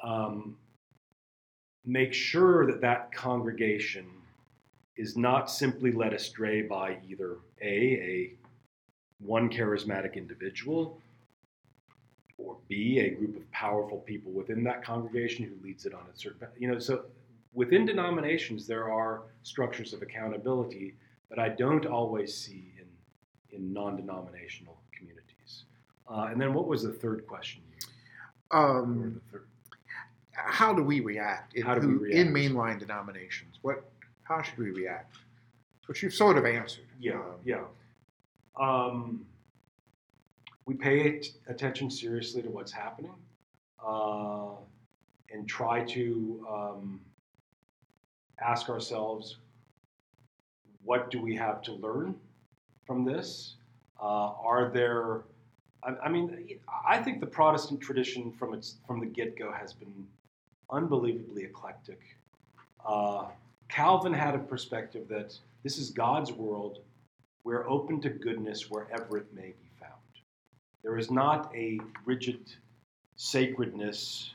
um, 0.00 0.56
make 1.84 2.12
sure 2.12 2.66
that 2.66 2.80
that 2.80 3.12
congregation 3.12 4.06
is 4.96 5.16
not 5.16 5.50
simply 5.50 5.92
led 5.92 6.12
astray 6.12 6.62
by 6.62 6.98
either 7.08 7.36
a 7.60 7.66
a 7.66 8.32
one 9.20 9.48
charismatic 9.48 10.16
individual 10.16 10.98
or 12.44 12.56
b 12.68 12.98
a 13.00 13.10
group 13.10 13.36
of 13.36 13.50
powerful 13.52 13.98
people 13.98 14.30
within 14.32 14.62
that 14.64 14.84
congregation 14.84 15.44
who 15.44 15.66
leads 15.66 15.86
it 15.86 15.94
on 15.94 16.02
a 16.12 16.16
certain 16.16 16.48
you 16.58 16.68
know 16.70 16.78
so 16.78 17.04
within 17.54 17.84
denominations 17.86 18.66
there 18.66 18.90
are 18.92 19.22
structures 19.42 19.92
of 19.92 20.02
accountability 20.02 20.94
that 21.30 21.38
I 21.38 21.48
don't 21.48 21.86
always 21.86 22.34
see 22.36 22.72
in 22.78 22.86
in 23.56 23.72
non-denominational 23.72 24.78
communities. 24.96 25.64
Uh, 26.10 26.28
and 26.30 26.40
then 26.40 26.54
what 26.54 26.66
was 26.66 26.82
the 26.82 26.92
third 26.92 27.26
question? 27.26 27.60
Um, 28.50 29.20
third? 29.30 29.46
How 30.32 30.72
do 30.74 30.82
we 30.82 31.00
react 31.00 31.54
in, 31.54 31.64
do 31.66 31.80
who, 31.80 31.88
we 31.88 31.94
react? 31.94 32.18
in 32.18 32.32
mainline 32.32 32.78
denominations? 32.78 33.58
What 33.62 33.84
how 34.24 34.42
should 34.42 34.58
we 34.58 34.70
react? 34.70 35.16
Which 35.86 36.02
you've 36.02 36.14
sort 36.14 36.38
of 36.38 36.46
answered. 36.46 36.86
Yeah, 37.00 37.14
Um, 37.14 37.34
yeah. 37.44 37.64
Um, 38.58 39.26
we 40.66 40.74
pay 40.74 41.20
attention 41.48 41.90
seriously 41.90 42.42
to 42.42 42.48
what's 42.48 42.72
happening 42.72 43.14
uh, 43.84 44.50
and 45.30 45.48
try 45.48 45.84
to 45.84 46.46
um, 46.48 47.00
ask 48.40 48.68
ourselves 48.68 49.38
what 50.84 51.10
do 51.10 51.20
we 51.20 51.34
have 51.36 51.62
to 51.62 51.72
learn 51.74 52.14
from 52.86 53.04
this? 53.04 53.54
Uh, 54.00 54.32
are 54.42 54.70
there, 54.72 55.22
I, 55.84 56.06
I 56.06 56.08
mean, 56.08 56.58
I 56.86 56.98
think 56.98 57.20
the 57.20 57.26
Protestant 57.26 57.80
tradition 57.80 58.32
from 58.32 58.52
its 58.52 58.76
from 58.86 59.00
the 59.00 59.06
get 59.06 59.38
go 59.38 59.52
has 59.52 59.72
been 59.72 60.06
unbelievably 60.70 61.44
eclectic. 61.44 62.00
Uh, 62.84 63.26
Calvin 63.68 64.12
had 64.12 64.34
a 64.34 64.38
perspective 64.38 65.06
that 65.08 65.38
this 65.62 65.78
is 65.78 65.90
God's 65.90 66.32
world. 66.32 66.80
We're 67.44 67.68
open 67.68 68.00
to 68.02 68.10
goodness 68.10 68.70
wherever 68.70 69.16
it 69.18 69.32
may 69.32 69.48
be. 69.48 69.71
There 70.82 70.98
is 70.98 71.10
not 71.10 71.50
a 71.54 71.80
rigid 72.04 72.52
sacredness 73.16 74.34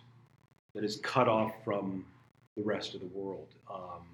that 0.74 0.84
is 0.84 0.98
cut 0.98 1.28
off 1.28 1.54
from 1.66 2.06
the 2.56 2.64
rest 2.64 2.94
of 2.94 3.02
the 3.02 3.08
world. 3.08 3.48
Um, 3.70 4.06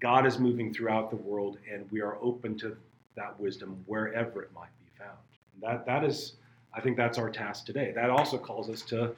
God 0.00 0.26
is 0.26 0.38
moving 0.38 0.74
throughout 0.74 1.10
the 1.10 1.16
world, 1.16 1.58
and 1.72 1.90
we 1.90 2.00
are 2.00 2.18
open 2.20 2.58
to 2.58 2.76
that 3.16 3.38
wisdom 3.38 3.82
wherever 3.86 4.42
it 4.42 4.50
might 4.54 4.76
be 4.80 4.90
found. 4.98 5.18
And 5.54 5.62
that 5.62 5.86
that 5.86 6.04
is, 6.04 6.34
I 6.74 6.80
think, 6.80 6.96
that's 6.96 7.16
our 7.16 7.30
task 7.30 7.64
today. 7.64 7.92
That 7.94 8.10
also 8.10 8.36
calls 8.36 8.68
us 8.68 8.82
to 8.82 9.14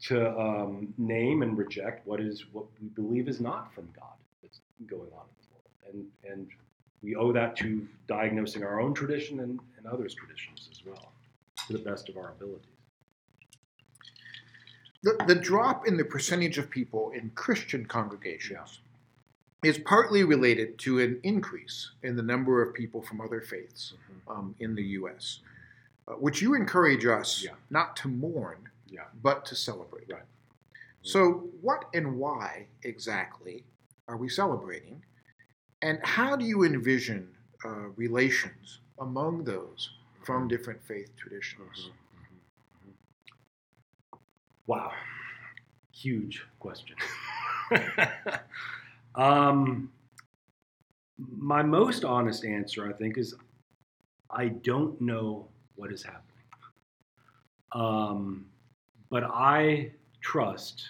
to 0.00 0.38
um, 0.38 0.94
name 0.98 1.42
and 1.42 1.56
reject 1.56 2.06
what 2.06 2.20
is 2.20 2.44
what 2.52 2.66
we 2.80 2.88
believe 2.88 3.28
is 3.28 3.40
not 3.40 3.72
from 3.74 3.88
God 3.96 4.14
that's 4.42 4.60
going 4.86 5.10
on 5.12 5.24
in 5.24 5.36
the 5.40 5.48
world, 5.54 6.06
and 6.22 6.32
and 6.32 6.48
we 7.02 7.14
owe 7.16 7.32
that 7.32 7.56
to 7.56 7.86
diagnosing 8.06 8.62
our 8.64 8.80
own 8.80 8.92
tradition 8.92 9.40
and, 9.40 9.60
others' 9.88 10.14
traditions 10.14 10.68
as 10.70 10.84
well, 10.84 11.12
to 11.66 11.72
the 11.72 11.78
best 11.78 12.08
of 12.08 12.16
our 12.16 12.30
abilities. 12.30 12.66
The, 15.02 15.16
the 15.26 15.34
drop 15.34 15.86
in 15.86 15.96
the 15.96 16.04
percentage 16.04 16.58
of 16.58 16.68
people 16.70 17.12
in 17.12 17.30
Christian 17.30 17.86
congregations 17.86 18.80
is 19.64 19.78
partly 19.78 20.24
related 20.24 20.78
to 20.78 20.98
an 21.00 21.20
increase 21.22 21.90
in 22.02 22.16
the 22.16 22.22
number 22.22 22.62
of 22.62 22.74
people 22.74 23.02
from 23.02 23.20
other 23.20 23.40
faiths 23.40 23.94
um, 24.28 24.54
in 24.60 24.74
the 24.74 24.82
U.S., 24.82 25.40
uh, 26.06 26.12
which 26.12 26.40
you 26.42 26.54
encourage 26.54 27.04
us 27.06 27.42
Yeah. 27.44 27.52
not 27.70 27.96
to 27.96 28.08
mourn, 28.08 28.68
Yeah. 28.88 29.04
but 29.22 29.44
to 29.46 29.54
celebrate. 29.54 30.08
Right. 30.10 30.22
So, 31.02 31.48
what 31.60 31.86
and 31.94 32.18
why 32.18 32.66
exactly 32.82 33.64
are 34.08 34.16
we 34.16 34.28
celebrating? 34.28 35.02
And 35.80 36.00
how 36.02 36.34
do 36.34 36.44
you 36.44 36.64
envision 36.64 37.28
uh, 37.64 37.88
relations 37.96 38.80
among 39.00 39.44
those 39.44 39.90
from 40.24 40.48
different 40.48 40.82
faith 40.84 41.10
traditions? 41.16 41.90
Wow, 44.66 44.92
huge 45.92 46.44
question. 46.58 46.96
um, 49.14 49.90
my 51.16 51.62
most 51.62 52.04
honest 52.04 52.44
answer, 52.44 52.88
I 52.88 52.92
think, 52.92 53.18
is 53.18 53.34
I 54.30 54.48
don't 54.48 55.00
know 55.00 55.48
what 55.76 55.92
is 55.92 56.02
happening. 56.02 56.24
Um, 57.72 58.46
but 59.10 59.24
I 59.24 59.92
trust 60.20 60.84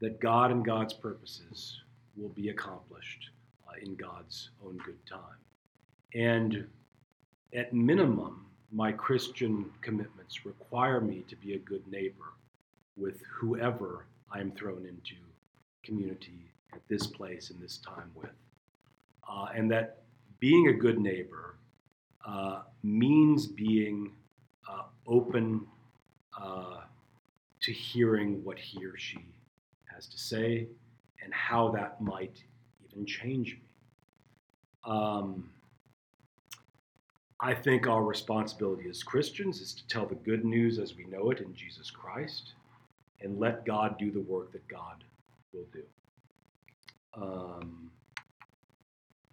that 0.00 0.20
God 0.20 0.50
and 0.50 0.64
God's 0.64 0.92
purposes 0.92 1.80
will 2.16 2.28
be 2.30 2.50
accomplished 2.50 3.30
uh, 3.66 3.72
in 3.82 3.96
God's 3.96 4.50
own 4.64 4.78
good 4.84 5.04
time. 5.06 5.20
And 6.14 6.66
at 7.54 7.72
minimum, 7.72 8.46
my 8.72 8.90
Christian 8.90 9.70
commitments 9.80 10.44
require 10.44 11.00
me 11.00 11.24
to 11.28 11.36
be 11.36 11.54
a 11.54 11.58
good 11.58 11.86
neighbor 11.86 12.34
with 12.96 13.22
whoever 13.30 14.06
I 14.32 14.40
am 14.40 14.50
thrown 14.52 14.84
into 14.86 15.14
community 15.84 16.50
at 16.72 16.80
this 16.88 17.06
place 17.06 17.50
and 17.50 17.60
this 17.60 17.78
time 17.78 18.10
with. 18.14 18.30
Uh, 19.28 19.46
and 19.54 19.70
that 19.70 20.02
being 20.40 20.68
a 20.68 20.72
good 20.72 20.98
neighbor 20.98 21.56
uh, 22.26 22.62
means 22.82 23.46
being 23.46 24.12
uh, 24.68 24.84
open 25.06 25.66
uh, 26.40 26.80
to 27.60 27.72
hearing 27.72 28.42
what 28.44 28.58
he 28.58 28.84
or 28.84 28.96
she 28.96 29.24
has 29.84 30.06
to 30.08 30.18
say 30.18 30.66
and 31.22 31.32
how 31.32 31.68
that 31.70 32.00
might 32.00 32.42
even 32.90 33.06
change 33.06 33.52
me. 33.54 33.60
Um, 34.84 35.48
I 37.44 37.52
think 37.52 37.86
our 37.86 38.02
responsibility 38.02 38.88
as 38.88 39.02
Christians 39.02 39.60
is 39.60 39.74
to 39.74 39.86
tell 39.86 40.06
the 40.06 40.14
good 40.14 40.46
news 40.46 40.78
as 40.78 40.96
we 40.96 41.04
know 41.04 41.30
it 41.30 41.40
in 41.40 41.54
Jesus 41.54 41.90
Christ 41.90 42.54
and 43.20 43.38
let 43.38 43.66
God 43.66 43.98
do 43.98 44.10
the 44.10 44.20
work 44.20 44.50
that 44.52 44.66
God 44.66 45.04
will 45.52 45.66
do. 45.70 45.82
Um, 47.14 47.90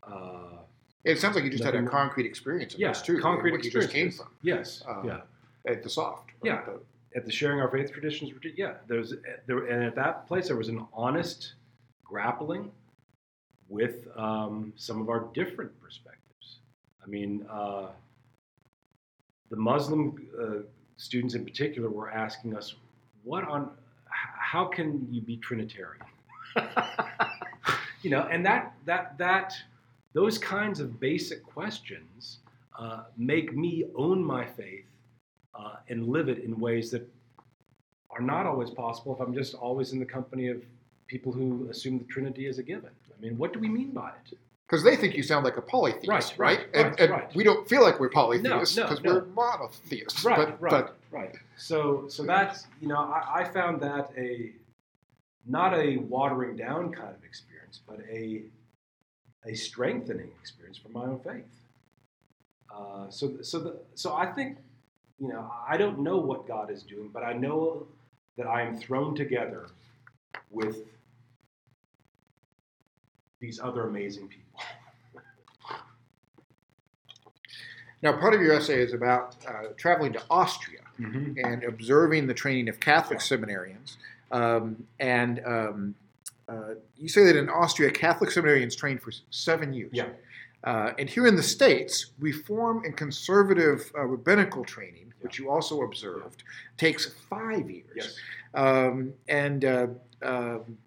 uh, 0.03 0.57
It 1.05 1.19
sounds 1.19 1.35
like 1.35 1.45
you 1.45 1.49
just 1.49 1.63
had 1.63 1.73
a 1.73 1.83
concrete 1.87 2.25
experience 2.25 2.73
of 2.73 2.81
yeah, 2.81 2.89
this 2.89 3.01
too. 3.01 3.21
concrete 3.21 3.61
just 3.71 3.91
came 3.91 4.11
from 4.11 4.27
Yes, 4.41 4.83
Uh, 4.85 5.03
yeah. 5.05 5.21
at 5.65 5.81
the 5.81 5.89
soft. 5.89 6.31
Yeah. 6.43 6.65
the- 6.65 6.81
At 7.15 7.25
the 7.25 7.31
sharing 7.31 7.61
our 7.61 7.69
faith 7.69 7.91
traditions, 7.93 8.31
yeah. 8.57 8.75
There's 8.87 9.13
there, 9.45 9.65
and 9.67 9.83
at 9.85 9.95
that 9.95 10.27
place 10.27 10.47
there 10.47 10.55
was 10.57 10.67
an 10.69 10.85
honest 10.93 11.53
grappling 12.03 12.71
with 13.69 14.07
um, 14.17 14.73
some 14.75 15.01
of 15.01 15.09
our 15.09 15.29
different 15.33 15.71
perspectives. 15.81 16.20
I 17.03 17.07
mean, 17.07 17.45
uh, 17.49 17.87
the 19.49 19.55
Muslim 19.55 20.15
uh, 20.39 20.63
students 20.97 21.33
in 21.35 21.43
particular 21.43 21.89
were 21.89 22.09
asking 22.11 22.55
us, 22.55 22.75
"What 23.23 23.43
on? 23.47 23.71
How 24.09 24.65
can 24.65 25.07
you 25.11 25.21
be 25.21 25.37
Trinitarian?" 25.37 26.05
you 28.01 28.09
know, 28.09 28.27
and 28.31 28.45
that 28.45 28.73
that 28.85 29.17
that 29.17 29.53
those 30.13 30.37
kinds 30.37 30.79
of 30.79 30.99
basic 30.99 31.43
questions 31.43 32.39
uh, 32.77 33.03
make 33.17 33.55
me 33.55 33.85
own 33.95 34.23
my 34.23 34.45
faith 34.45 34.85
uh, 35.55 35.75
and 35.89 36.07
live 36.07 36.29
it 36.29 36.39
in 36.39 36.59
ways 36.59 36.91
that 36.91 37.07
are 38.09 38.21
not 38.21 38.45
always 38.45 38.69
possible 38.69 39.13
if 39.13 39.21
I'm 39.21 39.33
just 39.33 39.53
always 39.53 39.93
in 39.93 39.99
the 39.99 40.05
company 40.05 40.47
of 40.49 40.61
people 41.07 41.31
who 41.31 41.67
assume 41.69 41.97
the 41.97 42.05
Trinity 42.05 42.47
is 42.47 42.57
a 42.59 42.63
given. 42.63 42.89
I 43.17 43.21
mean, 43.21 43.37
what 43.37 43.53
do 43.53 43.59
we 43.59 43.69
mean 43.69 43.91
by 43.91 44.09
it? 44.09 44.37
Because 44.71 44.85
they 44.85 44.95
think 44.95 45.17
you 45.17 45.23
sound 45.23 45.43
like 45.43 45.57
a 45.57 45.61
polytheist, 45.61 46.07
Right, 46.07 46.33
right? 46.37 46.57
right, 46.59 46.67
and 46.73 46.85
right, 46.85 46.99
and 47.01 47.11
right. 47.11 47.35
we 47.35 47.43
don't 47.43 47.67
feel 47.67 47.81
like 47.81 47.99
we're 47.99 48.09
polytheists 48.09 48.77
no, 48.77 48.83
because 48.83 49.03
no. 49.03 49.15
we're 49.15 49.25
monotheists. 49.25 50.23
Right, 50.23 50.37
but, 50.37 50.61
right, 50.61 50.71
but 50.71 50.97
right. 51.11 51.35
So, 51.57 52.07
so 52.07 52.23
that's 52.23 52.67
you 52.79 52.87
know, 52.87 52.95
I, 52.95 53.41
I 53.41 53.43
found 53.43 53.81
that 53.81 54.11
a 54.17 54.53
not 55.45 55.73
a 55.73 55.97
watering 55.97 56.55
down 56.55 56.93
kind 56.93 57.13
of 57.13 57.21
experience, 57.25 57.81
but 57.85 57.99
a 58.09 58.43
a 59.45 59.53
strengthening 59.55 60.31
experience 60.39 60.77
for 60.77 60.87
my 60.87 61.03
own 61.03 61.19
faith. 61.19 61.43
Uh, 62.73 63.09
so, 63.09 63.41
so 63.41 63.59
the, 63.59 63.79
so 63.95 64.15
I 64.15 64.27
think 64.27 64.57
you 65.19 65.27
know, 65.27 65.51
I 65.67 65.75
don't 65.75 65.99
know 65.99 66.15
what 66.15 66.47
God 66.47 66.71
is 66.71 66.83
doing, 66.83 67.09
but 67.13 67.23
I 67.23 67.33
know 67.33 67.87
that 68.37 68.47
I 68.47 68.61
am 68.61 68.77
thrown 68.77 69.15
together 69.15 69.67
with 70.49 70.77
these 73.41 73.59
other 73.59 73.87
amazing 73.87 74.29
people. 74.29 74.61
now 78.03 78.13
part 78.13 78.33
of 78.33 78.41
your 78.41 78.53
essay 78.53 78.81
is 78.81 78.93
about 78.93 79.35
uh, 79.47 79.73
traveling 79.77 80.13
to 80.13 80.23
Austria 80.29 80.79
Mhm. 80.99 81.37
and 81.43 81.63
observing 81.63 82.27
the 82.27 82.33
training 82.33 82.67
of 82.69 82.79
Catholic 82.79 83.19
seminarians. 83.19 83.97
Um, 84.31 84.85
and 84.99 85.41
um, 85.45 85.95
uh, 86.47 86.75
you 86.97 87.09
say 87.09 87.23
that 87.25 87.35
in 87.35 87.49
Austria, 87.49 87.89
Catholic 87.91 88.29
seminarians 88.29 88.77
train 88.77 88.97
for 88.99 89.11
seven 89.31 89.73
years. 89.73 89.89
Yeah. 89.93 90.09
Uh, 90.63 90.93
and 90.99 91.09
here 91.09 91.25
in 91.25 91.35
the 91.35 91.41
States, 91.43 92.07
Reform 92.19 92.83
and 92.85 92.95
conservative 92.95 93.91
uh, 93.97 94.01
rabbinical 94.05 94.63
training, 94.63 95.11
which 95.21 95.39
you 95.39 95.49
also 95.49 95.81
observed, 95.81 96.43
takes 96.77 97.05
five 97.29 97.69
years. 97.71 97.87
Yes. 97.95 98.15
Um, 98.53 99.13
and 99.27 99.65
uh, 99.65 99.87
um, 100.21 100.77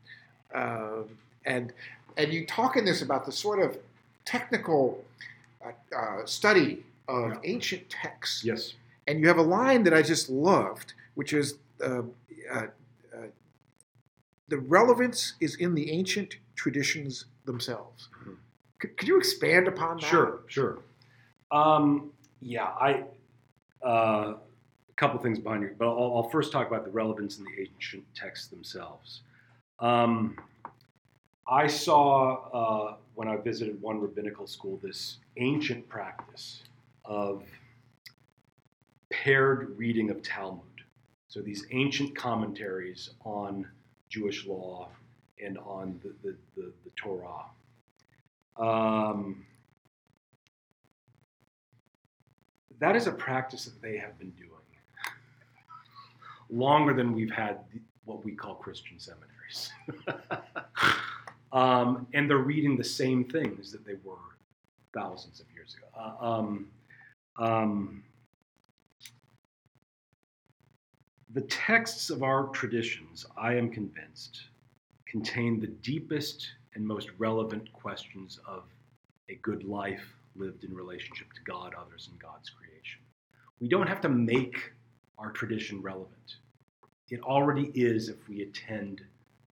uh, 0.54 1.02
and 1.44 1.72
and 2.16 2.32
you 2.32 2.46
talk 2.46 2.76
in 2.76 2.84
this 2.84 3.02
about 3.02 3.24
the 3.26 3.32
sort 3.32 3.60
of 3.60 3.78
technical 4.24 5.04
uh, 5.64 5.72
uh, 5.96 6.24
study 6.26 6.84
of 7.08 7.32
Yeah. 7.32 7.40
ancient 7.44 7.88
texts. 7.90 8.44
Yes. 8.44 8.74
And 9.06 9.20
you 9.20 9.28
have 9.28 9.38
a 9.38 9.42
line 9.42 9.82
that 9.84 9.92
I 9.94 10.02
just 10.02 10.30
loved, 10.30 10.94
which 11.14 11.32
is 11.32 11.58
uh, 11.82 12.02
uh, 12.50 12.66
uh, 13.14 13.26
the 14.48 14.58
relevance 14.58 15.34
is 15.40 15.56
in 15.56 15.74
the 15.74 15.90
ancient 15.90 16.36
traditions 16.54 17.26
themselves. 17.44 18.08
Mhm. 18.22 18.36
Could, 18.78 18.96
could 18.96 19.08
you 19.08 19.18
expand 19.18 19.68
upon 19.68 19.96
that? 19.98 20.06
Sure, 20.06 20.40
sure. 20.46 20.78
Um, 21.50 22.12
yeah, 22.40 22.64
I 22.64 23.04
uh, 23.82 24.34
a 24.88 24.92
couple 24.96 25.18
things 25.20 25.38
behind 25.38 25.62
you, 25.62 25.74
but 25.78 25.86
I'll, 25.88 26.16
I'll 26.16 26.28
first 26.30 26.52
talk 26.52 26.66
about 26.66 26.84
the 26.84 26.90
relevance 26.90 27.38
in 27.38 27.44
the 27.44 27.60
ancient 27.60 28.04
texts 28.14 28.48
themselves. 28.48 29.20
Um, 29.80 30.38
I 31.46 31.66
saw 31.66 32.36
uh, 32.52 32.96
when 33.14 33.28
I 33.28 33.36
visited 33.36 33.80
one 33.80 34.00
rabbinical 34.00 34.46
school 34.46 34.78
this 34.82 35.18
ancient 35.36 35.88
practice 35.88 36.62
of 37.04 37.42
paired 39.10 39.76
reading 39.76 40.10
of 40.10 40.22
Talmud. 40.22 40.62
So 41.28 41.40
these 41.40 41.66
ancient 41.70 42.16
commentaries 42.16 43.10
on 43.24 43.66
Jewish 44.08 44.46
law 44.46 44.88
and 45.42 45.58
on 45.58 46.00
the, 46.02 46.14
the, 46.22 46.36
the, 46.56 46.72
the 46.84 46.90
Torah. 46.96 47.44
Um, 48.56 49.44
that 52.78 52.96
is 52.96 53.06
a 53.06 53.12
practice 53.12 53.64
that 53.66 53.82
they 53.82 53.98
have 53.98 54.18
been 54.18 54.30
doing 54.30 54.50
longer 56.50 56.94
than 56.94 57.12
we've 57.12 57.30
had 57.30 57.58
what 58.04 58.24
we 58.24 58.32
call 58.32 58.54
Christian 58.54 58.98
seminaries. 58.98 59.70
um, 61.54 62.06
and 62.12 62.28
they're 62.28 62.38
reading 62.38 62.76
the 62.76 62.84
same 62.84 63.24
things 63.24 63.70
that 63.72 63.86
they 63.86 63.94
were 64.04 64.18
thousands 64.92 65.40
of 65.40 65.46
years 65.54 65.76
ago. 65.76 65.86
Uh, 65.96 66.24
um, 66.24 66.68
um, 67.38 68.02
the 71.32 71.42
texts 71.42 72.10
of 72.10 72.22
our 72.22 72.48
traditions, 72.48 73.24
I 73.36 73.54
am 73.54 73.70
convinced, 73.70 74.42
contain 75.06 75.60
the 75.60 75.68
deepest 75.68 76.48
and 76.74 76.84
most 76.84 77.10
relevant 77.18 77.72
questions 77.72 78.40
of 78.46 78.64
a 79.28 79.36
good 79.36 79.62
life 79.62 80.04
lived 80.34 80.64
in 80.64 80.74
relationship 80.74 81.32
to 81.34 81.40
God, 81.42 81.72
others, 81.74 82.08
and 82.10 82.20
God's 82.20 82.50
creation. 82.50 83.00
We 83.60 83.68
don't 83.68 83.86
have 83.86 84.00
to 84.00 84.08
make 84.08 84.72
our 85.18 85.30
tradition 85.30 85.80
relevant. 85.80 86.36
It 87.10 87.22
already 87.22 87.70
is 87.74 88.08
if 88.08 88.28
we 88.28 88.42
attend 88.42 89.02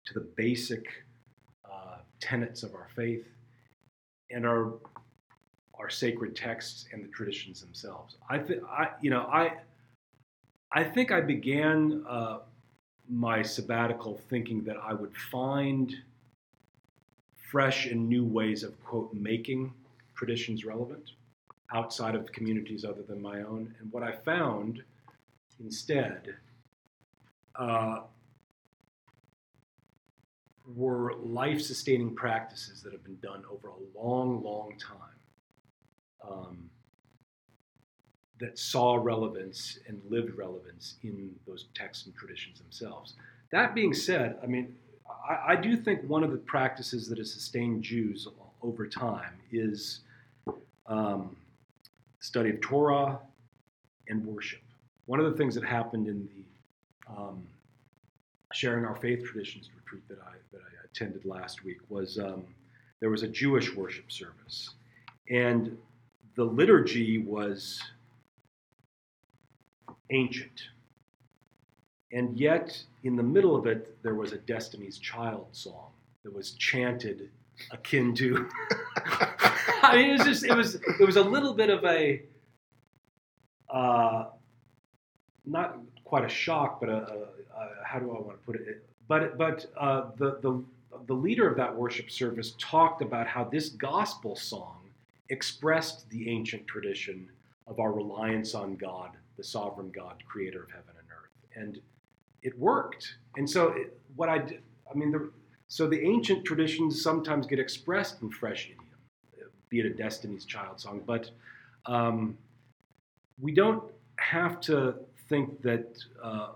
to 0.07 0.15
the 0.15 0.27
basic 0.37 0.85
tenets 2.23 2.63
of 2.63 2.75
our 2.75 2.89
faith 2.95 3.27
and 4.31 4.47
our 4.47 4.75
our 5.79 5.91
sacred 5.91 6.37
texts 6.37 6.87
and 6.93 7.03
the 7.03 7.09
traditions 7.09 7.61
themselves. 7.61 8.17
I 8.31 8.39
think 8.39 8.63
I 8.71 8.91
you 9.01 9.11
know 9.11 9.23
I 9.23 9.55
I 10.71 10.85
think 10.85 11.11
I 11.11 11.21
began 11.21 12.05
uh, 12.09 12.39
my 13.11 13.43
sabbatical 13.43 14.21
thinking 14.31 14.63
that 14.65 14.77
I 14.77 14.95
would 14.95 15.15
find 15.17 15.95
fresh 17.51 17.87
and 17.87 18.09
new 18.09 18.25
ways 18.25 18.63
of 18.63 18.83
quote 18.85 19.13
making 19.13 19.73
traditions 20.15 20.65
relevant 20.65 21.11
outside 21.75 22.15
of 22.15 22.31
communities 22.33 22.85
other 22.85 23.03
than 23.03 23.21
my 23.21 23.43
own. 23.43 23.75
And 23.81 23.93
what 23.93 24.03
I 24.03 24.13
found 24.13 24.83
instead 25.59 26.37
uh, 27.57 28.01
were 30.67 31.15
life 31.23 31.61
sustaining 31.61 32.15
practices 32.15 32.83
that 32.83 32.93
have 32.93 33.05
been 33.05 33.19
done 33.23 33.43
over 33.51 33.69
a 33.69 33.99
long, 33.99 34.43
long 34.43 34.75
time 34.79 36.31
um, 36.31 36.71
that 38.39 38.59
saw 38.59 38.97
relevance 38.97 39.79
and 39.89 40.01
lived 40.09 40.37
relevance 40.37 40.97
in 41.03 41.35
those 41.47 41.67
texts 41.75 42.07
and 42.07 42.15
traditions 42.15 42.59
themselves. 42.59 43.15
That 43.51 43.75
being 43.75 43.93
said, 43.93 44.39
I 44.43 44.47
mean, 44.47 44.75
I, 45.29 45.53
I 45.53 45.57
do 45.57 45.77
think 45.77 46.03
one 46.09 46.25
of 46.25 46.31
the 46.31 46.39
practices 46.39 47.09
that 47.09 47.19
has 47.19 47.33
sustained 47.33 47.83
Jews 47.83 48.29
over 48.63 48.87
time 48.87 49.35
is 49.51 50.01
um, 50.87 51.37
study 52.21 52.51
of 52.51 52.61
Torah 52.61 53.19
and 54.09 54.25
worship. 54.25 54.61
One 55.07 55.21
of 55.21 55.31
the 55.31 55.37
things 55.37 55.55
that 55.55 55.65
happened 55.65 56.07
in 56.07 56.29
the 56.29 57.13
um, 57.13 57.43
sharing 58.53 58.85
our 58.85 58.97
faith 58.97 59.25
traditions 59.25 59.71
retreat 59.75 60.03
that 60.09 60.19
I 60.19 60.35
that 60.53 60.61
I 60.61 60.85
attended 60.85 61.25
last 61.25 61.65
week 61.65 61.79
was 61.89 62.19
um, 62.19 62.45
there 63.01 63.11
was 63.11 63.23
a 63.23 63.29
Jewish 63.29 63.75
worship 63.75 64.11
service, 64.11 64.71
and 65.31 65.77
the 66.37 66.45
liturgy 66.45 67.19
was 67.19 67.81
ancient, 70.11 70.63
and 72.13 72.37
yet 72.37 72.83
in 73.05 73.17
the 73.17 73.23
middle 73.23 73.57
of 73.57 73.67
it 73.67 73.97
there 74.03 74.15
was 74.15 74.33
a 74.33 74.39
Destiny's 74.39 74.99
Child 74.99 75.47
song 75.53 75.91
that 76.25 76.35
was 76.35 76.53
chanted 76.53 77.31
akin 77.71 78.15
to. 78.15 78.49
I 79.83 79.97
mean, 79.97 80.11
it 80.11 80.13
was 80.13 80.25
just 80.27 80.45
it 80.45 80.57
was 80.57 80.75
it 80.75 81.05
was 81.05 81.17
a 81.17 81.23
little 81.23 81.55
bit 81.55 81.71
of 81.71 81.85
a 81.85 82.23
uh, 83.73 84.27
not 85.45 85.79
quite 86.05 86.25
a 86.25 86.29
shock, 86.29 86.79
but 86.81 86.89
a, 86.89 86.97
a, 86.97 87.17
a 87.17 87.42
how 87.85 87.99
do 87.99 88.11
I 88.11 88.21
want 88.21 88.41
to 88.41 88.47
put 88.47 88.57
it? 88.57 88.85
But 89.09 89.39
but 89.39 89.67
uh, 89.79 90.11
the 90.17 90.39
the 90.41 90.63
the 91.07 91.15
leader 91.15 91.49
of 91.49 91.57
that 91.57 91.75
worship 91.75 92.11
service 92.11 92.55
talked 92.59 93.03
about 93.03 93.27
how 93.27 93.45
this 93.45 93.71
gospel 93.71 94.37
song 94.37 94.79
expressed 95.29 96.09
the 96.11 96.31
ancient 96.31 96.67
tradition 96.67 97.29
of 97.67 97.81
our 97.81 97.93
reliance 97.93 98.55
on 98.55 98.77
God, 98.77 99.11
the 99.37 99.45
sovereign 99.45 99.91
God, 99.91 100.23
creator 100.27 100.63
of 100.63 100.71
heaven 100.71 100.95
and 100.99 101.09
earth, 101.11 101.31
and 101.55 101.81
it 102.43 102.59
worked. 102.59 103.17
And 103.37 103.49
so 103.49 103.69
it, 103.69 103.99
what 104.17 104.29
I 104.29 104.43
I 104.93 104.95
mean, 104.95 105.11
the, 105.11 105.31
so 105.69 105.89
the 105.89 106.01
ancient 106.01 106.45
traditions 106.45 107.03
sometimes 107.03 107.47
get 107.47 107.59
expressed 107.59 108.21
in 108.23 108.31
fresh 108.31 108.67
idiom, 108.67 108.85
be 109.71 109.81
it 109.81 109.87
a 109.87 109.91
Destiny's 109.91 110.45
Child 110.45 110.81
song, 110.81 111.03
but 111.07 111.31
um, 111.87 112.37
we 113.41 113.53
don't 113.53 113.83
have 114.17 114.61
to 114.61 114.95
think 115.29 115.63
that 115.63 115.97
uh, 116.23 116.51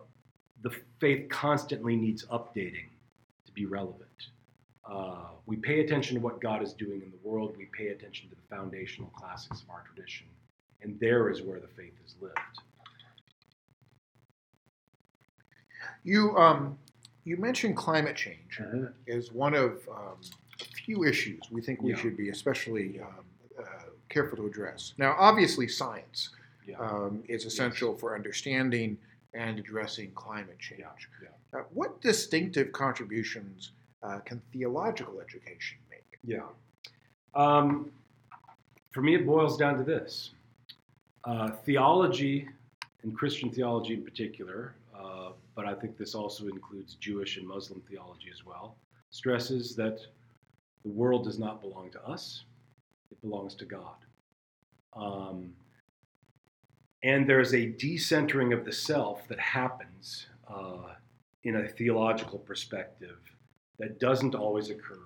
the 0.66 0.74
faith 0.98 1.28
constantly 1.28 1.94
needs 1.94 2.24
updating 2.26 2.88
to 3.44 3.52
be 3.52 3.66
relevant. 3.66 4.30
Uh, 4.84 5.26
we 5.46 5.54
pay 5.56 5.78
attention 5.78 6.16
to 6.16 6.20
what 6.20 6.40
God 6.40 6.60
is 6.60 6.72
doing 6.72 7.02
in 7.02 7.10
the 7.12 7.28
world. 7.28 7.54
We 7.56 7.66
pay 7.66 7.88
attention 7.88 8.28
to 8.30 8.34
the 8.34 8.42
foundational 8.56 9.08
classics 9.10 9.62
of 9.62 9.70
our 9.70 9.84
tradition, 9.94 10.26
and 10.82 10.98
there 10.98 11.30
is 11.30 11.42
where 11.42 11.60
the 11.60 11.68
faith 11.68 11.92
is 12.04 12.16
lived. 12.20 12.34
You 16.02 16.36
um, 16.36 16.76
you 17.24 17.36
mentioned 17.36 17.76
climate 17.76 18.16
change 18.16 18.58
Mm-hmm. 18.60 18.86
as 19.16 19.30
one 19.32 19.54
of 19.54 19.72
um, 19.88 20.18
a 20.60 20.64
few 20.84 21.04
issues 21.04 21.40
we 21.52 21.60
think 21.62 21.80
we 21.80 21.90
Yeah. 21.92 21.96
should 21.98 22.16
be 22.16 22.30
especially 22.30 22.98
um, 23.00 23.24
uh, 23.58 23.62
careful 24.08 24.36
to 24.38 24.46
address. 24.46 24.94
Now, 24.98 25.14
obviously, 25.18 25.68
science 25.68 26.30
Yeah. 26.66 26.78
um, 26.78 27.22
is 27.28 27.44
essential 27.44 27.94
for 27.96 28.16
understanding 28.16 28.98
and 29.36 29.58
addressing 29.58 30.10
climate 30.12 30.58
change. 30.58 30.80
Yeah, 30.80 31.28
yeah. 31.52 31.60
Uh, 31.60 31.62
what 31.72 32.00
distinctive 32.00 32.72
contributions 32.72 33.72
uh, 34.02 34.18
can 34.20 34.40
theological 34.52 35.20
education 35.20 35.78
make? 35.90 36.18
Yeah. 36.24 36.46
Um, 37.34 37.90
for 38.92 39.02
me, 39.02 39.14
it 39.14 39.26
boils 39.26 39.56
down 39.56 39.76
to 39.76 39.84
this 39.84 40.30
uh, 41.24 41.50
theology, 41.64 42.48
and 43.02 43.16
Christian 43.16 43.50
theology 43.50 43.94
in 43.94 44.02
particular, 44.02 44.74
uh, 44.98 45.30
but 45.54 45.66
I 45.66 45.74
think 45.74 45.98
this 45.98 46.14
also 46.14 46.48
includes 46.48 46.94
Jewish 46.94 47.36
and 47.36 47.46
Muslim 47.46 47.82
theology 47.88 48.28
as 48.32 48.44
well, 48.46 48.76
stresses 49.10 49.76
that 49.76 49.98
the 50.84 50.90
world 50.90 51.24
does 51.24 51.38
not 51.38 51.60
belong 51.60 51.90
to 51.90 52.02
us, 52.04 52.44
it 53.10 53.20
belongs 53.20 53.54
to 53.56 53.64
God. 53.64 53.96
Um, 54.94 55.52
and 57.02 57.28
there's 57.28 57.52
a 57.52 57.66
decentering 57.66 58.52
of 58.56 58.64
the 58.64 58.72
self 58.72 59.26
that 59.28 59.38
happens 59.38 60.26
uh, 60.48 60.94
in 61.44 61.56
a 61.56 61.68
theological 61.68 62.38
perspective 62.38 63.18
that 63.78 64.00
doesn't 64.00 64.34
always 64.34 64.70
occur, 64.70 64.98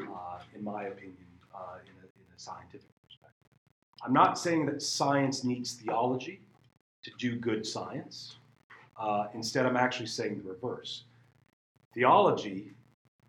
uh, 0.00 0.38
in 0.54 0.62
my 0.62 0.84
opinion, 0.84 1.26
uh, 1.54 1.78
in, 1.84 1.92
a, 2.02 2.06
in 2.06 2.36
a 2.36 2.38
scientific 2.38 2.88
perspective. 3.06 3.46
I'm 4.04 4.12
not 4.12 4.38
saying 4.38 4.66
that 4.66 4.82
science 4.82 5.44
needs 5.44 5.74
theology 5.74 6.40
to 7.04 7.10
do 7.18 7.36
good 7.36 7.66
science. 7.66 8.36
Uh, 8.98 9.28
instead, 9.34 9.64
I'm 9.64 9.76
actually 9.76 10.06
saying 10.06 10.42
the 10.42 10.48
reverse. 10.48 11.04
Theology 11.94 12.72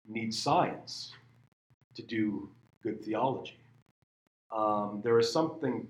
needs 0.07 0.38
science 0.38 1.14
to 1.95 2.01
do 2.01 2.49
good 2.82 3.03
theology. 3.03 3.60
Um, 4.55 5.01
there 5.03 5.20
is 5.20 5.32
something, 5.32 5.88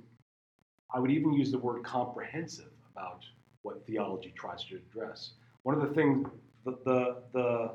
I 0.94 1.00
would 1.00 1.12
even 1.12 1.34
use 1.34 1.52
the 1.52 1.58
word 1.58 1.84
comprehensive 1.84 2.72
about 2.92 3.24
what 3.62 3.86
theology 3.86 4.34
tries 4.36 4.64
to 4.66 4.76
address. 4.76 5.32
One 5.64 5.76
of 5.76 5.82
the 5.82 5.94
things, 5.94 6.28
the, 6.66 6.78
the, 6.86 7.16
the 7.34 7.72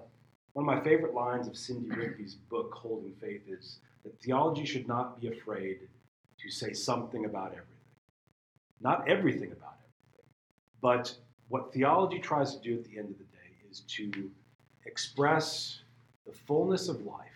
one 0.54 0.68
of 0.68 0.76
my 0.76 0.80
favorite 0.82 1.14
lines 1.14 1.46
of 1.48 1.56
Cindy 1.56 1.90
Rigby's 1.90 2.34
book, 2.34 2.72
Holding 2.74 3.12
Faith, 3.20 3.42
is 3.48 3.78
that 4.04 4.18
theology 4.20 4.64
should 4.64 4.86
not 4.86 5.20
be 5.20 5.28
afraid 5.28 5.80
to 6.40 6.50
say 6.50 6.72
something 6.72 7.24
about 7.24 7.48
everything. 7.48 7.68
Not 8.80 9.08
everything 9.08 9.52
about 9.52 9.76
everything, 9.78 10.30
but 10.80 11.14
what 11.48 11.72
theology 11.72 12.18
tries 12.18 12.54
to 12.56 12.62
do 12.62 12.74
at 12.74 12.84
the 12.84 12.98
end 12.98 13.10
of 13.10 13.18
the 13.18 13.24
day 13.24 13.70
is 13.70 13.80
to 13.80 14.30
express 14.86 15.80
the 16.26 16.32
fullness 16.32 16.88
of 16.88 17.04
life 17.04 17.26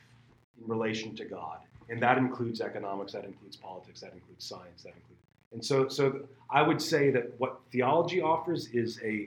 in 0.61 0.69
relation 0.69 1.15
to 1.17 1.25
God. 1.25 1.59
And 1.89 2.03
that 2.03 2.19
includes 2.19 2.61
economics, 2.61 3.13
that 3.13 3.25
includes 3.25 3.57
politics, 3.57 4.01
that 4.01 4.13
includes 4.13 4.45
science, 4.45 4.83
that 4.83 4.95
includes. 4.95 5.23
And 5.53 5.65
so, 5.65 5.89
so 5.89 6.21
I 6.51 6.63
would 6.63 6.81
say 6.81 7.11
that 7.11 7.33
what 7.39 7.61
theology 7.73 8.21
offers 8.21 8.69
is 8.69 9.01
a 9.03 9.27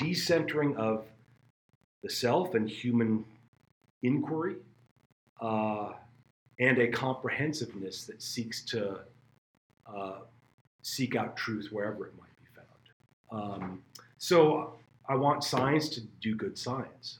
decentering 0.00 0.76
of 0.76 1.04
the 2.02 2.10
self 2.10 2.54
and 2.54 2.68
human 2.68 3.24
inquiry, 4.02 4.56
uh, 5.40 5.92
and 6.58 6.78
a 6.78 6.88
comprehensiveness 6.88 8.04
that 8.04 8.22
seeks 8.22 8.62
to 8.66 9.00
uh, 9.86 10.18
seek 10.82 11.16
out 11.16 11.36
truth 11.36 11.68
wherever 11.70 12.06
it 12.06 12.12
might 12.18 12.28
be 12.38 12.46
found. 12.54 13.52
Um, 13.62 13.82
so 14.18 14.74
I 15.08 15.14
want 15.14 15.42
science 15.44 15.88
to 15.90 16.00
do 16.20 16.34
good 16.34 16.56
science. 16.56 17.18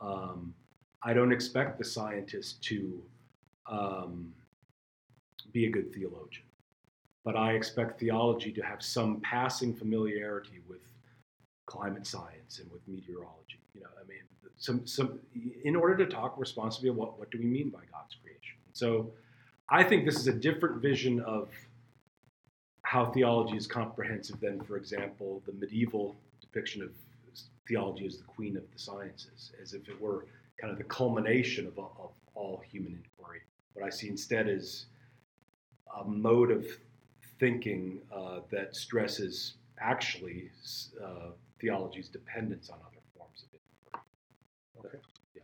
Um, 0.00 0.54
I 1.02 1.12
don't 1.12 1.32
expect 1.32 1.78
the 1.78 1.84
scientist 1.84 2.62
to 2.64 3.02
um, 3.70 4.32
be 5.52 5.66
a 5.66 5.70
good 5.70 5.92
theologian, 5.92 6.44
but 7.24 7.36
I 7.36 7.52
expect 7.52 8.00
theology 8.00 8.52
to 8.52 8.62
have 8.62 8.82
some 8.82 9.20
passing 9.20 9.74
familiarity 9.74 10.60
with 10.68 10.80
climate 11.66 12.06
science 12.06 12.58
and 12.58 12.70
with 12.70 12.86
meteorology. 12.88 13.60
You 13.74 13.82
know, 13.82 13.88
I 14.00 14.06
mean, 14.06 14.18
some 14.56 14.86
some 14.86 15.18
in 15.64 15.76
order 15.76 15.96
to 16.04 16.06
talk 16.06 16.34
responsibly, 16.38 16.90
what 16.90 17.18
what 17.18 17.30
do 17.30 17.38
we 17.38 17.46
mean 17.46 17.70
by 17.70 17.80
God's 17.92 18.16
creation? 18.22 18.58
So, 18.72 19.12
I 19.68 19.82
think 19.82 20.04
this 20.04 20.16
is 20.16 20.26
a 20.26 20.32
different 20.32 20.82
vision 20.82 21.20
of 21.20 21.48
how 22.82 23.06
theology 23.06 23.56
is 23.56 23.66
comprehensive 23.66 24.40
than, 24.40 24.60
for 24.62 24.76
example, 24.76 25.42
the 25.46 25.52
medieval 25.52 26.16
depiction 26.40 26.82
of 26.82 26.90
theology 27.66 28.04
as 28.04 28.18
the 28.18 28.24
queen 28.24 28.56
of 28.56 28.64
the 28.72 28.78
sciences, 28.78 29.52
as 29.62 29.72
if 29.72 29.88
it 29.88 29.98
were 30.00 30.26
kind 30.60 30.72
of 30.72 30.78
the 30.78 30.84
culmination 30.84 31.66
of, 31.66 31.78
of 31.78 32.10
all 32.34 32.62
human 32.70 32.92
inquiry. 32.92 33.40
What 33.72 33.86
I 33.86 33.90
see 33.90 34.08
instead 34.08 34.48
is 34.48 34.86
a 35.98 36.04
mode 36.04 36.50
of 36.50 36.66
thinking 37.42 37.98
uh, 38.14 38.38
that 38.52 38.76
stresses 38.76 39.54
actually 39.80 40.48
uh, 41.04 41.30
theology's 41.60 42.06
dependence 42.06 42.70
on 42.70 42.78
other 42.86 43.02
forms 43.16 43.42
of 43.42 43.54
it. 43.54 44.86
Okay. 44.86 44.98
Yeah. 45.34 45.42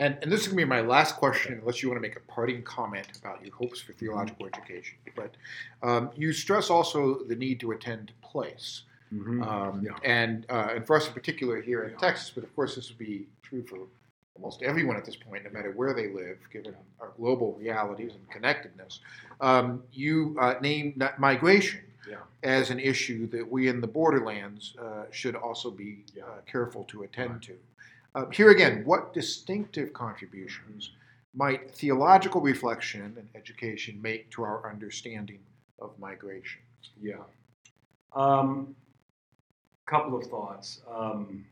And, 0.00 0.18
and 0.22 0.32
this 0.32 0.40
is 0.40 0.48
going 0.48 0.58
to 0.58 0.64
be 0.64 0.68
my 0.68 0.80
last 0.80 1.14
question, 1.14 1.60
unless 1.60 1.84
you 1.84 1.88
want 1.88 1.98
to 1.98 2.02
make 2.02 2.16
a 2.16 2.32
parting 2.32 2.64
comment 2.64 3.06
about 3.20 3.46
your 3.46 3.54
hopes 3.54 3.80
for 3.80 3.92
theological 3.92 4.44
education. 4.44 4.98
But 5.14 5.36
um, 5.84 6.10
you 6.16 6.32
stress 6.32 6.68
also 6.68 7.22
the 7.28 7.36
need 7.36 7.60
to 7.60 7.70
attend 7.70 8.10
place. 8.22 8.82
Mm-hmm. 9.14 9.44
Um, 9.44 9.84
yeah. 9.84 9.92
and, 10.02 10.46
uh, 10.50 10.70
and 10.74 10.84
for 10.84 10.96
us 10.96 11.06
in 11.06 11.12
particular 11.12 11.62
here 11.62 11.84
in 11.84 11.92
yeah. 11.92 11.98
Texas, 11.98 12.32
but 12.34 12.42
of 12.42 12.52
course 12.56 12.74
this 12.74 12.88
would 12.88 12.98
be 12.98 13.28
true 13.44 13.62
for 13.62 13.78
almost 14.36 14.62
everyone 14.62 14.96
at 14.96 15.04
this 15.04 15.16
point, 15.16 15.44
no 15.44 15.50
matter 15.50 15.72
where 15.72 15.94
they 15.94 16.08
live, 16.08 16.38
given 16.52 16.74
our 17.00 17.12
global 17.16 17.54
realities 17.54 18.12
and 18.12 18.30
connectedness. 18.30 19.00
Um, 19.40 19.82
you 19.92 20.36
uh, 20.40 20.54
name 20.60 21.00
migration 21.18 21.80
yeah. 22.08 22.18
as 22.42 22.70
an 22.70 22.78
issue 22.78 23.26
that 23.28 23.50
we 23.50 23.68
in 23.68 23.80
the 23.80 23.86
borderlands 23.86 24.74
uh, 24.80 25.04
should 25.10 25.34
also 25.34 25.70
be 25.70 26.04
uh, 26.22 26.40
careful 26.50 26.84
to 26.84 27.02
attend 27.02 27.30
right. 27.30 27.42
to. 27.42 27.56
Uh, 28.14 28.26
here 28.30 28.50
again, 28.50 28.82
what 28.84 29.12
distinctive 29.12 29.92
contributions 29.92 30.92
might 31.34 31.70
theological 31.70 32.40
reflection 32.40 33.14
and 33.18 33.28
education 33.34 34.00
make 34.00 34.30
to 34.30 34.42
our 34.42 34.70
understanding 34.70 35.40
of 35.80 35.98
migration? 35.98 36.62
Yeah. 37.00 37.16
Um, 38.14 38.74
couple 39.86 40.18
of 40.18 40.24
thoughts. 40.24 40.80
Um, 40.90 41.44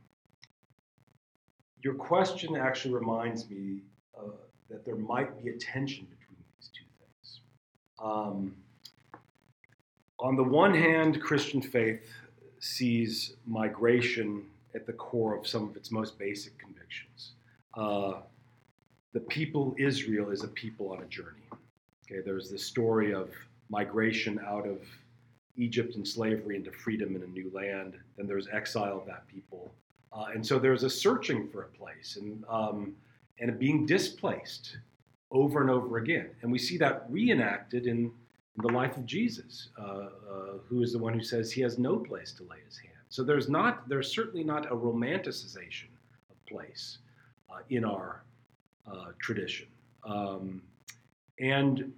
your 1.84 1.94
question 1.94 2.56
actually 2.56 2.94
reminds 2.94 3.48
me 3.50 3.82
uh, 4.18 4.30
that 4.70 4.84
there 4.86 4.96
might 4.96 5.42
be 5.44 5.50
a 5.50 5.56
tension 5.58 6.04
between 6.06 6.38
these 6.56 6.70
two 6.72 6.86
things. 6.98 7.40
Um, 8.02 8.56
on 10.18 10.34
the 10.34 10.42
one 10.42 10.72
hand, 10.72 11.20
Christian 11.20 11.60
faith 11.60 12.10
sees 12.58 13.34
migration 13.46 14.46
at 14.74 14.86
the 14.86 14.94
core 14.94 15.36
of 15.36 15.46
some 15.46 15.68
of 15.68 15.76
its 15.76 15.92
most 15.92 16.18
basic 16.18 16.58
convictions. 16.58 17.32
Uh, 17.76 18.14
the 19.12 19.20
people 19.20 19.74
Israel 19.78 20.30
is 20.30 20.42
a 20.42 20.48
people 20.48 20.90
on 20.90 21.02
a 21.02 21.06
journey. 21.06 21.48
Okay, 22.10 22.22
there's 22.24 22.50
the 22.50 22.58
story 22.58 23.12
of 23.12 23.30
migration 23.68 24.40
out 24.46 24.66
of 24.66 24.78
Egypt 25.56 25.96
and 25.96 26.08
slavery 26.08 26.56
into 26.56 26.72
freedom 26.72 27.14
in 27.14 27.22
a 27.22 27.26
new 27.26 27.50
land. 27.54 27.94
Then 28.16 28.26
there's 28.26 28.48
exile 28.48 28.98
of 28.98 29.06
that 29.06 29.28
people. 29.28 29.70
Uh, 30.14 30.26
and 30.32 30.46
so 30.46 30.58
there's 30.58 30.84
a 30.84 30.90
searching 30.90 31.48
for 31.48 31.62
a 31.62 31.68
place 31.68 32.16
and, 32.20 32.44
um, 32.48 32.94
and 33.40 33.58
being 33.58 33.84
displaced 33.84 34.76
over 35.32 35.60
and 35.60 35.70
over 35.70 35.98
again. 35.98 36.30
And 36.42 36.52
we 36.52 36.58
see 36.58 36.78
that 36.78 37.06
reenacted 37.08 37.86
in, 37.86 37.98
in 37.98 38.12
the 38.62 38.68
life 38.68 38.96
of 38.96 39.04
Jesus, 39.04 39.70
uh, 39.78 39.82
uh, 39.82 40.08
who 40.68 40.82
is 40.82 40.92
the 40.92 40.98
one 40.98 41.12
who 41.12 41.22
says 41.22 41.50
he 41.50 41.60
has 41.62 41.78
no 41.78 41.96
place 41.96 42.32
to 42.34 42.44
lay 42.44 42.58
his 42.64 42.78
hand. 42.78 42.94
So 43.08 43.24
there's 43.24 43.48
not, 43.48 43.88
there's 43.88 44.14
certainly 44.14 44.44
not 44.44 44.66
a 44.70 44.76
romanticization 44.76 45.88
of 46.30 46.46
place 46.46 46.98
uh, 47.50 47.58
in 47.70 47.84
our 47.84 48.22
uh, 48.86 49.06
tradition. 49.18 49.66
Um, 50.04 50.62
and, 51.40 51.92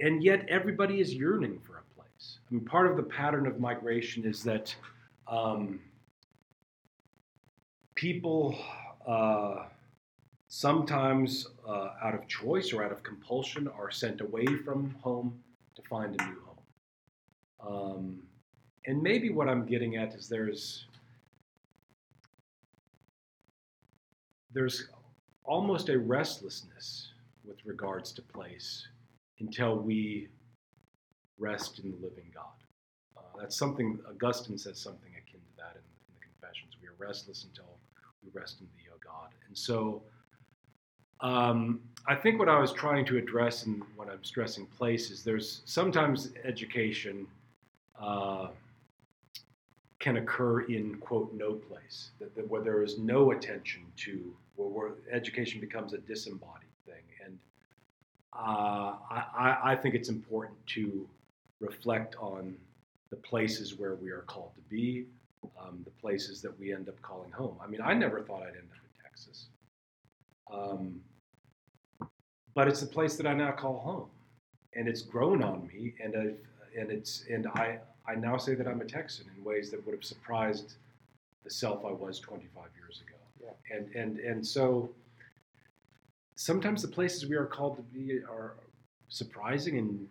and 0.00 0.22
yet 0.22 0.46
everybody 0.48 1.00
is 1.00 1.12
yearning 1.12 1.58
for 1.66 1.78
a 1.78 1.94
place. 1.94 2.38
I 2.48 2.54
mean, 2.54 2.64
part 2.64 2.88
of 2.88 2.96
the 2.96 3.02
pattern 3.02 3.46
of 3.46 3.58
migration 3.58 4.24
is 4.24 4.44
that 4.44 4.74
um, 5.26 5.80
people 7.96 8.56
uh, 9.06 9.64
sometimes, 10.48 11.48
uh, 11.66 11.88
out 12.02 12.14
of 12.14 12.28
choice 12.28 12.72
or 12.72 12.84
out 12.84 12.92
of 12.92 13.02
compulsion, 13.02 13.68
are 13.68 13.90
sent 13.90 14.20
away 14.20 14.46
from 14.64 14.94
home 15.00 15.42
to 15.74 15.82
find 15.90 16.20
a 16.20 16.24
new 16.24 16.36
home. 16.46 16.56
Um, 17.68 18.22
and 18.86 19.02
maybe 19.02 19.30
what 19.30 19.48
I'm 19.48 19.66
getting 19.66 19.96
at 19.96 20.14
is 20.14 20.28
there's 20.28 20.86
there's 24.52 24.88
almost 25.44 25.90
a 25.90 25.98
restlessness 25.98 27.08
with 27.44 27.58
regards 27.66 28.12
to 28.12 28.22
place 28.22 28.86
until 29.40 29.76
we 29.76 30.28
rest 31.38 31.78
in 31.78 31.90
the 31.90 31.96
living 31.96 32.30
God. 32.34 32.44
Uh, 33.16 33.40
that's 33.40 33.56
something, 33.58 33.98
Augustine 34.08 34.56
says 34.56 34.78
something 34.78 35.10
akin 35.10 35.40
to 35.40 35.56
that 35.58 35.74
in, 35.74 35.82
in, 36.08 36.14
the 36.14 36.20
Confessions. 36.20 36.72
We 36.80 36.88
are 36.88 36.94
restless 36.98 37.44
until 37.44 37.76
we 38.26 38.38
rest 38.38 38.60
in 38.60 38.66
thee, 38.76 38.88
O 38.92 38.98
God. 39.02 39.30
And 39.46 39.56
so 39.56 40.02
um, 41.20 41.80
I 42.06 42.14
think 42.14 42.38
what 42.38 42.48
I 42.48 42.58
was 42.58 42.72
trying 42.72 43.04
to 43.06 43.16
address 43.16 43.66
and 43.66 43.82
what 43.96 44.08
I'm 44.08 44.22
stressing 44.22 44.66
place 44.66 45.10
is 45.10 45.24
there's 45.24 45.62
sometimes 45.64 46.32
education 46.44 47.26
uh, 48.00 48.48
can 49.98 50.18
occur 50.18 50.62
in, 50.62 50.96
quote, 50.96 51.32
no 51.34 51.54
place, 51.54 52.10
that, 52.20 52.34
that 52.36 52.48
where 52.48 52.62
there 52.62 52.82
is 52.82 52.98
no 52.98 53.32
attention 53.32 53.82
to, 53.96 54.32
where, 54.56 54.68
where 54.68 54.90
education 55.10 55.60
becomes 55.60 55.94
a 55.94 55.98
disembodied 55.98 56.68
thing. 56.84 57.02
And 57.24 57.38
uh, 58.32 58.96
I, 59.10 59.58
I, 59.64 59.76
think 59.76 59.94
it's 59.94 60.10
important 60.10 60.58
to 60.66 61.08
reflect 61.60 62.14
on 62.20 62.54
the 63.08 63.16
places 63.16 63.78
where 63.78 63.94
we 63.94 64.10
are 64.10 64.22
called 64.22 64.50
to 64.56 64.60
be, 64.68 65.06
um, 65.60 65.80
the 65.84 65.90
places 65.90 66.42
that 66.42 66.58
we 66.58 66.72
end 66.72 66.88
up 66.88 67.00
calling 67.02 67.30
home. 67.30 67.56
I 67.62 67.66
mean, 67.66 67.80
I 67.80 67.94
never 67.94 68.20
thought 68.20 68.42
I'd 68.42 68.48
end 68.48 68.68
up 68.70 68.82
in 68.82 69.02
Texas. 69.02 69.46
Um, 70.52 71.00
but 72.54 72.68
it's 72.68 72.80
the 72.80 72.86
place 72.86 73.16
that 73.16 73.26
I 73.26 73.34
now 73.34 73.52
call 73.52 73.78
home. 73.78 74.08
And 74.74 74.88
it's 74.88 75.02
grown 75.02 75.42
on 75.42 75.66
me, 75.68 75.94
and 76.02 76.14
I've, 76.14 76.36
and 76.78 76.90
it's 76.90 77.24
and 77.30 77.46
I 77.46 77.78
I 78.06 78.14
now 78.14 78.36
say 78.36 78.54
that 78.54 78.68
I'm 78.68 78.80
a 78.82 78.84
Texan 78.84 79.26
in 79.34 79.42
ways 79.42 79.70
that 79.70 79.84
would 79.86 79.94
have 79.94 80.04
surprised 80.04 80.74
the 81.44 81.50
self 81.50 81.84
I 81.84 81.92
was 81.92 82.20
25 82.20 82.64
years 82.78 83.00
ago. 83.00 83.16
Yeah. 83.42 83.76
And 83.76 83.94
and 83.94 84.18
and 84.18 84.46
so 84.46 84.90
sometimes 86.34 86.82
the 86.82 86.88
places 86.88 87.26
we 87.26 87.36
are 87.36 87.46
called 87.46 87.76
to 87.76 87.82
be 87.82 88.20
are 88.30 88.54
surprising 89.08 89.78
and 89.78 90.08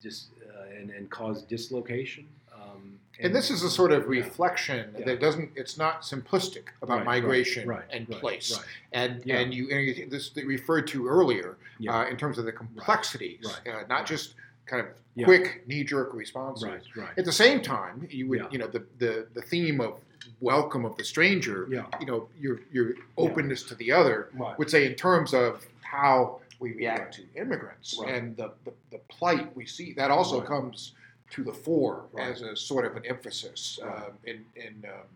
dis, 0.00 0.26
uh, 0.46 0.78
and, 0.78 0.90
and 0.90 1.10
cause 1.10 1.42
dislocation. 1.42 2.28
Um, 2.72 2.98
And 3.20 3.34
this 3.34 3.50
is 3.50 3.62
a 3.62 3.70
sort 3.70 3.92
of 3.92 4.08
reflection 4.08 4.94
Yeah. 4.98 5.04
that 5.04 5.20
doesn't, 5.20 5.50
it's 5.54 5.76
not 5.78 6.02
simplistic 6.02 6.68
about 6.80 6.98
Right, 6.98 7.06
migration 7.06 7.68
right, 7.68 7.84
and 7.90 8.08
right, 8.08 8.20
place. 8.20 8.56
right. 8.56 8.66
And, 8.92 9.24
Yeah. 9.24 9.38
and 9.38 9.54
you, 9.54 9.68
and 9.70 10.10
this 10.10 10.30
that 10.30 10.46
referred 10.46 10.86
to 10.88 11.06
earlier 11.06 11.56
Yeah. 11.78 12.00
uh, 12.00 12.06
in 12.06 12.16
terms 12.16 12.38
of 12.38 12.46
the 12.46 12.52
complexities, 12.52 13.46
uh, 13.66 13.82
not 13.88 14.06
just 14.06 14.34
kind 14.66 14.80
of 14.84 14.88
quick 15.24 15.64
knee-jerk 15.68 16.14
responses. 16.14 16.88
At 17.16 17.24
the 17.24 17.32
same 17.32 17.60
time, 17.60 18.06
you 18.10 18.26
would, 18.28 18.46
you 18.50 18.58
know, 18.58 18.66
the, 18.66 18.84
the, 18.98 19.26
the 19.34 19.42
theme 19.42 19.80
of 19.80 20.00
welcome 20.40 20.84
of 20.84 20.96
the 20.96 21.04
stranger, 21.04 21.68
you 22.00 22.06
know, 22.06 22.28
your, 22.40 22.60
your 22.72 22.94
openness 23.18 23.62
to 23.64 23.74
the 23.76 23.92
other 23.92 24.30
would 24.58 24.70
say 24.70 24.86
in 24.86 24.94
terms 24.94 25.34
of 25.34 25.64
how 25.82 26.40
we 26.60 26.72
react 26.72 27.14
to 27.14 27.22
immigrants 27.34 28.00
and 28.06 28.36
the, 28.36 28.52
the, 28.64 28.72
the 28.92 28.98
plight 29.08 29.54
we 29.54 29.66
see, 29.66 29.92
that 29.92 30.10
also 30.10 30.40
comes 30.40 30.92
to 31.32 31.42
the 31.42 31.52
fore 31.52 32.04
Right. 32.12 32.28
as 32.28 32.42
a 32.42 32.54
sort 32.54 32.84
of 32.84 32.94
an 32.96 33.04
emphasis 33.06 33.80
Right. 33.82 34.04
um, 34.04 34.12
in, 34.24 34.44
in, 34.54 34.84
um, 34.86 35.06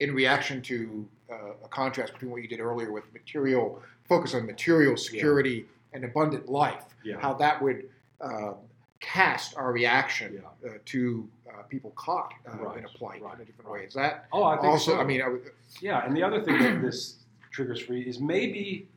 in 0.00 0.14
reaction 0.14 0.60
to 0.62 1.08
uh, 1.30 1.52
a 1.64 1.68
contrast 1.68 2.12
between 2.12 2.30
what 2.30 2.42
you 2.42 2.48
did 2.48 2.60
earlier 2.60 2.92
with 2.92 3.10
material, 3.12 3.82
focus 4.06 4.34
on 4.34 4.44
material 4.46 4.96
security 4.96 5.66
and 5.94 6.04
abundant 6.04 6.48
life, 6.48 6.84
Yeah. 7.02 7.18
how 7.18 7.32
that 7.34 7.60
would 7.62 7.88
um, 8.20 8.56
cast 9.00 9.56
our 9.56 9.72
reaction 9.72 10.34
Yeah. 10.62 10.70
uh, 10.70 10.74
to 10.86 11.28
uh, 11.48 11.62
people 11.62 11.92
caught 11.92 12.32
uh, 12.46 12.56
Right, 12.58 12.78
in 12.78 12.84
a 12.84 12.88
plight 12.88 13.20
in 13.22 13.40
a 13.40 13.44
different 13.44 13.70
way. 13.70 13.84
Is 13.84 13.94
that 13.94 14.26
Oh, 14.32 14.44
I 14.44 14.56
think 14.56 14.64
also, 14.72 14.92
so. 14.92 15.00
I 15.00 15.04
mean, 15.04 15.22
I 15.22 15.28
would, 15.28 15.50
Yeah, 15.80 16.04
and 16.04 16.14
the 16.16 16.22
other 16.22 16.42
thing 16.42 16.58
that 16.58 16.82
this 16.82 17.16
triggers 17.50 17.80
for 17.80 17.94
you 17.94 18.04
is 18.06 18.20
maybe 18.20 18.88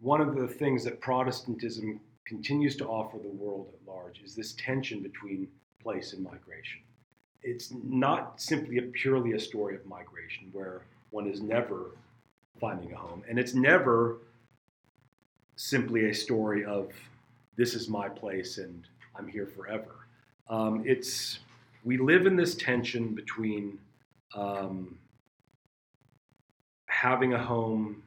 one 0.00 0.20
of 0.20 0.36
the 0.36 0.46
things 0.46 0.84
that 0.84 1.00
Protestantism 1.00 2.00
continues 2.26 2.76
to 2.76 2.86
offer 2.86 3.18
the 3.18 3.28
world 3.30 3.72
at 3.72 3.88
large 3.88 4.20
is 4.20 4.34
this 4.34 4.52
tension 4.54 5.00
between 5.02 5.48
place 5.86 6.14
in 6.14 6.22
migration. 6.24 6.80
It's 7.44 7.72
not 7.84 8.40
simply 8.40 8.78
a 8.78 8.82
purely 8.82 9.34
a 9.34 9.38
story 9.38 9.76
of 9.76 9.86
migration 9.86 10.48
where 10.50 10.82
one 11.10 11.28
is 11.28 11.40
never 11.40 11.92
finding 12.60 12.92
a 12.92 12.96
home, 12.96 13.22
and 13.28 13.38
it's 13.38 13.54
never 13.54 14.16
simply 15.54 16.10
a 16.10 16.14
story 16.14 16.64
of 16.64 16.90
this 17.56 17.74
is 17.74 17.88
my 17.88 18.08
place 18.08 18.58
and 18.58 18.88
I'm 19.16 19.28
here 19.28 19.46
forever. 19.46 19.94
Um, 20.50 20.82
it's 20.84 21.38
we 21.84 21.98
live 21.98 22.26
in 22.26 22.34
this 22.34 22.56
tension 22.56 23.14
between 23.14 23.78
um, 24.34 24.98
having 26.86 27.32
a 27.34 27.42
home 27.52 28.02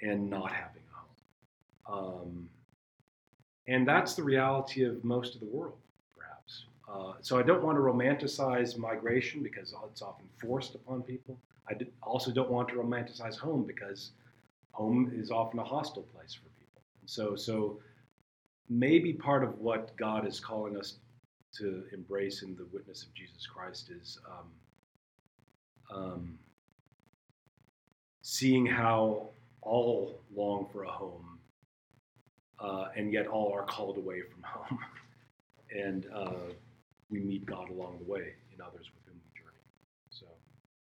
and 0.00 0.30
not 0.30 0.52
having 0.52 0.84
a 0.90 1.92
home. 1.92 1.98
Um, 1.98 2.48
and 3.66 3.86
that's 3.86 4.14
the 4.14 4.22
reality 4.22 4.84
of 4.84 5.04
most 5.04 5.34
of 5.34 5.40
the 5.40 5.46
world. 5.46 5.76
Uh, 6.90 7.14
so 7.20 7.38
I 7.38 7.42
don't 7.42 7.62
want 7.62 7.76
to 7.76 7.82
romanticize 7.82 8.78
migration 8.78 9.42
because 9.42 9.74
it's 9.90 10.02
often 10.02 10.26
forced 10.40 10.74
upon 10.74 11.02
people. 11.02 11.38
I 11.68 11.74
did- 11.74 11.92
also 12.02 12.30
don't 12.32 12.50
want 12.50 12.68
to 12.70 12.76
romanticize 12.76 13.36
home 13.36 13.64
because 13.64 14.12
home 14.72 15.12
is 15.14 15.30
often 15.30 15.58
a 15.58 15.64
hostile 15.64 16.04
place 16.04 16.34
for 16.34 16.48
people. 16.58 16.82
So, 17.04 17.36
so 17.36 17.80
maybe 18.68 19.12
part 19.12 19.44
of 19.44 19.58
what 19.60 19.96
God 19.96 20.26
is 20.26 20.40
calling 20.40 20.76
us 20.76 20.98
to 21.58 21.84
embrace 21.92 22.42
in 22.42 22.56
the 22.56 22.66
witness 22.72 23.02
of 23.02 23.12
Jesus 23.14 23.46
Christ 23.46 23.90
is 23.90 24.18
um, 25.90 25.98
um, 25.98 26.38
seeing 28.22 28.66
how 28.66 29.28
all 29.62 30.20
long 30.34 30.66
for 30.72 30.84
a 30.84 30.90
home, 30.90 31.38
uh, 32.60 32.88
and 32.96 33.12
yet 33.12 33.26
all 33.26 33.52
are 33.52 33.64
called 33.64 33.96
away 33.98 34.20
from 34.22 34.42
home, 34.42 34.78
and 35.74 36.06
uh, 36.14 36.52
we 37.10 37.20
meet 37.20 37.46
God 37.46 37.70
along 37.70 37.98
the 38.04 38.10
way 38.10 38.34
in 38.54 38.60
others 38.60 38.86
with 38.94 39.04
whom 39.06 39.14
we 39.14 39.40
journey. 39.40 39.58
So, 40.10 40.26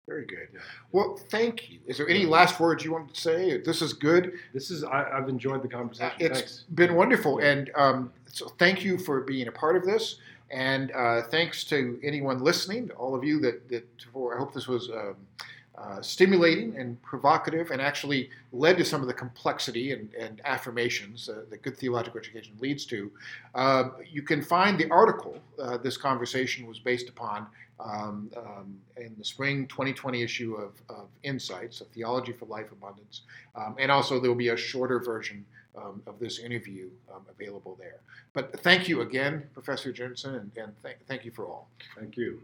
very 0.08 0.26
good. 0.26 0.48
yeah. 0.54 0.60
Well, 0.92 1.18
thank 1.30 1.70
you. 1.70 1.80
Is 1.88 1.98
there 1.98 2.08
any 2.10 2.26
last 2.26 2.60
words 2.60 2.84
you 2.84 2.92
want 2.92 3.14
to 3.14 3.20
say? 3.22 3.58
This 3.60 3.82
is 3.82 3.94
good. 3.94 4.34
this 4.54 4.72
is 4.72 4.84
I, 4.84 5.06
I've 5.14 5.30
enjoyed 5.30 5.62
the 5.64 5.68
Uh, 5.68 5.78
conversation. 5.80 6.16
it's 6.20 6.40
Thanks. 6.40 6.66
been 6.74 6.96
wonderful, 6.96 7.40
and 7.40 7.70
um, 7.76 8.12
so 8.28 8.48
thank 8.60 8.84
you 8.84 8.98
for 8.98 9.22
being 9.22 9.48
a 9.48 9.52
part 9.52 9.76
of 9.76 9.86
this. 9.86 10.18
And 10.52 10.92
uh, 10.92 11.24
thanks 11.24 11.64
to 11.66 12.00
anyone 12.04 12.44
listening, 12.44 12.92
all 12.92 13.16
of 13.16 13.24
you 13.24 13.40
that, 13.40 13.68
that 13.70 13.84
for, 14.14 14.36
I 14.36 14.38
hope 14.38 14.54
this 14.54 14.68
was 14.68 14.90
um, 14.90 15.16
uh, 15.78 16.02
stimulating 16.02 16.78
and 16.78 17.02
provocative 17.02 17.72
and 17.72 17.82
actually 17.82 18.30
led 18.54 18.78
to 18.78 18.86
some 18.86 19.02
of 19.02 19.08
the 19.08 19.14
complexity 19.14 19.92
and, 19.92 20.14
and 20.14 20.42
affirmations 20.46 21.28
uh, 21.28 21.42
that 21.50 21.62
good 21.62 21.78
theological 21.78 22.20
education 22.20 22.54
leads 22.60 22.86
to. 22.86 23.12
Uh, 23.54 23.90
you 24.10 24.22
can 24.22 24.42
find 24.42 24.80
the 24.80 24.90
article 24.90 25.38
uh, 25.60 25.78
this 25.78 25.98
conversation 25.98 26.66
was 26.66 26.80
based 26.80 27.10
upon 27.10 27.46
um, 27.80 28.30
um, 28.38 28.78
in 28.98 29.14
the 29.18 29.26
spring 29.26 29.68
2020 29.68 30.22
issue 30.22 30.56
of, 30.56 30.82
of 30.90 31.08
Insights, 31.24 31.82
a 31.82 31.86
Theology 31.86 32.32
for 32.32 32.46
Life 32.46 32.72
Abundance. 32.72 33.22
Um, 33.56 33.76
and 33.78 33.92
also, 33.92 34.20
there 34.20 34.30
will 34.30 34.38
be 34.38 34.50
a 34.50 34.58
shorter 34.58 35.00
version 35.00 35.46
um, 35.78 36.02
of 36.08 36.20
this 36.20 36.40
interview 36.40 36.90
um, 37.14 37.22
available 37.30 37.76
there. 37.78 38.00
But 38.34 38.60
thank 38.62 38.88
you 38.88 39.02
again, 39.02 39.44
Professor 39.54 39.92
Jensen, 39.92 40.36
and, 40.36 40.52
and 40.56 40.74
th- 40.84 40.98
thank 41.08 41.26
you 41.26 41.32
for 41.32 41.48
all. 41.48 41.68
Thank 41.98 42.16
you. 42.16 42.42